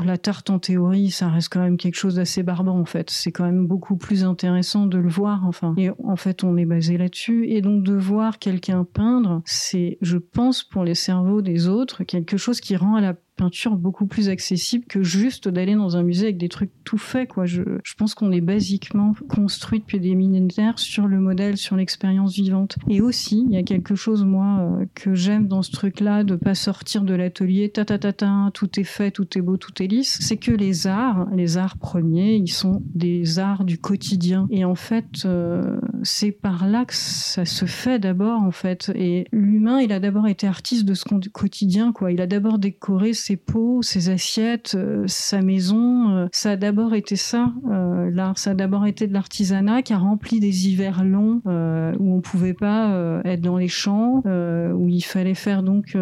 la 0.04 0.18
tarte, 0.18 0.50
en 0.50 0.58
théorie, 0.58 1.10
ça 1.10 1.28
reste 1.28 1.50
quand 1.50 1.60
même 1.60 1.76
quelque 1.76 1.96
chose 1.96 2.16
d'assez 2.16 2.42
barbant, 2.42 2.78
en 2.78 2.86
fait. 2.86 3.10
C'est 3.10 3.32
quand 3.32 3.44
même 3.44 3.66
beaucoup 3.66 3.96
plus 3.96 4.24
intéressant 4.24 4.86
de 4.86 4.98
le 4.98 5.08
voir, 5.08 5.46
enfin. 5.46 5.74
Et 5.76 5.90
en 6.02 6.16
fait, 6.16 6.42
on 6.42 6.56
est 6.56 6.66
basé 6.66 6.96
là-dessus. 6.96 7.46
Et 7.48 7.60
donc, 7.60 7.84
de 7.84 7.94
voir 7.94 8.38
quelqu'un 8.38 8.84
peindre, 8.84 9.42
c'est, 9.44 9.98
je 10.00 10.16
pense, 10.16 10.64
pour 10.64 10.84
les 10.84 10.94
cerveaux 10.94 11.42
des 11.42 11.68
autres, 11.68 12.04
quelque 12.04 12.38
chose 12.38 12.60
qui 12.60 12.74
rend 12.74 12.96
à 12.96 13.00
la 13.00 13.14
peinture 13.38 13.76
beaucoup 13.76 14.06
plus 14.06 14.28
accessible 14.28 14.84
que 14.86 15.02
juste 15.02 15.48
d'aller 15.48 15.74
dans 15.74 15.96
un 15.96 16.02
musée 16.02 16.26
avec 16.26 16.38
des 16.38 16.48
trucs 16.48 16.72
tout 16.84 16.98
faits. 16.98 17.28
Quoi. 17.28 17.46
Je, 17.46 17.62
je 17.84 17.94
pense 17.94 18.14
qu'on 18.14 18.32
est 18.32 18.40
basiquement 18.40 19.14
construit 19.28 19.78
depuis 19.78 20.00
des 20.00 20.14
millénaires 20.14 20.78
sur 20.78 21.06
le 21.06 21.20
modèle, 21.20 21.56
sur 21.56 21.76
l'expérience 21.76 22.34
vivante. 22.34 22.76
Et 22.88 23.00
aussi, 23.00 23.44
il 23.48 23.54
y 23.54 23.56
a 23.56 23.62
quelque 23.62 23.94
chose, 23.94 24.24
moi, 24.24 24.58
euh, 24.60 24.84
que 24.94 25.14
j'aime 25.14 25.46
dans 25.46 25.62
ce 25.62 25.70
truc-là, 25.70 26.24
de 26.24 26.36
pas 26.36 26.54
sortir 26.54 27.02
de 27.02 27.14
l'atelier, 27.14 27.70
ta 27.70 27.84
ta 27.84 27.98
ta, 27.98 28.50
tout 28.52 28.80
est 28.80 28.84
fait, 28.84 29.10
tout 29.10 29.38
est 29.38 29.40
beau, 29.40 29.56
tout 29.56 29.82
est 29.82 29.86
lisse. 29.86 30.18
C'est 30.20 30.36
que 30.36 30.52
les 30.52 30.86
arts, 30.86 31.28
les 31.34 31.56
arts 31.56 31.78
premiers, 31.78 32.34
ils 32.34 32.50
sont 32.50 32.82
des 32.94 33.38
arts 33.38 33.64
du 33.64 33.78
quotidien. 33.78 34.46
Et 34.50 34.64
en 34.64 34.74
fait, 34.74 35.24
euh, 35.24 35.78
c'est 36.02 36.32
par 36.32 36.66
là 36.66 36.84
que 36.84 36.94
ça 36.94 37.44
se 37.44 37.64
fait 37.64 37.98
d'abord, 37.98 38.42
en 38.42 38.50
fait. 38.50 38.90
Et 38.94 39.26
l'humain, 39.32 39.80
il 39.80 39.92
a 39.92 40.00
d'abord 40.00 40.26
été 40.26 40.46
artiste 40.46 40.84
de 40.84 40.94
ce 40.94 41.04
quotidien, 41.32 41.92
quoi. 41.92 42.10
Il 42.12 42.20
a 42.20 42.26
d'abord 42.26 42.58
décoré 42.58 43.12
ses 43.12 43.27
pots, 43.36 43.82
ses 43.82 44.10
assiettes, 44.10 44.74
euh, 44.74 45.04
sa 45.06 45.42
maison. 45.42 46.10
Euh, 46.10 46.26
ça 46.32 46.52
a 46.52 46.56
d'abord 46.56 46.94
été 46.94 47.16
ça. 47.16 47.52
Euh, 47.70 48.10
l'art, 48.12 48.38
ça 48.38 48.50
a 48.50 48.54
d'abord 48.54 48.86
été 48.86 49.06
de 49.06 49.12
l'artisanat 49.12 49.82
qui 49.82 49.92
a 49.92 49.98
rempli 49.98 50.40
des 50.40 50.68
hivers 50.68 51.04
longs 51.04 51.40
où 51.44 52.14
on 52.14 52.20
pouvait 52.20 52.54
pas 52.54 53.20
être 53.24 53.40
dans 53.40 53.56
les 53.56 53.68
champs, 53.68 54.22
où 54.24 54.88
il 54.88 55.02
fallait 55.02 55.34
faire 55.34 55.62
donc 55.62 55.96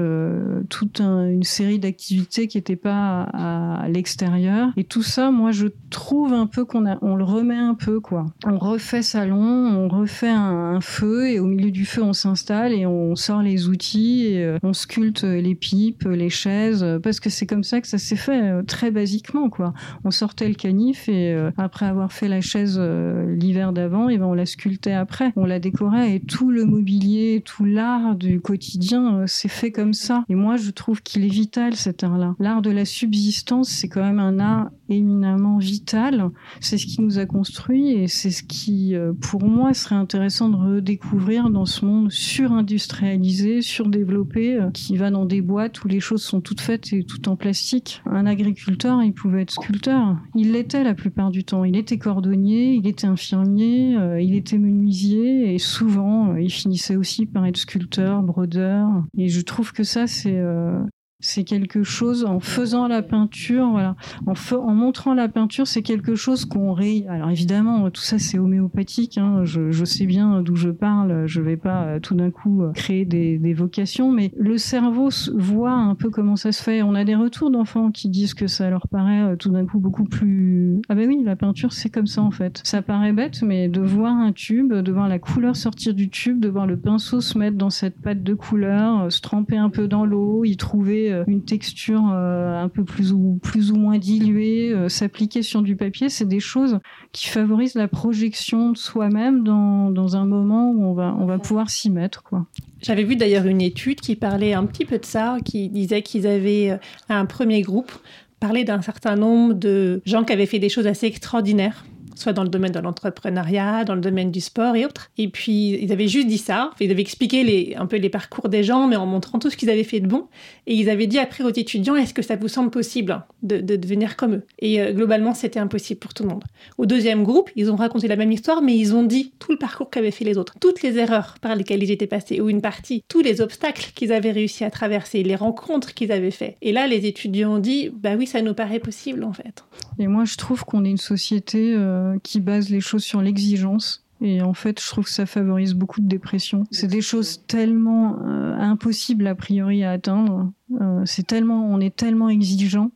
toute 0.69 1.01
une 1.01 1.43
série 1.43 1.79
d'activités 1.79 2.47
qui 2.49 2.59
n'étaient 2.59 2.77
pas 2.77 3.23
à, 3.33 3.89
l'extérieur. 3.89 4.71
Et 4.77 4.85
tout 4.85 5.03
ça, 5.03 5.31
moi, 5.31 5.53
je 5.53 5.69
trouve 5.91 6.33
un 6.33 6.47
peu 6.47 6.65
qu'on 6.65 6.87
a, 6.87 6.99
on 7.03 7.17
le 7.17 7.25
remet 7.25 7.57
un 7.57 7.75
peu 7.75 8.01
quoi. 8.01 8.27
On 8.45 8.59
refait 8.59 9.03
salon, 9.03 9.39
on 9.39 9.89
refait 9.89 10.31
un, 10.31 10.81
feu 10.81 11.29
et 11.29 11.41
au 11.41 11.47
milieu 11.47 11.71
du 11.71 11.85
feu, 11.85 12.03
on 12.03 12.13
s'installe 12.13 12.73
et 12.73 12.87
on 12.87 13.17
sort 13.17 13.43
les 13.43 13.69
outils 13.69 14.27
et 14.27 14.57
on 14.63 14.73
sculpte 14.73 15.23
les 15.23 15.55
pipes, 15.55 16.05
les 16.05 16.31
chaises, 16.31 16.85
que 17.21 17.31
c'est 17.31 17.47
comme 17.47 17.65
ça 17.65 17.81
que 17.81 17.89
ça 17.89 17.99
s'est 17.99 18.17
fait 18.17 18.43
euh, 18.43 18.63
très 18.63 18.91
basiquement 18.91 19.49
quoi. 19.49 19.75
On 20.05 20.11
sortait 20.11 20.49
le 20.49 20.55
canif 20.55 21.09
et 21.09 21.33
euh, 21.33 21.51
après 21.57 21.87
avoir 21.87 22.13
fait 22.13 22.29
la 22.29 22.41
chaise 22.41 22.79
l'hiver 22.79 23.73
d'avant, 23.73 24.09
et 24.09 24.19
ben 24.19 24.27
on 24.27 24.35
la 24.35 24.47
sculptait 24.47 24.93
après, 24.93 25.33
on 25.37 25.45
la 25.45 25.59
décorait 25.59 26.17
et 26.17 26.21
tout 26.21 26.51
le 26.51 26.65
mobilier, 26.65 27.43
tout 27.45 27.65
l'art 27.65 28.15
du 28.15 28.41
quotidien 28.41 29.27
s'est 29.27 29.49
fait 29.49 29.71
comme 29.71 29.93
ça. 29.93 30.25
Et 30.29 30.35
moi 30.35 30.57
je 30.57 30.71
trouve 30.71 31.03
qu'il 31.03 31.25
est 31.25 31.33
vital 31.33 31.75
cet 31.75 32.05
art-là. 32.05 32.35
L'art 32.39 32.63
de 32.63 32.71
la 32.71 32.85
subsistance, 32.85 33.69
c'est 33.69 33.89
quand 33.89 34.03
même 34.03 34.21
un 34.21 34.39
art 34.39 34.71
éminemment 34.89 35.59
vital. 35.59 36.31
C'est 36.61 36.79
ce 36.79 36.87
qui 36.87 37.01
nous 37.01 37.19
a 37.19 37.27
construit 37.27 37.91
et 37.93 38.09
c'est 38.09 38.31
ce 38.31 38.43
qui, 38.43 38.95
pour 39.21 39.45
moi, 39.45 39.75
serait 39.75 39.97
intéressant 39.97 40.49
de 40.49 40.57
redécouvrir 40.57 41.51
dans 41.51 41.67
ce 41.67 41.85
monde 41.85 42.13
surindustrialisé, 42.13 43.63
surdéveloppé, 43.63 44.61
qui 44.73 44.97
va 44.97 45.11
dans 45.11 45.25
des 45.25 45.41
boîtes 45.41 45.85
où 45.85 45.89
les 45.89 46.01
choses 46.01 46.23
sont 46.23 46.41
toutes 46.41 46.61
faites 46.61 46.93
et 46.93 47.05
tout 47.07 47.29
en 47.29 47.37
plastique. 47.37 48.03
Un 48.07 48.27
agriculteur, 48.27 49.03
il 49.03 49.13
pouvait 49.13 49.43
être 49.43 49.53
sculpteur. 49.53 50.17
Il 50.35 50.53
l'était 50.53 50.85
la 50.85 50.95
plupart 50.95 51.31
du 51.31 51.45
temps. 51.45 51.65
Il 51.65 51.77
était 51.77 51.99
cordonnier, 51.99 52.75
il 52.75 52.87
était 52.87 53.07
infirmier, 53.07 53.97
euh, 53.97 54.21
il 54.21 54.35
était 54.35 54.59
menuisier 54.59 55.55
et 55.55 55.59
souvent 55.59 56.33
euh, 56.33 56.41
il 56.41 56.51
finissait 56.51 56.97
aussi 56.97 57.27
par 57.27 57.47
être 57.47 57.57
sculpteur, 57.57 58.23
brodeur. 58.23 58.89
Et 59.17 59.29
je 59.29 59.41
trouve 59.41 59.73
que 59.73 59.85
ça, 59.85 60.07
c'est 60.07 60.37
euh, 60.37 60.79
c'est 61.21 61.45
quelque 61.45 61.83
chose 61.83 62.25
en 62.25 62.41
faisant 62.41 62.89
la 62.89 63.03
peinture, 63.03 63.71
voilà, 63.71 63.97
en, 64.27 64.75
montrant 64.75 65.15
la 65.15 65.29
peinture, 65.29 65.67
c'est 65.67 65.83
quelque 65.83 66.15
chose 66.15 66.45
qu'on 66.45 66.75
ré. 66.75 67.07
Alors 67.09 67.31
évidemment, 67.31 67.91
tout 67.91 68.03
ça 68.03 68.19
c'est 68.19 68.39
homéopathique. 68.39 69.17
Hein, 69.17 69.45
je, 69.45 69.85
sais 69.85 70.05
bien 70.05 70.43
d'où 70.43 70.57
je 70.57 70.69
parle. 70.69 71.27
Je 71.27 71.41
vais 71.41 71.57
pas 71.57 71.85
euh, 71.85 72.01
tout 72.01 72.15
d'un 72.15 72.31
coup 72.31 72.63
euh, 72.63 72.73
créer 72.73 73.05
des, 73.05 73.39
des, 73.39 73.55
vocations, 73.55 74.13
mais 74.13 74.31
le 74.37 74.59
cerveau 74.59 75.09
voit 75.35 75.73
un 75.73 75.95
peu 75.95 76.11
comment 76.11 76.37
ça 76.37 76.53
se 76.53 76.63
fait. 76.63 76.83
On 76.83 76.95
a 76.95 77.05
des 77.05 77.15
retours 77.15 77.51
d'enfants 77.51 77.91
qui 77.91 78.09
disent 78.09 78.35
que 78.35 78.47
ça 78.47 78.69
leur 78.69 78.87
paraît 78.89 79.23
euh, 79.23 79.37
tout 79.37 79.51
d'un 79.51 79.65
coup 79.65 79.79
beaucoup 79.79 80.05
plus. 80.05 80.83
Ah 80.89 80.95
ben 80.95 81.09
oui, 81.09 81.23
la 81.25 81.37
peinture 81.37 81.73
c'est 81.73 81.89
comme 81.89 82.07
ça 82.07 82.21
en 82.23 82.31
fait. 82.31 82.61
Ça 82.65 82.83
paraît 82.83 83.13
bête, 83.13 83.43
mais 83.43 83.69
de 83.69 83.81
voir 83.81 84.15
un 84.15 84.33
tube, 84.33 84.73
de 84.73 84.93
voir 84.93 85.09
la 85.09 85.19
couleur 85.19 85.57
sortir 85.57 85.95
du 85.95 86.11
tube, 86.11 86.41
de 86.41 86.49
voir 86.49 86.67
le 86.67 86.77
pinceau 86.77 87.21
se 87.23 87.39
mettre 87.39 87.57
dans 87.57 87.71
cette 87.71 88.01
pâte 88.03 88.23
de 88.23 88.35
couleur, 88.35 89.11
se 89.11 89.21
tremper 89.21 89.57
un 89.57 89.71
peu 89.71 89.89
dans 89.89 90.05
l'eau, 90.05 90.45
y 90.45 90.57
trouver 90.57 91.06
euh, 91.11 91.25
une 91.27 91.45
texture 91.45 92.11
euh, 92.13 92.63
un 92.63 92.69
peu 92.69 92.85
plus 92.85 93.13
ou, 93.13 93.39
plus 93.43 93.73
ou 93.73 93.77
moins 93.77 93.99
diluée, 93.99 94.73
euh, 94.73 94.89
s'appliquer 94.89 95.43
sur 95.43 95.63
du 95.63 95.77
papier, 95.77 96.09
c'est 96.09 96.27
des 96.27 96.41
choses 96.41 96.79
qui 97.13 97.29
favorisent 97.29 97.75
la 97.75 97.89
projection 97.89 98.73
de 98.73 98.77
soi-même 98.77 99.45
dans, 99.45 99.91
dans, 99.91 100.17
un 100.17 100.27
moment 100.27 100.71
où 100.71 100.85
on 100.85 100.95
va, 100.95 101.17
on 101.19 101.27
va 101.27 101.39
pouvoir 101.39 101.71
s'y 101.71 101.91
mettre. 101.91 102.23
Quoi. 102.23 102.47
J'avais 102.81 103.05
vu 103.05 103.17
d'ailleurs 103.17 103.47
une 103.47 103.61
étude 103.61 104.01
qui 104.01 104.17
parlait 104.17 104.55
un 104.55 104.67
petit 104.67 104.85
peu 104.85 104.99
de 104.99 105.05
ça, 105.05 105.39
qui 105.45 105.69
disait 105.69 106.03
qu'ils 106.03 106.27
avaient 106.27 106.79
un 107.09 107.27
premier 107.27 107.63
groupe 107.63 107.93
parlé 108.41 108.65
d'un 108.65 108.83
certain 108.83 109.17
nombre 109.17 109.55
de 109.55 110.03
gens 110.05 110.25
qui 110.25 110.33
avaient 110.33 110.47
fait 110.47 110.59
des 110.59 110.69
choses 110.69 110.87
assez 110.87 111.07
extraordinaires 111.07 111.85
soit 112.17 112.33
dans 112.33 112.43
le 112.43 112.49
domaine 112.49 112.73
de 112.73 112.81
l'entrepreneuriat, 112.81 113.85
dans 113.85 113.95
le 113.95 114.01
domaine 114.01 114.31
du 114.31 114.41
sport 114.41 114.75
et 114.75 114.85
autres. 114.85 115.11
Et 115.19 115.29
puis, 115.29 115.79
ils 115.81 115.93
avaient 115.93 116.09
juste 116.09 116.27
dit 116.27 116.39
ça. 116.39 116.71
Ils 116.81 116.91
avaient 116.91 117.03
expliqué 117.03 117.77
un 117.77 117.87
peu 117.87 117.97
les 117.97 118.11
parcours 118.11 118.49
des 118.49 118.65
gens, 118.65 118.89
mais 118.89 118.97
en 118.97 119.07
montrant 119.07 119.39
tout 119.39 119.51
ce 119.51 119.57
qu'ils 119.57 119.71
avaient 119.71 119.85
fait 119.85 120.01
de 120.01 120.07
bon. 120.07 120.27
Et 120.67 120.75
ils 120.75 120.91
avaient 120.91 121.07
dit 121.07 121.19
après 121.19 121.45
aux 121.45 121.53
étudiants, 121.53 121.97
est-ce 121.97 122.15
que 122.15 122.23
ça 122.23 122.37
vous 122.37 122.49
semble 122.49 122.71
possible 122.71 123.25
de, 123.43 123.59
de 123.61 123.77
devenir 123.77 124.17
comme 124.17 124.35
eux? 124.35 124.43
Et 124.59 124.81
euh, 124.81 124.93
globalement, 124.93 125.35
c'était 125.35 125.61
impossible 125.61 126.01
pour 126.01 126.15
tout 126.15 126.23
le 126.23 126.31
monde. 126.31 126.45
Au 126.79 126.87
deuxième 126.87 127.23
groupe, 127.23 127.51
ils 127.57 127.71
ont 127.71 127.77
raconté 127.77 128.09
la 128.09 128.17
même 128.17 128.33
histoire, 128.33 128.63
mais 128.63 128.77
ils 128.77 128.95
ont 128.95 129.03
dit 129.03 129.33
tout 129.39 129.53
le 129.53 129.59
parcours 129.59 129.91
qu'avaient 129.91 130.11
fait 130.11 130.25
les 130.25 130.39
autres, 130.39 130.55
toutes 130.61 130.83
les 130.83 130.99
erreurs 130.99 131.37
par 131.41 131.55
lesquelles 131.55 131.83
ils 131.83 131.91
étaient 131.91 132.07
passés, 132.07 132.41
ou 132.41 132.49
une 132.49 132.63
partie, 132.63 133.05
tous 133.09 133.21
les 133.21 133.41
obstacles 133.41 133.93
qu'ils 133.95 134.13
avaient 134.13 134.33
réussi 134.33 134.65
à 134.65 134.71
traverser, 134.71 135.23
les 135.23 135.37
rencontres 135.37 135.95
qu'ils 135.95 136.13
avaient 136.13 136.31
fait. 136.31 136.57
Et 136.63 136.73
là, 136.73 136.87
les 136.87 137.07
étudiants 137.07 137.57
ont 137.57 137.59
dit, 137.59 137.91
bah 137.93 138.15
oui, 138.19 138.27
ça 138.27 138.43
nous 138.43 138.55
paraît 138.55 138.81
possible 138.81 139.25
en 139.25 139.33
fait. 139.33 139.65
Et 139.99 140.07
moi, 140.07 140.25
je 140.25 140.37
trouve 140.37 140.65
qu'on 140.65 140.85
est 140.85 140.91
une 140.91 140.97
société 140.97 141.75
euh, 141.75 142.06
qui 142.23 142.41
base 142.41 142.71
les 142.71 142.81
choses 142.81 143.05
sur 143.05 143.23
l'exigence. 143.23 144.05
Et 144.21 144.41
en 144.41 144.55
fait, 144.55 144.81
je 144.81 144.89
trouve 144.89 145.05
que 145.05 145.11
ça 145.11 145.27
favorise 145.27 145.75
beaucoup 145.75 146.01
de 146.01 146.09
dépression. 146.09 146.65
C'est 146.71 146.87
des 146.87 147.03
choses 147.03 147.43
tellement 147.47 148.17
euh, 148.25 148.57
impossibles 148.59 149.27
a 149.27 149.35
priori 149.35 149.85
à 149.85 149.91
atteindre. 149.91 150.51
Euh, 150.81 151.03
c'est 151.05 151.27
tellement, 151.27 151.67
on 151.67 151.81
est 151.81 151.95
tellement 151.95 152.29
exigeant 152.29 152.91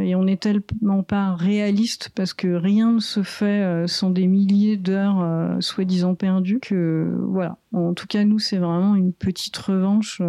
et 0.00 0.14
on 0.14 0.22
n'est 0.22 0.36
tellement 0.36 1.02
pas 1.02 1.34
réaliste 1.34 2.10
parce 2.14 2.34
que 2.34 2.46
rien 2.46 2.92
ne 2.92 2.98
se 3.00 3.24
fait 3.24 3.84
sans 3.88 4.10
des 4.10 4.28
milliers 4.28 4.76
d'heures 4.76 5.56
soi-disant 5.60 6.14
perdues 6.14 6.60
que 6.60 7.12
voilà. 7.26 7.58
En 7.72 7.92
tout 7.92 8.06
cas, 8.06 8.22
nous, 8.22 8.38
c'est 8.38 8.58
vraiment 8.58 8.94
une 8.94 9.12
petite 9.12 9.56
revanche 9.56 10.22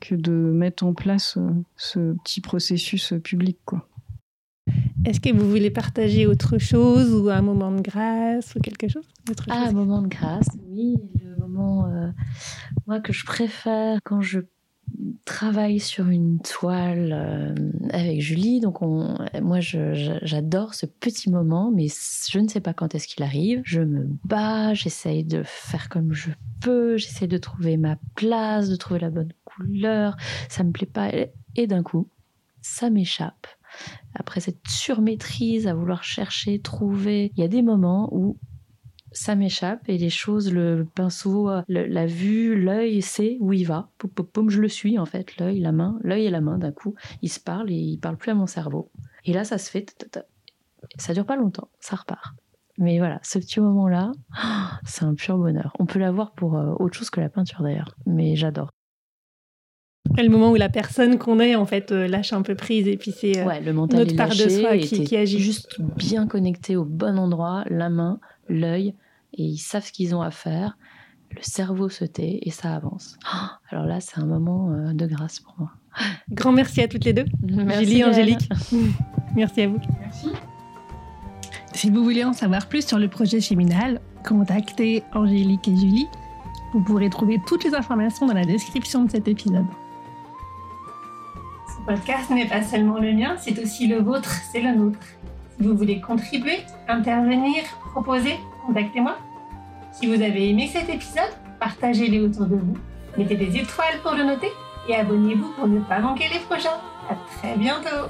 que 0.00 0.14
de 0.14 0.30
mettre 0.30 0.84
en 0.84 0.94
place 0.94 1.38
ce 1.76 2.14
petit 2.22 2.40
processus 2.40 3.12
public, 3.24 3.58
quoi. 3.64 3.88
Est-ce 5.06 5.20
que 5.20 5.32
vous 5.32 5.48
voulez 5.48 5.70
partager 5.70 6.26
autre 6.26 6.58
chose 6.58 7.14
ou 7.14 7.30
un 7.30 7.40
moment 7.40 7.72
de 7.72 7.80
grâce 7.80 8.54
ou 8.54 8.60
quelque 8.60 8.86
chose 8.88 9.04
Ah, 9.48 9.66
un 9.68 9.72
moment 9.72 10.02
de 10.02 10.08
grâce, 10.08 10.48
oui. 10.68 10.96
Le 11.22 11.36
moment 11.40 11.86
euh, 11.86 12.10
moi, 12.86 13.00
que 13.00 13.12
je 13.12 13.24
préfère 13.24 14.00
quand 14.04 14.20
je 14.20 14.40
travaille 15.24 15.80
sur 15.80 16.08
une 16.08 16.40
toile 16.40 17.12
euh, 17.12 17.54
avec 17.90 18.20
Julie. 18.20 18.60
Donc, 18.60 18.82
on, 18.82 19.16
moi, 19.40 19.60
j'adore 19.60 20.74
ce 20.74 20.84
petit 20.84 21.30
moment, 21.30 21.70
mais 21.74 21.86
je 21.88 22.38
ne 22.38 22.48
sais 22.48 22.60
pas 22.60 22.74
quand 22.74 22.94
est-ce 22.94 23.08
qu'il 23.08 23.22
arrive. 23.22 23.62
Je 23.64 23.80
me 23.80 24.06
bats, 24.24 24.74
j'essaye 24.74 25.24
de 25.24 25.42
faire 25.44 25.88
comme 25.88 26.12
je 26.12 26.30
peux, 26.60 26.98
j'essaye 26.98 27.28
de 27.28 27.38
trouver 27.38 27.76
ma 27.78 27.96
place, 28.16 28.68
de 28.68 28.76
trouver 28.76 29.00
la 29.00 29.10
bonne 29.10 29.32
couleur. 29.44 30.16
Ça 30.48 30.62
me 30.62 30.72
plaît 30.72 30.86
pas. 30.86 31.10
Et 31.56 31.66
d'un 31.66 31.82
coup, 31.82 32.08
ça 32.60 32.90
m'échappe 32.90 33.46
après 34.14 34.40
cette 34.40 34.66
surmaîtrise 34.68 35.66
à 35.66 35.74
vouloir 35.74 36.04
chercher, 36.04 36.60
trouver, 36.60 37.32
il 37.36 37.40
y 37.40 37.44
a 37.44 37.48
des 37.48 37.62
moments 37.62 38.08
où 38.12 38.36
ça 39.12 39.34
m'échappe 39.34 39.88
et 39.88 39.98
les 39.98 40.10
choses, 40.10 40.52
le 40.52 40.86
pinceau, 40.94 41.50
la 41.68 42.06
vue, 42.06 42.60
l'œil 42.60 43.02
sait 43.02 43.36
où 43.40 43.52
il 43.52 43.64
va. 43.64 43.90
Poum, 43.98 44.50
je 44.50 44.60
le 44.60 44.68
suis 44.68 44.98
en 44.98 45.06
fait, 45.06 45.36
l'œil, 45.38 45.60
la 45.60 45.72
main, 45.72 45.98
l'œil 46.02 46.26
et 46.26 46.30
la 46.30 46.40
main 46.40 46.58
d'un 46.58 46.72
coup, 46.72 46.94
ils 47.22 47.28
se 47.28 47.40
parlent 47.40 47.70
et 47.70 47.74
ils 47.74 47.98
parlent 47.98 48.16
plus 48.16 48.30
à 48.30 48.34
mon 48.34 48.46
cerveau. 48.46 48.90
Et 49.24 49.32
là, 49.32 49.44
ça 49.44 49.58
se 49.58 49.70
fait, 49.70 50.08
ça 50.96 51.12
dure 51.12 51.26
pas 51.26 51.36
longtemps, 51.36 51.68
ça 51.80 51.96
repart. 51.96 52.34
Mais 52.78 52.98
voilà, 52.98 53.20
ce 53.22 53.38
petit 53.38 53.60
moment-là, 53.60 54.12
c'est 54.84 55.04
un 55.04 55.14
pur 55.14 55.36
bonheur. 55.36 55.76
On 55.78 55.86
peut 55.86 55.98
l'avoir 55.98 56.32
pour 56.32 56.56
euh, 56.56 56.72
autre 56.78 56.96
chose 56.96 57.10
que 57.10 57.20
la 57.20 57.28
peinture 57.28 57.62
d'ailleurs, 57.62 57.94
mais 58.06 58.36
j'adore. 58.36 58.70
Le 60.16 60.28
moment 60.28 60.50
où 60.50 60.56
la 60.56 60.68
personne 60.68 61.18
qu'on 61.18 61.40
est, 61.40 61.54
en 61.54 61.66
fait, 61.66 61.92
euh, 61.92 62.08
lâche 62.08 62.32
un 62.32 62.42
peu 62.42 62.54
prise 62.54 62.88
et 62.88 62.96
puis 62.96 63.12
c'est 63.12 63.38
euh, 63.38 63.60
le 63.60 63.72
mental 63.72 64.00
notre 64.00 64.16
part 64.16 64.30
de 64.30 64.48
soi 64.48 64.78
qui, 64.78 65.16
agit. 65.16 65.38
Juste 65.38 65.80
bien 65.96 66.26
connecté 66.26 66.76
au 66.76 66.84
bon 66.84 67.18
endroit, 67.18 67.64
la 67.68 67.90
main, 67.90 68.18
l'œil, 68.48 68.94
et 69.34 69.42
ils 69.42 69.58
savent 69.58 69.84
ce 69.84 69.92
qu'ils 69.92 70.14
ont 70.14 70.22
à 70.22 70.30
faire. 70.30 70.78
Le 71.30 71.42
cerveau 71.42 71.88
se 71.88 72.04
tait 72.04 72.40
et 72.42 72.50
ça 72.50 72.74
avance. 72.74 73.16
alors 73.70 73.84
là, 73.84 74.00
c'est 74.00 74.18
un 74.18 74.26
moment 74.26 74.72
euh, 74.72 74.92
de 74.92 75.06
grâce 75.06 75.38
pour 75.38 75.54
moi. 75.58 75.70
Grand 76.30 76.52
merci 76.52 76.80
à 76.80 76.88
toutes 76.88 77.04
les 77.04 77.12
deux. 77.12 77.26
Merci 77.42 77.84
Julie, 77.84 78.04
Angélique. 78.04 78.48
merci 79.36 79.62
à 79.62 79.68
vous. 79.68 79.78
Merci. 80.00 80.28
Si 81.72 81.90
vous 81.90 82.02
voulez 82.02 82.24
en 82.24 82.32
savoir 82.32 82.66
plus 82.66 82.86
sur 82.86 82.98
le 82.98 83.08
projet 83.08 83.40
Cheminal, 83.40 84.00
contactez 84.26 85.04
Angélique 85.14 85.68
et 85.68 85.76
Julie. 85.76 86.08
Vous 86.72 86.82
pourrez 86.82 87.10
trouver 87.10 87.40
toutes 87.46 87.64
les 87.64 87.74
informations 87.74 88.26
dans 88.26 88.34
la 88.34 88.44
description 88.44 89.04
de 89.04 89.10
cet 89.10 89.28
épisode 89.28 89.66
podcast 91.90 92.30
n'est 92.30 92.46
pas 92.46 92.62
seulement 92.62 93.00
le 93.00 93.12
mien, 93.12 93.34
c'est 93.36 93.58
aussi 93.60 93.88
le 93.88 93.98
vôtre, 93.98 94.30
c'est 94.52 94.60
le 94.60 94.72
nôtre. 94.72 95.00
Si 95.56 95.66
vous 95.66 95.76
voulez 95.76 96.00
contribuer, 96.00 96.60
intervenir, 96.86 97.64
proposer, 97.90 98.38
contactez-moi. 98.64 99.18
Si 99.90 100.06
vous 100.06 100.22
avez 100.22 100.50
aimé 100.50 100.70
cet 100.72 100.88
épisode, 100.88 101.34
partagez-le 101.58 102.26
autour 102.26 102.46
de 102.46 102.54
vous, 102.54 102.76
mettez 103.18 103.34
des 103.34 103.56
étoiles 103.56 103.98
pour 104.04 104.12
le 104.12 104.22
noter 104.22 104.52
et 104.88 104.94
abonnez-vous 104.94 105.48
pour 105.58 105.66
ne 105.66 105.80
pas 105.80 105.98
manquer 105.98 106.28
les 106.32 106.38
prochains. 106.38 106.78
À 107.10 107.16
très 107.36 107.56
bientôt 107.56 108.06